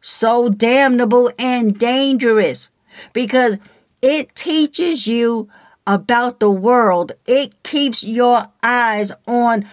so 0.00 0.48
damnable 0.48 1.30
and 1.38 1.78
dangerous 1.78 2.70
because 3.12 3.58
it 4.02 4.34
teaches 4.34 5.06
you 5.06 5.48
about 5.86 6.40
the 6.40 6.50
world. 6.50 7.12
It 7.26 7.62
keeps 7.62 8.04
your 8.04 8.48
eyes 8.62 9.12
on 9.26 9.68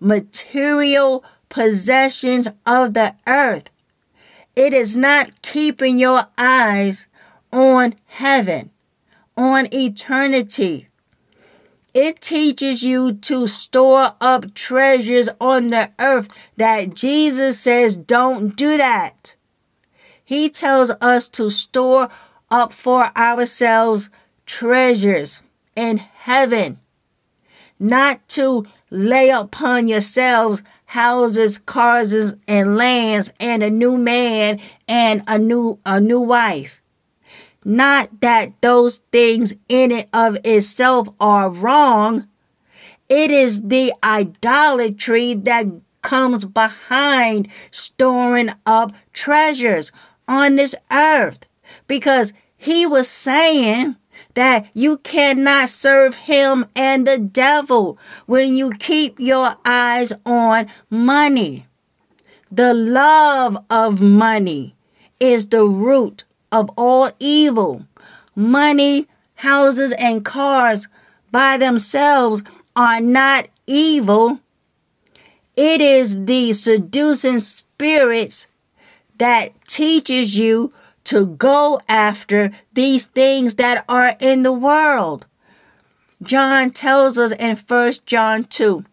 material 0.00 1.24
possessions 1.48 2.48
of 2.66 2.94
the 2.94 3.14
earth. 3.26 3.70
It 4.56 4.72
is 4.72 4.96
not 4.96 5.42
keeping 5.42 5.98
your 5.98 6.26
eyes 6.36 7.06
on 7.52 7.94
heaven, 8.06 8.70
on 9.36 9.72
eternity. 9.72 10.88
It 11.94 12.20
teaches 12.20 12.82
you 12.82 13.14
to 13.14 13.46
store 13.46 14.14
up 14.20 14.54
treasures 14.54 15.28
on 15.40 15.70
the 15.70 15.92
earth 15.98 16.28
that 16.56 16.94
Jesus 16.94 17.60
says 17.60 17.96
don't 17.96 18.54
do 18.54 18.76
that. 18.76 19.36
He 20.24 20.50
tells 20.50 20.90
us 21.00 21.28
to 21.30 21.50
store 21.50 22.08
up 22.50 22.72
for 22.72 23.16
ourselves 23.16 24.10
treasures 24.46 25.42
in 25.76 25.98
heaven, 25.98 26.80
not 27.78 28.26
to 28.28 28.66
lay 28.90 29.30
upon 29.30 29.86
yourselves 29.86 30.62
houses, 30.86 31.58
cars, 31.58 32.14
and 32.46 32.76
lands, 32.76 33.32
and 33.38 33.62
a 33.62 33.70
new 33.70 33.98
man 33.98 34.58
and 34.88 35.22
a 35.28 35.38
new 35.38 35.78
a 35.84 36.00
new 36.00 36.20
wife. 36.20 36.80
Not 37.64 38.20
that 38.22 38.60
those 38.62 38.98
things 39.12 39.54
in 39.68 39.90
it 39.90 40.08
of 40.12 40.38
itself 40.44 41.08
are 41.20 41.50
wrong. 41.50 42.26
It 43.08 43.30
is 43.30 43.62
the 43.62 43.92
idolatry 44.02 45.34
that 45.34 45.66
comes 46.00 46.44
behind 46.46 47.48
storing 47.70 48.50
up 48.64 48.92
treasures 49.12 49.92
on 50.26 50.56
this 50.56 50.74
earth 50.90 51.47
because 51.86 52.32
he 52.56 52.86
was 52.86 53.08
saying 53.08 53.96
that 54.34 54.68
you 54.74 54.98
cannot 54.98 55.68
serve 55.68 56.14
him 56.14 56.66
and 56.76 57.06
the 57.06 57.18
devil 57.18 57.98
when 58.26 58.54
you 58.54 58.70
keep 58.70 59.18
your 59.18 59.56
eyes 59.64 60.12
on 60.24 60.66
money. 60.90 61.66
The 62.50 62.72
love 62.72 63.58
of 63.68 64.00
money 64.00 64.74
is 65.20 65.48
the 65.48 65.64
root 65.64 66.24
of 66.50 66.70
all 66.76 67.10
evil. 67.18 67.86
Money, 68.34 69.06
houses, 69.34 69.92
and 69.98 70.24
cars 70.24 70.88
by 71.30 71.56
themselves 71.56 72.42
are 72.74 73.00
not 73.00 73.48
evil. 73.66 74.40
It 75.56 75.80
is 75.80 76.24
the 76.24 76.52
seducing 76.52 77.40
spirits 77.40 78.46
that 79.18 79.52
teaches 79.66 80.38
you 80.38 80.72
to 81.08 81.24
go 81.24 81.80
after 81.88 82.50
these 82.74 83.06
things 83.06 83.54
that 83.54 83.82
are 83.88 84.14
in 84.20 84.42
the 84.42 84.52
world. 84.52 85.24
John 86.22 86.70
tells 86.70 87.16
us 87.16 87.32
in 87.32 87.56
1 87.56 87.92
John 88.04 88.44
2. 88.44 88.84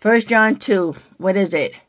1 0.00 0.20
John 0.20 0.54
2, 0.54 0.94
what 1.16 1.36
is 1.36 1.52
it? 1.52 1.80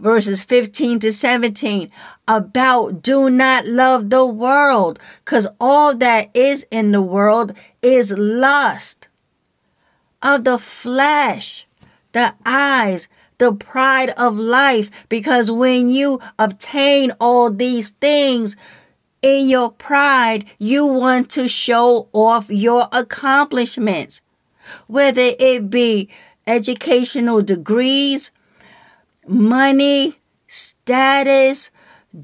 Verses 0.00 0.42
15 0.42 1.00
to 1.00 1.12
17 1.12 1.90
about 2.26 3.02
do 3.02 3.28
not 3.28 3.66
love 3.66 4.08
the 4.08 4.24
world 4.24 4.98
because 5.22 5.46
all 5.60 5.94
that 5.94 6.34
is 6.34 6.66
in 6.70 6.92
the 6.92 7.02
world 7.02 7.52
is 7.82 8.16
lust 8.16 9.08
of 10.22 10.44
the 10.44 10.58
flesh, 10.58 11.66
the 12.12 12.34
eyes, 12.46 13.06
the 13.38 13.52
pride 13.52 14.10
of 14.16 14.36
life 14.36 14.90
because 15.08 15.50
when 15.50 15.90
you 15.90 16.20
obtain 16.38 17.12
all 17.20 17.50
these 17.50 17.90
things, 17.90 18.56
in 19.22 19.48
your 19.48 19.70
pride, 19.70 20.44
you 20.58 20.84
want 20.84 21.30
to 21.30 21.46
show 21.46 22.08
off 22.12 22.50
your 22.50 22.88
accomplishments, 22.92 24.20
whether 24.88 25.30
it 25.38 25.70
be 25.70 26.10
educational 26.46 27.40
degrees, 27.40 28.32
money, 29.26 30.16
status, 30.48 31.70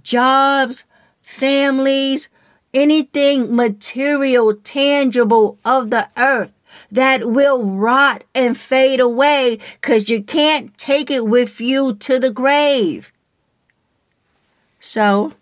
jobs, 0.02 0.84
families, 1.22 2.28
anything 2.74 3.54
material, 3.54 4.54
tangible 4.54 5.58
of 5.64 5.90
the 5.90 6.08
earth 6.18 6.52
that 6.90 7.30
will 7.30 7.62
rot 7.64 8.24
and 8.34 8.56
fade 8.56 9.00
away 9.00 9.58
because 9.80 10.08
you 10.08 10.22
can't 10.22 10.76
take 10.78 11.10
it 11.10 11.26
with 11.26 11.60
you 11.60 11.94
to 11.96 12.18
the 12.18 12.30
grave. 12.30 13.12
So, 14.80 15.34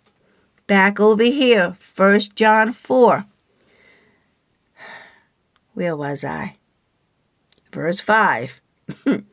back 0.65 0.99
over 0.99 1.23
here, 1.23 1.77
First 1.79 2.35
John 2.35 2.73
4. 2.73 3.25
Where 5.73 5.95
was 5.95 6.25
I? 6.25 6.57
Verse 7.71 7.99
5. 7.99 8.61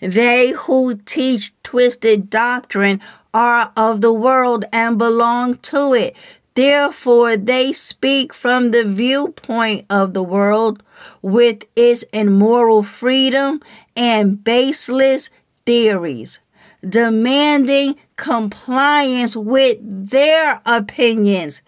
they 0.00 0.50
who 0.50 0.96
teach 0.96 1.52
twisted 1.62 2.30
doctrine 2.30 3.00
are 3.32 3.72
of 3.76 4.00
the 4.00 4.12
world 4.12 4.64
and 4.72 4.98
belong 4.98 5.56
to 5.56 5.94
it. 5.94 6.14
Therefore, 6.54 7.36
they 7.36 7.72
speak 7.72 8.32
from 8.32 8.70
the 8.70 8.84
viewpoint 8.84 9.86
of 9.90 10.14
the 10.14 10.22
world 10.22 10.82
with 11.24 11.64
its 11.74 12.02
immoral 12.12 12.82
freedom 12.82 13.58
and 13.96 14.44
baseless 14.44 15.30
theories, 15.64 16.38
demanding 16.86 17.96
compliance 18.16 19.34
with 19.34 19.78
their 19.80 20.60
opinions 20.66 21.62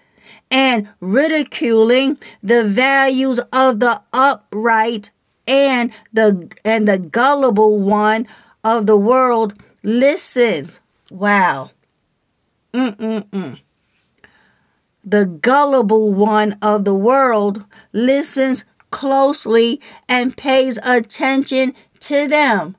and 0.50 0.86
ridiculing 1.00 2.18
the 2.42 2.64
values 2.64 3.40
of 3.50 3.80
the 3.80 4.02
upright 4.12 5.10
and 5.48 5.90
the 6.12 6.50
and 6.62 6.86
the 6.86 6.98
gullible 6.98 7.80
one 7.80 8.28
of 8.62 8.84
the 8.84 8.98
world. 8.98 9.54
Listens. 9.82 10.80
Wow. 11.10 11.70
Mm-mm-mm. 12.74 13.58
the 15.02 15.24
gullible 15.24 16.12
one 16.12 16.58
of 16.60 16.84
the 16.84 16.94
world 16.94 17.64
listens 17.94 18.66
closely 18.96 19.80
and 20.08 20.36
pays 20.36 20.78
attention 20.78 21.74
to 22.00 22.26
them 22.26 22.76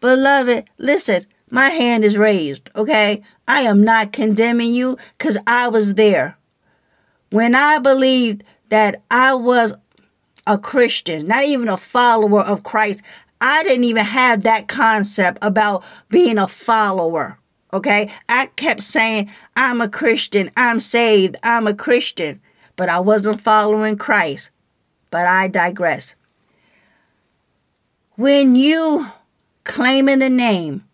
beloved 0.00 0.68
listen 0.78 1.24
my 1.54 1.68
hand 1.68 2.04
is 2.04 2.18
raised, 2.18 2.68
okay? 2.74 3.22
I 3.46 3.60
am 3.60 3.84
not 3.84 4.12
condemning 4.12 4.74
you 4.74 4.98
because 5.16 5.38
I 5.46 5.68
was 5.68 5.94
there. 5.94 6.36
When 7.30 7.54
I 7.54 7.78
believed 7.78 8.42
that 8.70 9.04
I 9.08 9.34
was 9.34 9.72
a 10.48 10.58
Christian, 10.58 11.28
not 11.28 11.44
even 11.44 11.68
a 11.68 11.76
follower 11.76 12.40
of 12.40 12.64
Christ, 12.64 13.02
I 13.40 13.62
didn't 13.62 13.84
even 13.84 14.04
have 14.04 14.42
that 14.42 14.66
concept 14.66 15.38
about 15.42 15.84
being 16.08 16.38
a 16.38 16.48
follower. 16.48 17.38
Okay. 17.72 18.10
I 18.28 18.46
kept 18.46 18.82
saying, 18.82 19.30
I'm 19.54 19.80
a 19.80 19.88
Christian. 19.88 20.50
I'm 20.56 20.80
saved. 20.80 21.36
I'm 21.44 21.68
a 21.68 21.74
Christian. 21.74 22.40
But 22.74 22.88
I 22.88 22.98
wasn't 22.98 23.40
following 23.40 23.96
Christ. 23.96 24.50
But 25.14 25.28
I 25.28 25.46
digress. 25.46 26.16
When 28.16 28.56
you 28.56 29.06
claim 29.62 30.08
in 30.08 30.18
the 30.18 30.28
name 30.28 30.86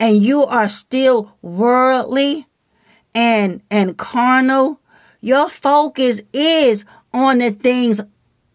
and 0.00 0.20
you 0.20 0.42
are 0.42 0.68
still 0.68 1.36
worldly 1.40 2.48
and 3.14 3.62
and 3.70 3.96
carnal, 3.96 4.80
your 5.20 5.48
focus 5.48 6.22
is 6.32 6.84
on 7.12 7.38
the 7.38 7.52
things 7.52 8.00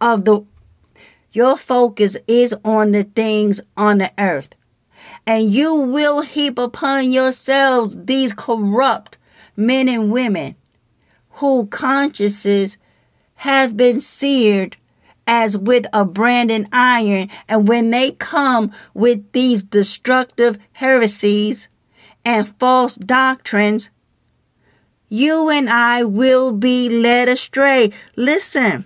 of 0.02 0.26
the 0.26 0.43
your 1.32 1.56
focus 1.56 2.18
is 2.28 2.54
on 2.66 2.91
the 2.91 3.06
things 3.06 3.62
on 3.78 4.00
the 4.00 4.12
earth. 4.18 4.54
And 5.26 5.50
you 5.50 5.76
will 5.76 6.24
heap 6.24 6.60
upon 6.60 7.14
yourselves 7.14 7.97
these 8.04 8.34
corrupt 8.34 9.18
men 9.56 9.88
and 9.88 10.12
women 10.12 10.58
whose 11.36 11.68
consciences 11.70 12.78
have 13.36 13.78
been 13.78 14.02
seared 14.02 14.76
as 15.32 15.56
with 15.56 15.86
a 15.94 16.04
branding 16.04 16.66
iron. 16.74 17.30
And 17.48 17.68
when 17.68 17.92
they 17.92 18.14
come 18.14 18.74
with 18.96 19.32
these 19.32 19.64
destructive 19.64 20.58
heresies 20.74 21.68
and 22.26 22.50
false 22.58 22.96
doctrines, 22.96 23.92
you 25.08 25.50
and 25.50 25.70
I 25.70 26.04
will 26.04 26.52
be 26.52 26.90
led 26.90 27.30
astray. 27.30 27.92
Listen, 28.16 28.86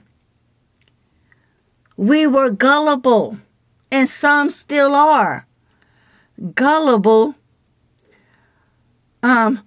we 1.96 2.28
were 2.28 2.50
gullible, 2.50 3.38
and 3.90 4.10
some 4.10 4.50
still 4.50 4.94
are. 4.94 5.48
Gullible, 6.56 7.36
um, 9.22 9.62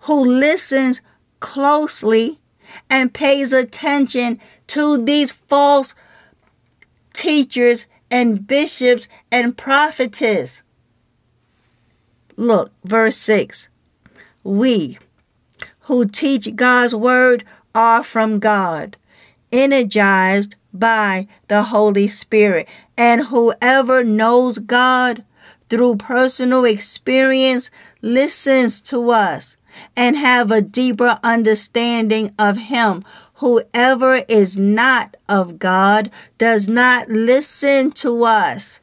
who 0.00 0.24
listens 0.24 1.00
closely 1.40 2.38
and 2.88 3.12
pays 3.12 3.52
attention 3.52 4.38
to 4.68 5.02
these 5.04 5.32
false 5.32 5.96
teachers 7.12 7.86
and 8.10 8.46
bishops 8.46 9.08
and 9.30 9.56
prophetess. 9.56 10.62
Look, 12.36 12.72
verse 12.84 13.16
6. 13.16 13.68
We 14.44 14.98
who 15.86 16.06
teach 16.06 16.54
God's 16.56 16.94
word 16.94 17.44
are 17.74 18.02
from 18.02 18.38
God, 18.38 18.96
energized 19.50 20.56
by 20.72 21.26
the 21.48 21.64
Holy 21.64 22.08
Spirit. 22.08 22.68
And 22.96 23.24
whoever 23.24 24.04
knows 24.04 24.58
God 24.58 25.24
through 25.68 25.96
personal 25.96 26.64
experience 26.64 27.70
listens 28.00 28.82
to 28.82 29.10
us 29.10 29.56
and 29.96 30.16
have 30.16 30.50
a 30.50 30.60
deeper 30.60 31.18
understanding 31.22 32.34
of 32.38 32.58
him 32.58 33.04
Whoever 33.42 34.22
is 34.28 34.56
not 34.56 35.16
of 35.28 35.58
God 35.58 36.12
does 36.38 36.68
not 36.68 37.08
listen 37.08 37.90
to 37.90 38.22
us. 38.22 38.78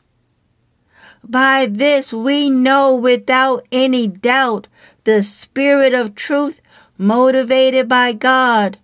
By 1.23 1.65
this 1.65 2.11
we 2.11 2.49
know 2.49 2.93
without 2.93 3.65
any 3.71 4.05
doubt 4.05 4.67
the 5.05 5.23
spirit 5.23 5.93
of 5.93 6.13
truth 6.13 6.59
motivated 6.97 7.87
by 7.87 8.11
God 8.11 8.79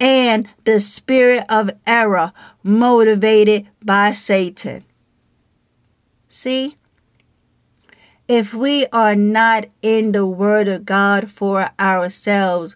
and 0.00 0.48
the 0.64 0.80
spirit 0.80 1.44
of 1.50 1.70
error 1.86 2.32
motivated 2.62 3.68
by 3.84 4.12
Satan. 4.12 4.86
See? 6.30 6.76
If 8.26 8.54
we 8.54 8.86
are 8.86 9.14
not 9.14 9.66
in 9.82 10.12
the 10.12 10.24
Word 10.24 10.66
of 10.66 10.86
God 10.86 11.30
for 11.30 11.68
ourselves, 11.78 12.74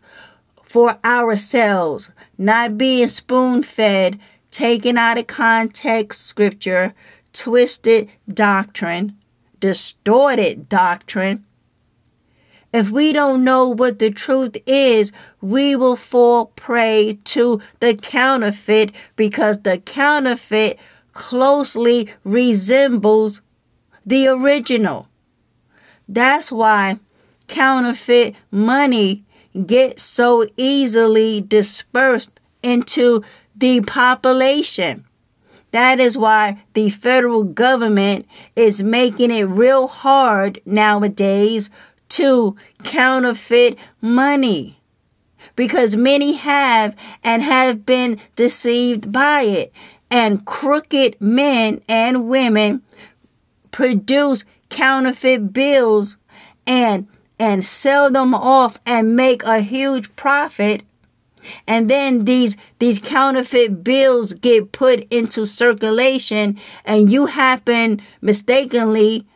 for 0.62 0.98
ourselves, 1.02 2.10
not 2.38 2.78
being 2.78 3.08
spoon 3.08 3.62
fed, 3.62 4.18
taken 4.50 4.96
out 4.96 5.18
of 5.18 5.26
context 5.26 6.26
scripture, 6.26 6.94
twisted 7.32 8.08
doctrine, 8.32 9.16
distorted 9.60 10.68
doctrine. 10.68 11.44
If 12.72 12.90
we 12.90 13.12
don't 13.12 13.44
know 13.44 13.68
what 13.68 13.98
the 13.98 14.10
truth 14.10 14.56
is, 14.66 15.12
we 15.40 15.76
will 15.76 15.96
fall 15.96 16.46
prey 16.56 17.18
to 17.24 17.60
the 17.80 17.94
counterfeit 17.94 18.92
because 19.14 19.60
the 19.60 19.78
counterfeit 19.78 20.78
closely 21.12 22.08
resembles 22.24 23.42
the 24.04 24.26
original. 24.26 25.08
That's 26.08 26.50
why 26.50 26.98
counterfeit 27.46 28.34
money 28.50 29.23
get 29.66 30.00
so 30.00 30.46
easily 30.56 31.40
dispersed 31.40 32.40
into 32.62 33.22
the 33.56 33.80
population. 33.82 35.04
That 35.70 35.98
is 35.98 36.16
why 36.16 36.64
the 36.74 36.90
federal 36.90 37.44
government 37.44 38.26
is 38.54 38.82
making 38.82 39.30
it 39.30 39.44
real 39.44 39.88
hard 39.88 40.60
nowadays 40.64 41.70
to 42.10 42.56
counterfeit 42.84 43.76
money 44.00 44.80
because 45.56 45.96
many 45.96 46.34
have 46.34 46.94
and 47.22 47.42
have 47.42 47.84
been 47.86 48.20
deceived 48.36 49.12
by 49.12 49.42
it. 49.42 49.72
And 50.10 50.44
crooked 50.46 51.20
men 51.20 51.82
and 51.88 52.28
women 52.28 52.82
produce 53.72 54.44
counterfeit 54.68 55.52
bills 55.52 56.16
and 56.66 57.08
and 57.38 57.64
sell 57.64 58.10
them 58.10 58.34
off 58.34 58.78
and 58.86 59.16
make 59.16 59.42
a 59.44 59.60
huge 59.60 60.14
profit 60.16 60.82
and 61.66 61.90
then 61.90 62.24
these 62.24 62.56
these 62.78 62.98
counterfeit 62.98 63.84
bills 63.84 64.32
get 64.32 64.72
put 64.72 65.04
into 65.12 65.46
circulation 65.46 66.58
and 66.84 67.10
you 67.10 67.26
happen 67.26 68.00
mistakenly 68.20 69.26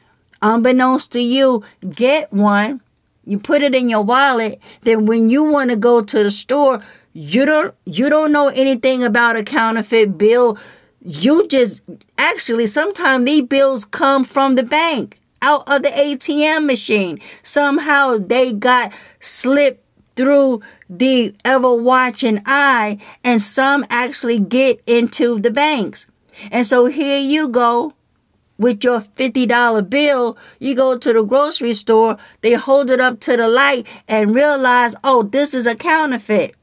unbeknownst 0.43 1.13
to 1.13 1.21
you, 1.21 1.63
get 1.91 2.33
one. 2.33 2.81
You 3.25 3.39
put 3.39 3.63
it 3.63 3.75
in 3.75 3.89
your 3.89 4.03
wallet. 4.03 4.61
Then 4.83 5.07
when 5.07 5.29
you 5.29 5.45
want 5.45 5.71
to 5.71 5.77
go 5.77 6.01
to 6.03 6.23
the 6.23 6.31
store, 6.31 6.81
you 7.13 7.45
don't 7.45 7.75
you 7.85 8.09
don't 8.09 8.33
know 8.33 8.49
anything 8.49 9.03
about 9.03 9.37
a 9.37 9.43
counterfeit 9.43 10.17
bill. 10.17 10.59
You 11.05 11.47
just 11.49 11.83
actually 12.17 12.67
sometimes 12.67 13.25
these 13.25 13.43
bills 13.43 13.85
come 13.85 14.25
from 14.25 14.55
the 14.55 14.63
bank 14.63 15.18
out 15.43 15.69
of 15.69 15.83
the 15.83 15.89
ATM 15.89 16.67
machine. 16.67 17.21
Somehow 17.43 18.19
they 18.19 18.53
got 18.53 18.93
slipped 19.21 19.85
through 20.17 20.61
the 20.91 21.35
ever 21.45 21.73
watching 21.75 22.41
eye, 22.45 22.99
and 23.23 23.41
some 23.41 23.85
actually 23.89 24.41
get 24.41 24.81
into 24.87 25.39
the 25.39 25.51
banks. 25.51 26.07
And 26.51 26.67
so 26.67 26.87
here 26.87 27.19
you 27.19 27.49
go 27.49 27.95
with 28.59 28.83
your 28.83 29.01
$50 29.01 29.89
bill. 29.89 30.37
You 30.59 30.75
go 30.75 30.99
to 30.99 31.13
the 31.13 31.25
grocery 31.25 31.73
store, 31.73 32.17
they 32.41 32.55
hold 32.55 32.91
it 32.91 33.01
up 33.01 33.21
to 33.21 33.37
the 33.37 33.49
light 33.49 33.87
and 34.09 34.35
realize, 34.35 34.95
oh, 35.05 35.23
this 35.23 35.55
is 35.55 35.67
a 35.67 35.77
counterfeit. 35.77 36.55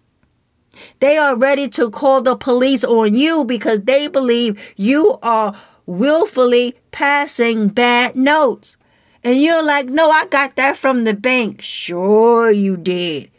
They 0.99 1.18
are 1.18 1.35
ready 1.35 1.69
to 1.69 1.89
call 1.89 2.22
the 2.22 2.35
police 2.35 2.84
on 2.84 3.15
you 3.15 3.45
because 3.45 3.84
they 3.84 4.07
believe 4.10 4.73
you 4.76 5.18
are 5.23 5.56
willfully 5.85 6.75
passing 6.91 7.67
bad 7.69 8.15
notes. 8.15 8.77
And 9.23 9.41
you're 9.41 9.63
like, 9.63 9.87
no, 9.87 10.09
I 10.09 10.27
got 10.27 10.55
that 10.55 10.77
from 10.77 11.03
the 11.03 11.13
bank. 11.13 11.61
Sure, 11.61 12.51
you 12.51 12.77
did. 12.77 13.31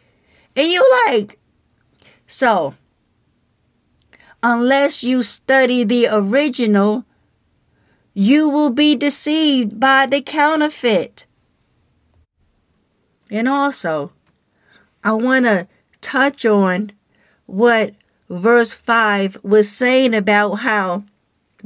And 0.57 0.71
you're 0.71 1.07
like, 1.07 1.39
so, 2.27 2.75
unless 4.43 5.05
you 5.05 5.23
study 5.23 5.85
the 5.85 6.09
original, 6.11 7.05
you 8.15 8.49
will 8.49 8.71
be 8.71 8.97
deceived 8.97 9.79
by 9.79 10.07
the 10.07 10.23
counterfeit. 10.23 11.27
And 13.31 13.49
also, 13.49 14.13
I 15.05 15.13
want 15.13 15.45
to 15.45 15.69
touch 16.01 16.45
on 16.45 16.93
what 17.47 17.95
verse 18.29 18.73
5 18.73 19.39
was 19.43 19.71
saying 19.71 20.15
about 20.15 20.55
how 20.57 21.05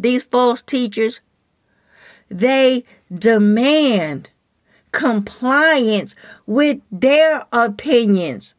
these 0.03 0.23
false 0.23 0.63
teachers 0.63 1.21
they 2.31 2.85
demand 3.13 4.31
compliance 4.93 6.15
with 6.47 6.81
their 6.91 7.45
opinions 7.53 8.55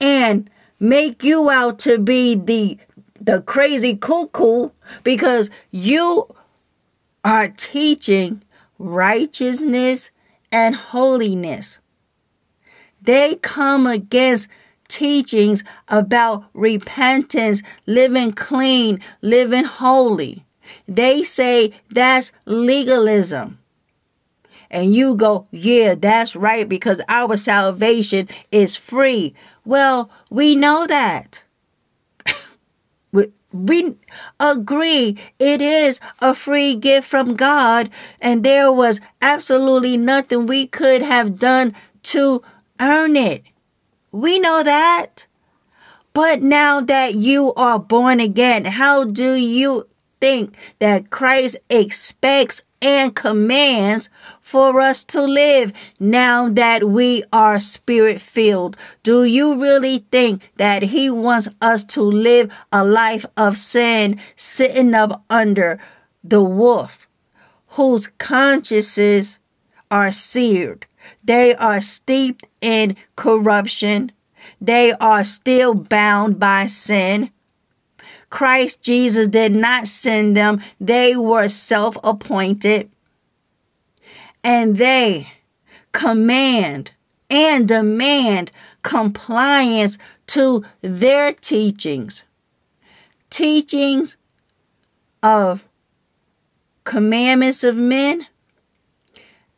and 0.00 0.50
make 0.78 1.22
you 1.22 1.50
out 1.50 1.78
to 1.78 1.98
be 1.98 2.34
the 2.34 2.78
the 3.20 3.40
crazy 3.42 3.96
cuckoo 3.96 4.70
because 5.02 5.50
you 5.70 6.28
are 7.24 7.48
teaching 7.48 8.42
righteousness 8.78 10.10
and 10.52 10.76
holiness. 10.76 11.80
They 13.02 13.36
come 13.36 13.86
against 13.86 14.48
teachings 14.88 15.64
about 15.88 16.44
repentance, 16.54 17.62
living 17.86 18.32
clean, 18.32 19.00
living 19.22 19.64
holy. 19.64 20.45
They 20.88 21.24
say 21.24 21.72
that's 21.90 22.32
legalism. 22.44 23.58
And 24.70 24.94
you 24.94 25.14
go, 25.14 25.46
yeah, 25.50 25.94
that's 25.94 26.34
right, 26.34 26.68
because 26.68 27.00
our 27.08 27.36
salvation 27.36 28.28
is 28.50 28.76
free. 28.76 29.34
Well, 29.64 30.10
we 30.28 30.56
know 30.56 30.86
that. 30.86 31.44
we, 33.12 33.32
we 33.52 33.96
agree 34.40 35.18
it 35.38 35.62
is 35.62 36.00
a 36.20 36.34
free 36.34 36.74
gift 36.74 37.06
from 37.06 37.36
God, 37.36 37.90
and 38.20 38.44
there 38.44 38.72
was 38.72 39.00
absolutely 39.22 39.96
nothing 39.96 40.46
we 40.46 40.66
could 40.66 41.02
have 41.02 41.38
done 41.38 41.74
to 42.04 42.42
earn 42.80 43.16
it. 43.16 43.44
We 44.10 44.38
know 44.38 44.62
that. 44.62 45.26
But 46.12 46.40
now 46.40 46.80
that 46.80 47.14
you 47.14 47.52
are 47.54 47.78
born 47.78 48.20
again, 48.20 48.64
how 48.64 49.04
do 49.04 49.34
you 49.34 49.84
think 50.20 50.54
that 50.78 51.10
Christ 51.10 51.58
expects 51.68 52.62
and 52.82 53.14
commands 53.14 54.10
for 54.40 54.80
us 54.80 55.04
to 55.04 55.22
live 55.22 55.72
now 55.98 56.48
that 56.48 56.84
we 56.84 57.24
are 57.32 57.58
spirit 57.58 58.20
filled? 58.20 58.76
Do 59.02 59.24
you 59.24 59.60
really 59.60 60.06
think 60.10 60.42
that 60.56 60.84
He 60.84 61.10
wants 61.10 61.48
us 61.60 61.84
to 61.86 62.02
live 62.02 62.56
a 62.72 62.84
life 62.84 63.26
of 63.36 63.56
sin 63.56 64.20
sitting 64.36 64.94
up 64.94 65.24
under 65.28 65.80
the 66.22 66.42
wolf 66.42 67.06
whose 67.68 68.08
consciences 68.18 69.38
are 69.90 70.10
seared? 70.10 70.86
They 71.24 71.54
are 71.54 71.80
steeped 71.80 72.46
in 72.60 72.96
corruption. 73.16 74.12
They 74.60 74.92
are 74.92 75.24
still 75.24 75.74
bound 75.74 76.38
by 76.38 76.66
sin. 76.66 77.30
Christ 78.30 78.82
Jesus 78.82 79.28
did 79.28 79.54
not 79.54 79.88
send 79.88 80.36
them, 80.36 80.60
they 80.80 81.16
were 81.16 81.48
self 81.48 81.96
appointed. 82.02 82.90
And 84.42 84.76
they 84.76 85.28
command 85.92 86.92
and 87.30 87.66
demand 87.66 88.52
compliance 88.82 89.98
to 90.28 90.64
their 90.80 91.32
teachings. 91.32 92.24
Teachings 93.30 94.16
of 95.22 95.66
commandments 96.84 97.64
of 97.64 97.76
men 97.76 98.26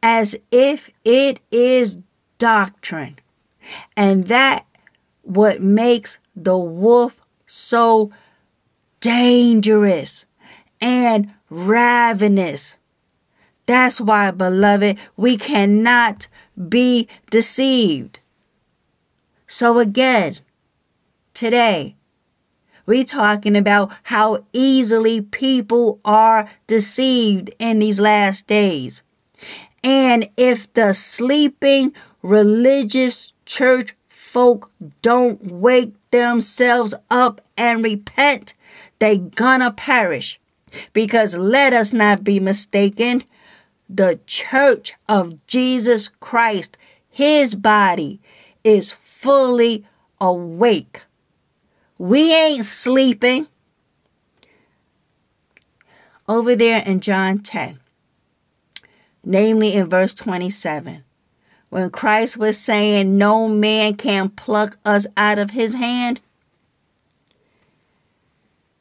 as 0.02 0.36
if 0.50 0.90
it 1.04 1.40
is 1.50 1.98
doctrine. 2.38 3.18
And 3.96 4.24
that 4.24 4.64
what 5.22 5.60
makes 5.60 6.18
the 6.34 6.56
wolf 6.56 7.20
so 7.46 8.10
dangerous 9.00 10.24
and 10.80 11.32
ravenous. 11.50 12.74
That's 13.66 14.00
why, 14.00 14.30
beloved, 14.30 14.98
we 15.16 15.36
cannot 15.36 16.28
be 16.68 17.08
deceived. 17.30 18.20
So 19.46 19.78
again, 19.78 20.38
today, 21.34 21.96
we're 22.86 23.04
talking 23.04 23.56
about 23.56 23.92
how 24.04 24.46
easily 24.52 25.20
people 25.20 26.00
are 26.04 26.48
deceived 26.66 27.50
in 27.58 27.80
these 27.80 28.00
last 28.00 28.46
days. 28.46 29.02
And 29.84 30.28
if 30.36 30.72
the 30.72 30.94
sleeping 30.94 31.92
religious 32.22 33.34
church 33.44 33.94
folk 34.08 34.70
don't 35.02 35.52
wake 35.52 35.94
themselves 36.10 36.94
up 37.10 37.42
and 37.56 37.84
repent, 37.84 38.54
they 38.98 39.18
gonna 39.18 39.70
perish. 39.70 40.40
Because 40.92 41.34
let 41.34 41.72
us 41.72 41.92
not 41.92 42.24
be 42.24 42.40
mistaken, 42.40 43.22
the 43.88 44.20
church 44.26 44.94
of 45.08 45.46
Jesus 45.46 46.08
Christ, 46.20 46.76
his 47.08 47.54
body, 47.54 48.20
is 48.62 48.92
fully 48.92 49.86
awake. 50.20 51.02
We 51.98 52.34
ain't 52.34 52.64
sleeping. 52.64 53.48
Over 56.28 56.54
there 56.54 56.82
in 56.84 57.00
John 57.00 57.38
10, 57.38 57.80
namely 59.24 59.72
in 59.72 59.88
verse 59.88 60.12
27, 60.12 61.02
when 61.70 61.88
Christ 61.88 62.36
was 62.36 62.58
saying, 62.58 63.16
No 63.16 63.48
man 63.48 63.94
can 63.94 64.28
pluck 64.28 64.76
us 64.84 65.06
out 65.16 65.38
of 65.38 65.52
his 65.52 65.72
hand, 65.74 66.20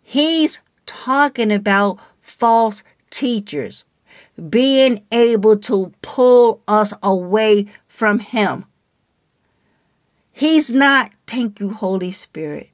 He's 0.10 0.62
talking 0.86 1.52
about 1.52 2.00
false 2.22 2.82
teachers 3.10 3.84
being 4.50 5.04
able 5.12 5.58
to 5.58 5.92
pull 6.02 6.62
us 6.66 6.94
away 7.04 7.66
from 7.90 8.20
Him. 8.20 8.64
He's 10.32 10.72
not, 10.72 11.12
thank 11.28 11.60
you, 11.60 11.74
Holy 11.74 12.12
Spirit. 12.12 12.70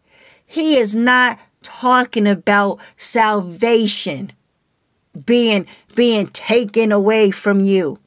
He 0.45 0.77
is 0.77 0.93
not 0.93 1.39
talking 1.63 2.27
about 2.27 2.79
salvation 2.97 4.31
being 5.25 5.65
being 5.95 6.27
taken 6.27 6.91
away 6.91 7.31
from 7.31 7.59
you. 7.61 7.97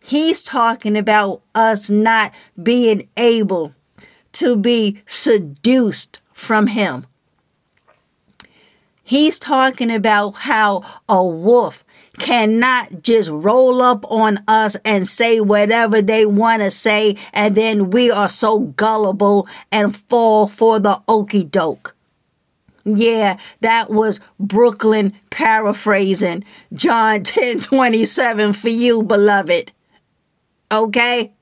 He's 0.00 0.42
talking 0.42 0.96
about 0.96 1.42
us 1.54 1.90
not 1.90 2.32
being 2.62 3.10
able 3.18 3.74
to 4.32 4.56
be 4.56 5.02
seduced 5.04 6.18
from 6.32 6.68
him. 6.68 7.04
He's 9.12 9.38
talking 9.38 9.90
about 9.90 10.30
how 10.30 10.84
a 11.06 11.22
wolf 11.22 11.84
cannot 12.16 13.02
just 13.02 13.28
roll 13.28 13.82
up 13.82 14.10
on 14.10 14.38
us 14.48 14.74
and 14.86 15.06
say 15.06 15.38
whatever 15.38 16.00
they 16.00 16.24
want 16.24 16.62
to 16.62 16.70
say, 16.70 17.18
and 17.34 17.54
then 17.54 17.90
we 17.90 18.10
are 18.10 18.30
so 18.30 18.60
gullible 18.60 19.46
and 19.70 19.94
fall 19.94 20.46
for 20.46 20.80
the 20.80 20.98
okey 21.06 21.44
doke. 21.44 21.94
Yeah, 22.86 23.36
that 23.60 23.90
was 23.90 24.18
Brooklyn 24.40 25.12
paraphrasing 25.28 26.46
John 26.72 27.22
10 27.22 27.60
27 27.60 28.54
for 28.54 28.70
you, 28.70 29.02
beloved. 29.02 29.72
Okay? 30.72 31.34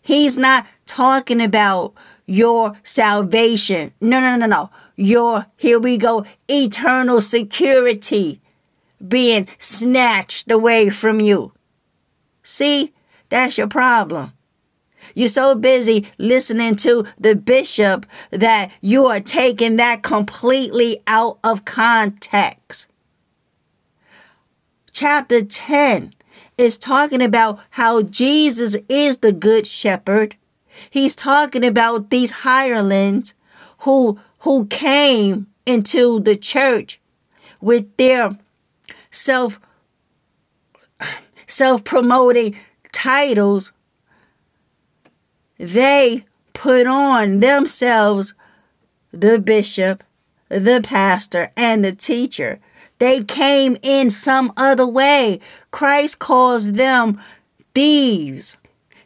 He's 0.00 0.38
not 0.38 0.66
talking 0.86 1.42
about 1.42 1.92
your 2.24 2.78
salvation. 2.84 3.92
No, 4.00 4.18
no, 4.18 4.36
no, 4.36 4.46
no. 4.46 4.70
Your, 4.96 5.46
here 5.56 5.78
we 5.78 5.98
go, 5.98 6.24
eternal 6.48 7.20
security 7.20 8.40
being 9.06 9.46
snatched 9.58 10.50
away 10.50 10.88
from 10.88 11.20
you. 11.20 11.52
See, 12.42 12.94
that's 13.28 13.58
your 13.58 13.68
problem. 13.68 14.32
You're 15.14 15.28
so 15.28 15.54
busy 15.54 16.06
listening 16.18 16.76
to 16.76 17.06
the 17.18 17.34
bishop 17.34 18.06
that 18.30 18.72
you 18.80 19.06
are 19.06 19.20
taking 19.20 19.76
that 19.76 20.02
completely 20.02 20.98
out 21.06 21.38
of 21.44 21.64
context. 21.64 22.88
Chapter 24.92 25.44
10 25.44 26.14
is 26.58 26.78
talking 26.78 27.20
about 27.20 27.60
how 27.70 28.02
Jesus 28.02 28.76
is 28.88 29.18
the 29.18 29.32
good 29.32 29.66
shepherd. 29.66 30.36
He's 30.90 31.14
talking 31.14 31.64
about 31.64 32.10
these 32.10 32.30
hirelings 32.30 33.34
who 33.80 34.18
who 34.46 34.64
came 34.66 35.48
into 35.66 36.20
the 36.20 36.36
church 36.36 37.00
with 37.60 37.84
their 37.96 38.38
self 39.10 39.58
self-promoting 41.48 42.56
titles 42.92 43.72
they 45.58 46.24
put 46.52 46.86
on 46.86 47.40
themselves 47.40 48.34
the 49.10 49.40
bishop, 49.40 50.04
the 50.48 50.80
pastor, 50.80 51.50
and 51.56 51.84
the 51.84 51.92
teacher. 51.92 52.60
They 53.00 53.24
came 53.24 53.76
in 53.82 54.10
some 54.10 54.52
other 54.56 54.86
way. 54.86 55.40
Christ 55.72 56.20
calls 56.20 56.74
them 56.74 57.20
thieves. 57.74 58.56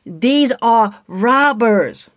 These 0.04 0.52
are 0.60 1.00
robbers. 1.06 2.10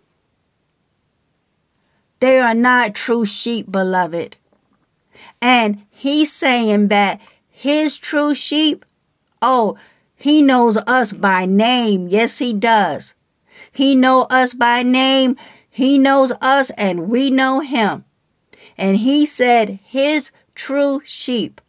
They 2.24 2.38
are 2.38 2.54
not 2.54 2.94
true 2.94 3.26
sheep, 3.26 3.70
beloved. 3.70 4.38
And 5.42 5.82
he's 5.90 6.32
saying 6.32 6.88
that 6.88 7.20
his 7.50 7.98
true 7.98 8.34
sheep, 8.34 8.86
oh, 9.42 9.76
he 10.16 10.40
knows 10.40 10.78
us 10.86 11.12
by 11.12 11.44
name. 11.44 12.08
Yes, 12.08 12.38
he 12.38 12.54
does. 12.54 13.12
He 13.70 13.94
know 13.94 14.22
us 14.30 14.54
by 14.54 14.82
name. 14.82 15.36
He 15.68 15.98
knows 15.98 16.32
us 16.40 16.70
and 16.78 17.10
we 17.10 17.30
know 17.30 17.60
him. 17.60 18.06
And 18.78 18.96
he 18.96 19.26
said 19.26 19.78
his 19.84 20.32
true 20.54 21.02
sheep 21.04 21.60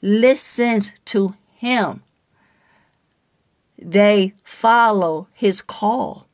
listens 0.00 0.94
to 1.04 1.34
him. 1.54 2.02
They 3.76 4.32
follow 4.42 5.28
his 5.34 5.60
call. 5.60 6.26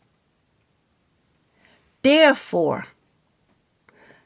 Therefore, 2.02 2.86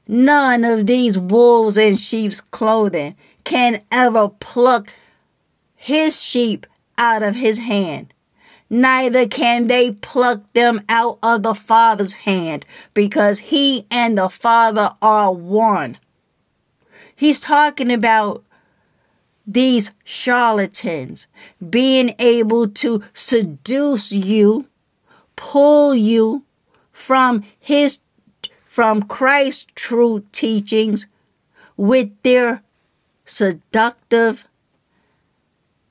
none 0.06 0.64
of 0.64 0.86
these 0.86 1.18
wolves 1.18 1.76
in 1.76 1.96
sheep's 1.96 2.40
clothing 2.40 3.16
can 3.44 3.82
ever 3.90 4.28
pluck 4.28 4.92
his 5.74 6.22
sheep 6.22 6.66
out 6.98 7.22
of 7.22 7.36
his 7.36 7.58
hand 7.58 8.12
neither 8.68 9.26
can 9.26 9.66
they 9.66 9.92
pluck 9.92 10.52
them 10.52 10.82
out 10.88 11.18
of 11.22 11.42
the 11.42 11.54
Father's 11.54 12.12
hand, 12.12 12.64
because 12.94 13.38
he 13.38 13.86
and 13.90 14.18
the 14.18 14.28
Father 14.28 14.90
are 15.00 15.32
one. 15.32 15.98
He's 17.14 17.40
talking 17.40 17.92
about 17.92 18.44
these 19.46 19.92
charlatans 20.04 21.26
being 21.70 22.14
able 22.18 22.68
to 22.68 23.02
seduce 23.14 24.12
you, 24.12 24.66
pull 25.36 25.94
you 25.94 26.44
from 26.92 27.44
his 27.58 28.00
from 28.76 29.04
Christ's 29.04 29.66
true 29.74 30.26
teachings 30.32 31.06
with 31.78 32.10
their 32.22 32.62
seductive 33.24 34.46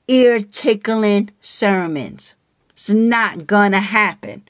ear 0.08 0.40
tickling 0.40 1.32
sermons. 1.42 2.36
It's 2.70 2.92
not 2.92 3.48
gonna 3.48 3.80
happen. 3.80 4.48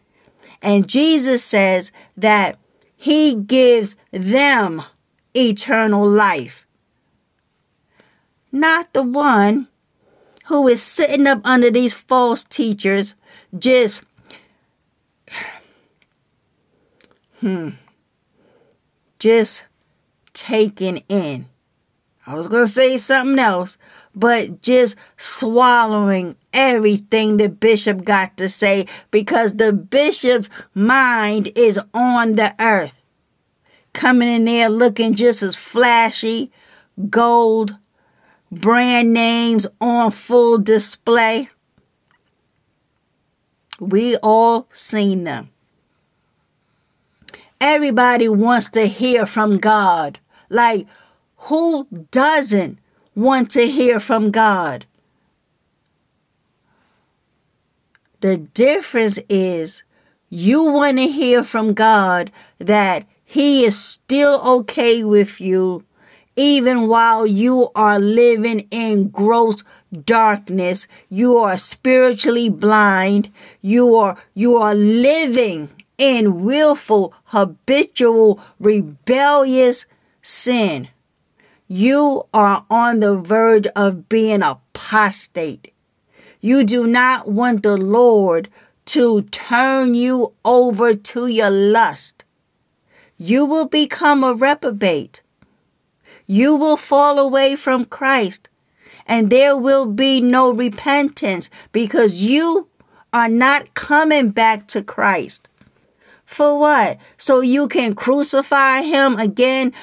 And 0.61 0.85
Jesus 0.85 1.45
says 1.45 1.93
that 2.17 2.57
he 2.97 3.35
gives 3.35 3.95
them 4.11 4.83
eternal 5.33 6.05
life. 6.05 6.67
Not 8.51 8.91
the 8.91 9.03
one 9.03 9.69
who 10.47 10.67
is 10.67 10.83
sitting 10.83 11.25
up 11.25 11.39
under 11.45 11.71
these 11.71 11.93
false 11.93 12.43
teachers, 12.43 13.15
just, 13.57 14.03
hmm, 17.39 17.69
just 19.25 19.65
taking 20.33 20.97
in. 21.09 21.47
I 22.27 22.35
was 22.35 22.47
going 22.47 22.67
to 22.67 22.71
say 22.71 22.95
something 22.99 23.39
else, 23.39 23.75
but 24.13 24.61
just 24.61 24.97
swallowing 25.17 26.35
everything 26.53 27.37
the 27.37 27.49
bishop 27.49 28.03
got 28.03 28.37
to 28.37 28.49
say 28.49 28.85
because 29.09 29.55
the 29.55 29.73
bishop's 29.73 30.47
mind 30.75 31.51
is 31.55 31.79
on 31.91 32.35
the 32.35 32.53
earth. 32.59 32.93
Coming 33.93 34.29
in 34.29 34.45
there 34.45 34.69
looking 34.69 35.15
just 35.15 35.41
as 35.41 35.55
flashy, 35.55 36.51
gold, 37.09 37.75
brand 38.51 39.11
names 39.11 39.65
on 39.81 40.11
full 40.11 40.59
display. 40.59 41.49
We 43.79 44.17
all 44.17 44.67
seen 44.71 45.23
them. 45.23 45.49
Everybody 47.61 48.27
wants 48.27 48.69
to 48.71 48.87
hear 48.87 49.25
from 49.25 49.57
God. 49.57 50.19
Like, 50.49 50.87
who 51.37 51.87
doesn't 52.11 52.79
want 53.15 53.51
to 53.51 53.67
hear 53.67 53.99
from 53.99 54.31
God? 54.31 54.85
The 58.21 58.37
difference 58.37 59.19
is 59.29 59.83
you 60.29 60.63
want 60.63 60.97
to 60.97 61.07
hear 61.07 61.43
from 61.43 61.73
God 61.73 62.31
that 62.57 63.05
He 63.23 63.63
is 63.63 63.77
still 63.77 64.41
okay 64.59 65.03
with 65.03 65.39
you, 65.39 65.85
even 66.35 66.87
while 66.87 67.25
you 67.25 67.69
are 67.75 67.99
living 67.99 68.67
in 68.71 69.09
gross 69.09 69.63
darkness. 69.93 70.87
You 71.09 71.37
are 71.37 71.57
spiritually 71.57 72.49
blind. 72.49 73.31
You 73.61 73.95
are, 73.95 74.17
you 74.33 74.57
are 74.57 74.75
living 74.75 75.69
in 75.97 76.43
willful, 76.43 77.13
habitual, 77.25 78.39
rebellious 78.59 79.85
sin. 80.21 80.89
You 81.67 82.27
are 82.33 82.65
on 82.69 82.99
the 82.99 83.19
verge 83.19 83.67
of 83.75 84.07
being 84.07 84.41
apostate. 84.41 85.73
You 86.41 86.63
do 86.63 86.85
not 86.85 87.27
want 87.27 87.63
the 87.63 87.77
Lord 87.77 88.49
to 88.85 89.23
turn 89.23 89.95
you 89.95 90.33
over 90.43 90.93
to 90.93 91.27
your 91.27 91.49
lust. 91.49 92.23
You 93.17 93.45
will 93.45 93.67
become 93.67 94.23
a 94.23 94.33
reprobate. 94.33 95.23
You 96.27 96.55
will 96.55 96.77
fall 96.77 97.17
away 97.19 97.55
from 97.55 97.85
Christ 97.85 98.49
and 99.07 99.29
there 99.29 99.57
will 99.57 99.85
be 99.85 100.19
no 100.19 100.51
repentance 100.51 101.49
because 101.71 102.23
you 102.23 102.67
are 103.13 103.29
not 103.29 103.73
coming 103.73 104.29
back 104.29 104.67
to 104.67 104.83
Christ. 104.83 105.47
For 106.25 106.59
what? 106.59 106.97
So 107.17 107.41
you 107.41 107.67
can 107.67 107.95
crucify 107.95 108.81
him 108.81 109.17
again, 109.17 109.73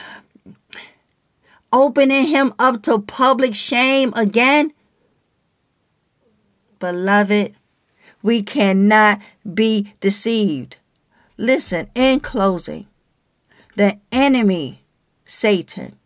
opening 1.72 2.26
him 2.26 2.52
up 2.58 2.82
to 2.82 2.98
public 2.98 3.54
shame 3.54 4.12
again? 4.14 4.72
Beloved, 6.78 7.54
we 8.22 8.42
cannot 8.42 9.20
be 9.54 9.94
deceived. 10.00 10.76
Listen, 11.36 11.88
in 11.94 12.20
closing, 12.20 12.86
the 13.76 13.98
enemy, 14.10 14.84
Satan, 15.24 15.96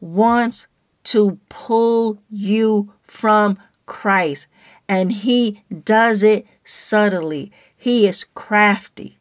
wants 0.00 0.66
to 1.04 1.38
pull 1.48 2.18
you 2.28 2.92
from 3.02 3.58
Christ, 3.86 4.46
and 4.88 5.12
he 5.12 5.62
does 5.84 6.22
it 6.22 6.46
subtly. 6.64 7.52
He 7.82 8.06
is 8.06 8.26
crafty. 8.36 9.18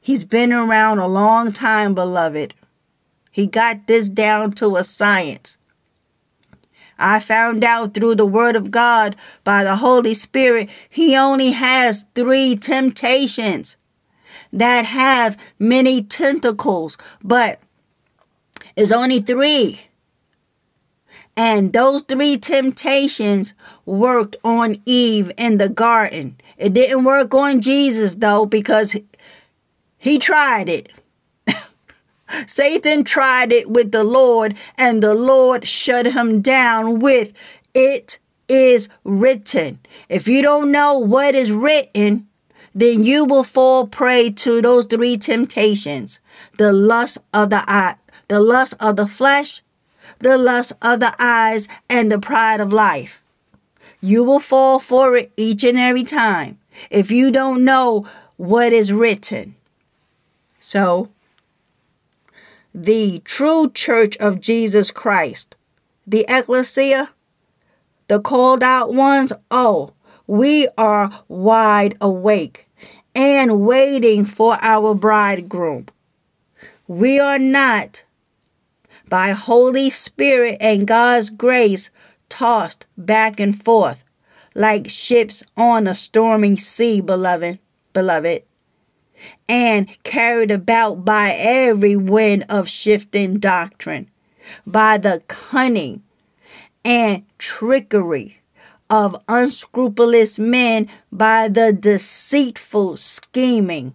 He's 0.00 0.24
been 0.24 0.54
around 0.54 1.00
a 1.00 1.06
long 1.06 1.52
time, 1.52 1.92
beloved. 1.92 2.54
He 3.30 3.46
got 3.46 3.86
this 3.86 4.08
down 4.08 4.52
to 4.52 4.76
a 4.76 4.84
science. 4.84 5.58
I 6.98 7.20
found 7.20 7.62
out 7.62 7.92
through 7.92 8.14
the 8.14 8.24
Word 8.24 8.56
of 8.56 8.70
God 8.70 9.16
by 9.44 9.64
the 9.64 9.76
Holy 9.76 10.14
Spirit, 10.14 10.70
He 10.88 11.14
only 11.14 11.50
has 11.50 12.06
three 12.14 12.56
temptations 12.56 13.76
that 14.50 14.86
have 14.86 15.36
many 15.58 16.02
tentacles, 16.02 16.96
but 17.22 17.60
It's 18.76 18.92
only 18.92 19.20
three. 19.20 19.82
And 21.36 21.72
those 21.72 22.02
three 22.02 22.38
temptations 22.38 23.54
worked 23.84 24.36
on 24.44 24.76
Eve 24.86 25.32
in 25.36 25.58
the 25.58 25.68
garden. 25.68 26.36
It 26.56 26.74
didn't 26.74 27.04
work 27.04 27.34
on 27.34 27.60
Jesus, 27.60 28.14
though, 28.16 28.46
because 28.46 28.96
he 29.98 30.18
tried 30.18 30.68
it. 30.68 30.92
Satan 32.46 33.02
tried 33.02 33.52
it 33.52 33.68
with 33.68 33.90
the 33.90 34.04
Lord, 34.04 34.54
and 34.78 35.02
the 35.02 35.14
Lord 35.14 35.66
shut 35.66 36.06
him 36.06 36.40
down 36.40 37.00
with, 37.00 37.32
It 37.74 38.18
is 38.48 38.88
written. 39.02 39.80
If 40.08 40.28
you 40.28 40.42
don't 40.42 40.70
know 40.70 40.98
what 40.98 41.34
is 41.34 41.50
written, 41.50 42.28
then 42.74 43.02
you 43.04 43.24
will 43.24 43.44
fall 43.44 43.86
prey 43.86 44.30
to 44.30 44.60
those 44.60 44.86
three 44.86 45.16
temptations 45.16 46.20
the 46.58 46.72
lust 46.72 47.18
of 47.32 47.50
the 47.50 47.64
eye, 47.70 47.96
the 48.28 48.40
lust 48.40 48.74
of 48.80 48.96
the 48.96 49.06
flesh, 49.06 49.62
the 50.18 50.38
lust 50.38 50.72
of 50.82 51.00
the 51.00 51.14
eyes, 51.18 51.68
and 51.88 52.10
the 52.10 52.18
pride 52.18 52.60
of 52.60 52.72
life. 52.72 53.20
You 54.00 54.24
will 54.24 54.40
fall 54.40 54.78
for 54.78 55.16
it 55.16 55.32
each 55.36 55.64
and 55.64 55.78
every 55.78 56.04
time 56.04 56.58
if 56.90 57.10
you 57.10 57.30
don't 57.30 57.64
know 57.64 58.06
what 58.36 58.72
is 58.72 58.92
written. 58.92 59.56
So, 60.60 61.10
the 62.74 63.22
true 63.24 63.70
church 63.70 64.16
of 64.16 64.40
Jesus 64.40 64.90
Christ, 64.90 65.54
the 66.06 66.24
ecclesia, 66.28 67.10
the 68.08 68.20
called 68.20 68.62
out 68.62 68.92
ones, 68.92 69.32
oh, 69.50 69.92
we 70.26 70.68
are 70.76 71.22
wide 71.28 71.96
awake 72.00 72.68
and 73.14 73.60
waiting 73.60 74.24
for 74.24 74.58
our 74.60 74.94
bridegroom. 74.94 75.86
We 76.86 77.20
are 77.20 77.38
not, 77.38 78.03
by 79.08 79.30
Holy 79.30 79.90
Spirit 79.90 80.56
and 80.60 80.86
God's 80.86 81.30
grace, 81.30 81.90
tossed 82.28 82.86
back 82.96 83.38
and 83.38 83.62
forth 83.62 84.04
like 84.54 84.88
ships 84.88 85.42
on 85.56 85.86
a 85.86 85.94
stormy 85.94 86.56
sea, 86.56 87.00
beloved, 87.00 87.58
beloved, 87.92 88.42
and 89.48 89.88
carried 90.02 90.50
about 90.50 91.04
by 91.04 91.34
every 91.36 91.96
wind 91.96 92.44
of 92.48 92.68
shifting 92.68 93.38
doctrine, 93.38 94.08
by 94.66 94.96
the 94.96 95.22
cunning 95.26 96.02
and 96.84 97.24
trickery 97.38 98.38
of 98.90 99.16
unscrupulous 99.28 100.38
men 100.38 100.88
by 101.10 101.48
the 101.48 101.72
deceitful 101.72 102.96
scheming 102.96 103.94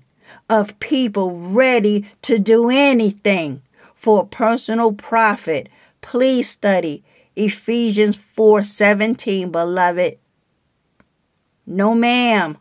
of 0.50 0.80
people 0.80 1.40
ready 1.40 2.06
to 2.22 2.40
do 2.40 2.70
anything 2.70 3.62
for 4.00 4.26
personal 4.26 4.94
profit. 4.94 5.68
Please 6.00 6.50
study 6.50 7.04
Ephesians 7.36 8.16
4:17, 8.16 9.52
beloved. 9.52 10.18
No 11.68 11.94
ma'am. 11.94 12.58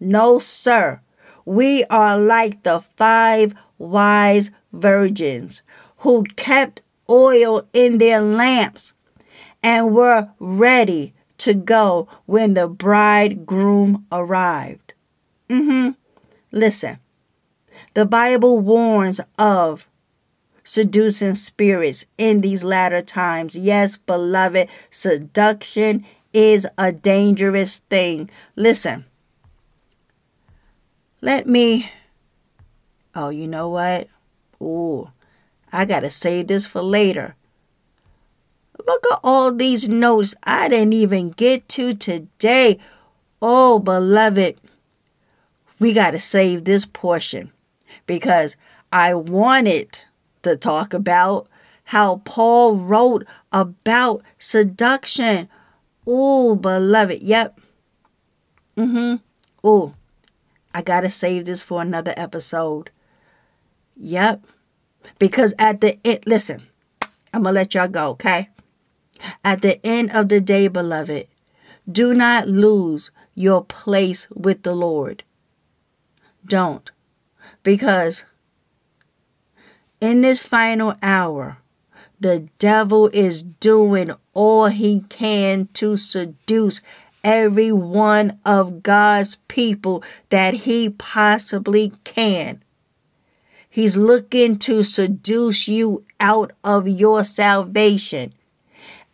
No 0.00 0.38
sir. 0.38 1.02
We 1.44 1.84
are 1.90 2.18
like 2.18 2.62
the 2.62 2.80
five 2.96 3.54
wise 3.76 4.52
virgins 4.72 5.60
who 5.98 6.24
kept 6.36 6.80
oil 7.10 7.68
in 7.74 7.98
their 7.98 8.22
lamps 8.22 8.94
and 9.62 9.94
were 9.94 10.30
ready 10.38 11.12
to 11.38 11.52
go 11.52 12.08
when 12.24 12.54
the 12.54 12.68
bridegroom 12.68 14.06
arrived. 14.10 14.94
Mm-hmm. 15.50 15.90
Listen, 16.50 17.00
the 17.92 18.06
Bible 18.06 18.60
warns 18.60 19.20
of 19.38 19.86
seducing 20.64 21.34
spirits 21.34 22.06
in 22.18 22.40
these 22.40 22.64
latter 22.64 23.02
times. 23.02 23.54
Yes, 23.54 23.96
beloved, 23.96 24.68
seduction 24.90 26.04
is 26.32 26.66
a 26.76 26.90
dangerous 26.90 27.78
thing. 27.90 28.28
Listen, 28.56 29.04
let 31.20 31.46
me. 31.46 31.90
Oh, 33.14 33.28
you 33.28 33.46
know 33.46 33.68
what? 33.68 34.08
Ooh, 34.60 35.10
I 35.72 35.84
gotta 35.84 36.10
save 36.10 36.48
this 36.48 36.66
for 36.66 36.82
later. 36.82 37.36
Look 38.86 39.06
at 39.12 39.20
all 39.22 39.52
these 39.52 39.88
notes 39.88 40.34
I 40.42 40.68
didn't 40.68 40.92
even 40.92 41.30
get 41.30 41.68
to 41.70 41.94
today. 41.94 42.78
Oh, 43.40 43.78
beloved, 43.78 44.58
we 45.78 45.92
got 45.92 46.12
to 46.12 46.20
save 46.20 46.64
this 46.64 46.84
portion 46.84 47.52
because 48.06 48.56
I 48.92 49.14
wanted 49.14 50.00
to 50.44 50.56
talk 50.56 50.94
about 50.94 51.48
how 51.84 52.22
Paul 52.24 52.76
wrote 52.76 53.26
about 53.52 54.22
seduction. 54.38 55.48
Oh, 56.06 56.54
beloved. 56.54 57.22
Yep. 57.22 57.60
Mm-hmm. 58.76 59.16
Oh, 59.62 59.94
I 60.74 60.82
got 60.82 61.02
to 61.02 61.10
save 61.10 61.44
this 61.44 61.62
for 61.62 61.82
another 61.82 62.14
episode. 62.16 62.90
Yep. 63.96 64.44
Because 65.18 65.54
at 65.58 65.80
the 65.80 65.98
end, 66.04 66.20
listen, 66.26 66.62
I'm 67.32 67.42
to 67.44 67.52
let 67.52 67.74
y'all 67.74 67.88
go, 67.88 68.10
okay? 68.10 68.48
At 69.44 69.62
the 69.62 69.84
end 69.86 70.10
of 70.12 70.28
the 70.28 70.40
day, 70.40 70.68
beloved, 70.68 71.28
do 71.90 72.14
not 72.14 72.48
lose 72.48 73.10
your 73.34 73.64
place 73.64 74.28
with 74.30 74.62
the 74.62 74.74
Lord. 74.74 75.22
Don't. 76.44 76.90
Because 77.62 78.24
in 80.00 80.20
this 80.20 80.40
final 80.40 80.94
hour, 81.02 81.58
the 82.20 82.48
devil 82.58 83.08
is 83.12 83.42
doing 83.42 84.12
all 84.32 84.66
he 84.66 85.00
can 85.08 85.68
to 85.74 85.96
seduce 85.96 86.80
every 87.22 87.72
one 87.72 88.38
of 88.44 88.82
God's 88.82 89.36
people 89.48 90.02
that 90.30 90.54
he 90.54 90.90
possibly 90.90 91.92
can. 92.04 92.62
He's 93.68 93.96
looking 93.96 94.56
to 94.60 94.82
seduce 94.82 95.66
you 95.66 96.04
out 96.20 96.52
of 96.62 96.86
your 96.86 97.24
salvation 97.24 98.32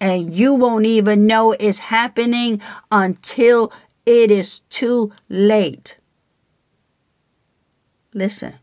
and 0.01 0.33
you 0.33 0.55
won't 0.55 0.87
even 0.87 1.27
know 1.27 1.53
it's 1.53 1.79
happening 1.79 2.61
until 2.91 3.73
it 4.07 4.31
is 4.31 4.61
too 4.61 5.13
late. 5.29 5.99
Listen. 8.15 8.55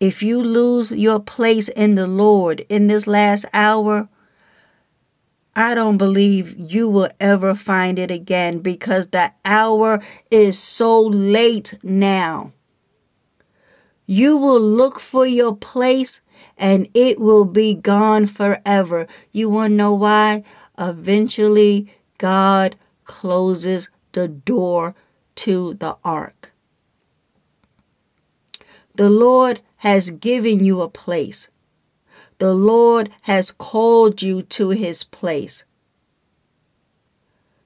If 0.00 0.22
you 0.22 0.42
lose 0.42 0.90
your 0.90 1.20
place 1.20 1.68
in 1.68 1.94
the 1.94 2.06
Lord 2.06 2.64
in 2.70 2.86
this 2.86 3.06
last 3.06 3.44
hour, 3.52 4.08
I 5.54 5.74
don't 5.74 5.98
believe 5.98 6.54
you 6.58 6.88
will 6.88 7.10
ever 7.20 7.54
find 7.54 7.98
it 7.98 8.10
again 8.10 8.60
because 8.60 9.08
the 9.08 9.32
hour 9.44 10.02
is 10.30 10.58
so 10.58 11.02
late 11.02 11.78
now. 11.82 12.52
You 14.06 14.38
will 14.38 14.60
look 14.60 14.98
for 14.98 15.26
your 15.26 15.54
place 15.54 16.22
and 16.56 16.88
it 16.94 17.20
will 17.20 17.44
be 17.44 17.74
gone 17.74 18.26
forever. 18.26 19.06
You 19.32 19.50
want 19.50 19.72
to 19.72 19.76
know 19.76 19.94
why? 19.94 20.44
Eventually, 20.78 21.92
God 22.16 22.76
closes 23.04 23.90
the 24.12 24.28
door 24.28 24.94
to 25.36 25.74
the 25.74 25.98
ark. 26.02 26.52
The 28.94 29.10
Lord 29.10 29.60
has 29.80 30.10
given 30.10 30.62
you 30.62 30.82
a 30.82 30.88
place. 30.88 31.48
The 32.38 32.52
Lord 32.54 33.10
has 33.22 33.50
called 33.50 34.20
you 34.20 34.42
to 34.42 34.70
his 34.70 35.04
place. 35.04 35.64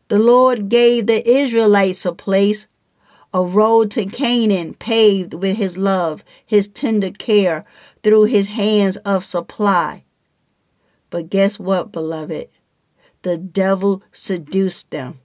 The 0.06 0.18
Lord 0.18 0.68
gave 0.68 1.06
the 1.06 1.28
Israelites 1.28 2.04
a 2.04 2.12
place, 2.12 2.68
a 3.32 3.42
road 3.42 3.90
to 3.92 4.06
Canaan 4.06 4.74
paved 4.74 5.34
with 5.34 5.56
his 5.56 5.76
love, 5.76 6.22
his 6.46 6.68
tender 6.68 7.10
care, 7.10 7.64
through 8.04 8.24
his 8.24 8.48
hands 8.48 8.96
of 8.98 9.24
supply. 9.24 10.04
But 11.10 11.30
guess 11.30 11.58
what, 11.58 11.90
beloved? 11.90 12.48
The 13.22 13.38
devil 13.38 14.04
seduced 14.12 14.92
them, 14.92 15.20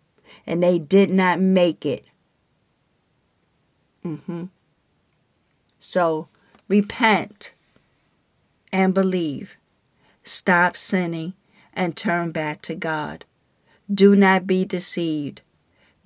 and 0.47 0.63
they 0.63 0.79
did 0.79 1.11
not 1.11 1.39
make 1.39 1.85
it. 1.85 2.05
Mm-hmm. 4.03 4.45
So 5.77 6.28
repent 6.69 7.51
and 8.71 8.93
believe. 8.93 9.57
Stop 10.23 10.77
sinning 10.77 11.33
and 11.73 11.97
turn 11.97 12.31
back 12.31 12.61
to 12.61 12.75
God. 12.75 13.25
Do 13.93 14.15
not 14.15 14.47
be 14.47 14.63
deceived. 14.63 15.41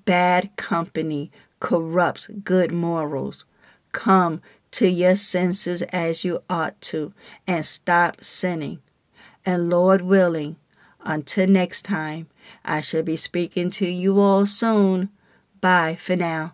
Bad 0.05 0.55
company 0.55 1.31
corrupts 1.59 2.27
good 2.43 2.71
morals. 2.71 3.45
Come 3.91 4.41
to 4.71 4.87
your 4.87 5.15
senses 5.15 5.81
as 5.83 6.23
you 6.23 6.41
ought 6.49 6.79
to 6.81 7.13
and 7.45 7.65
stop 7.65 8.23
sinning. 8.23 8.79
And 9.45 9.69
Lord 9.69 10.01
willing, 10.01 10.55
until 11.05 11.47
next 11.47 11.83
time, 11.83 12.27
I 12.63 12.81
shall 12.81 13.03
be 13.03 13.17
speaking 13.17 13.69
to 13.71 13.87
you 13.87 14.19
all 14.19 14.45
soon. 14.45 15.09
Bye 15.59 15.95
for 15.95 16.15
now. 16.15 16.53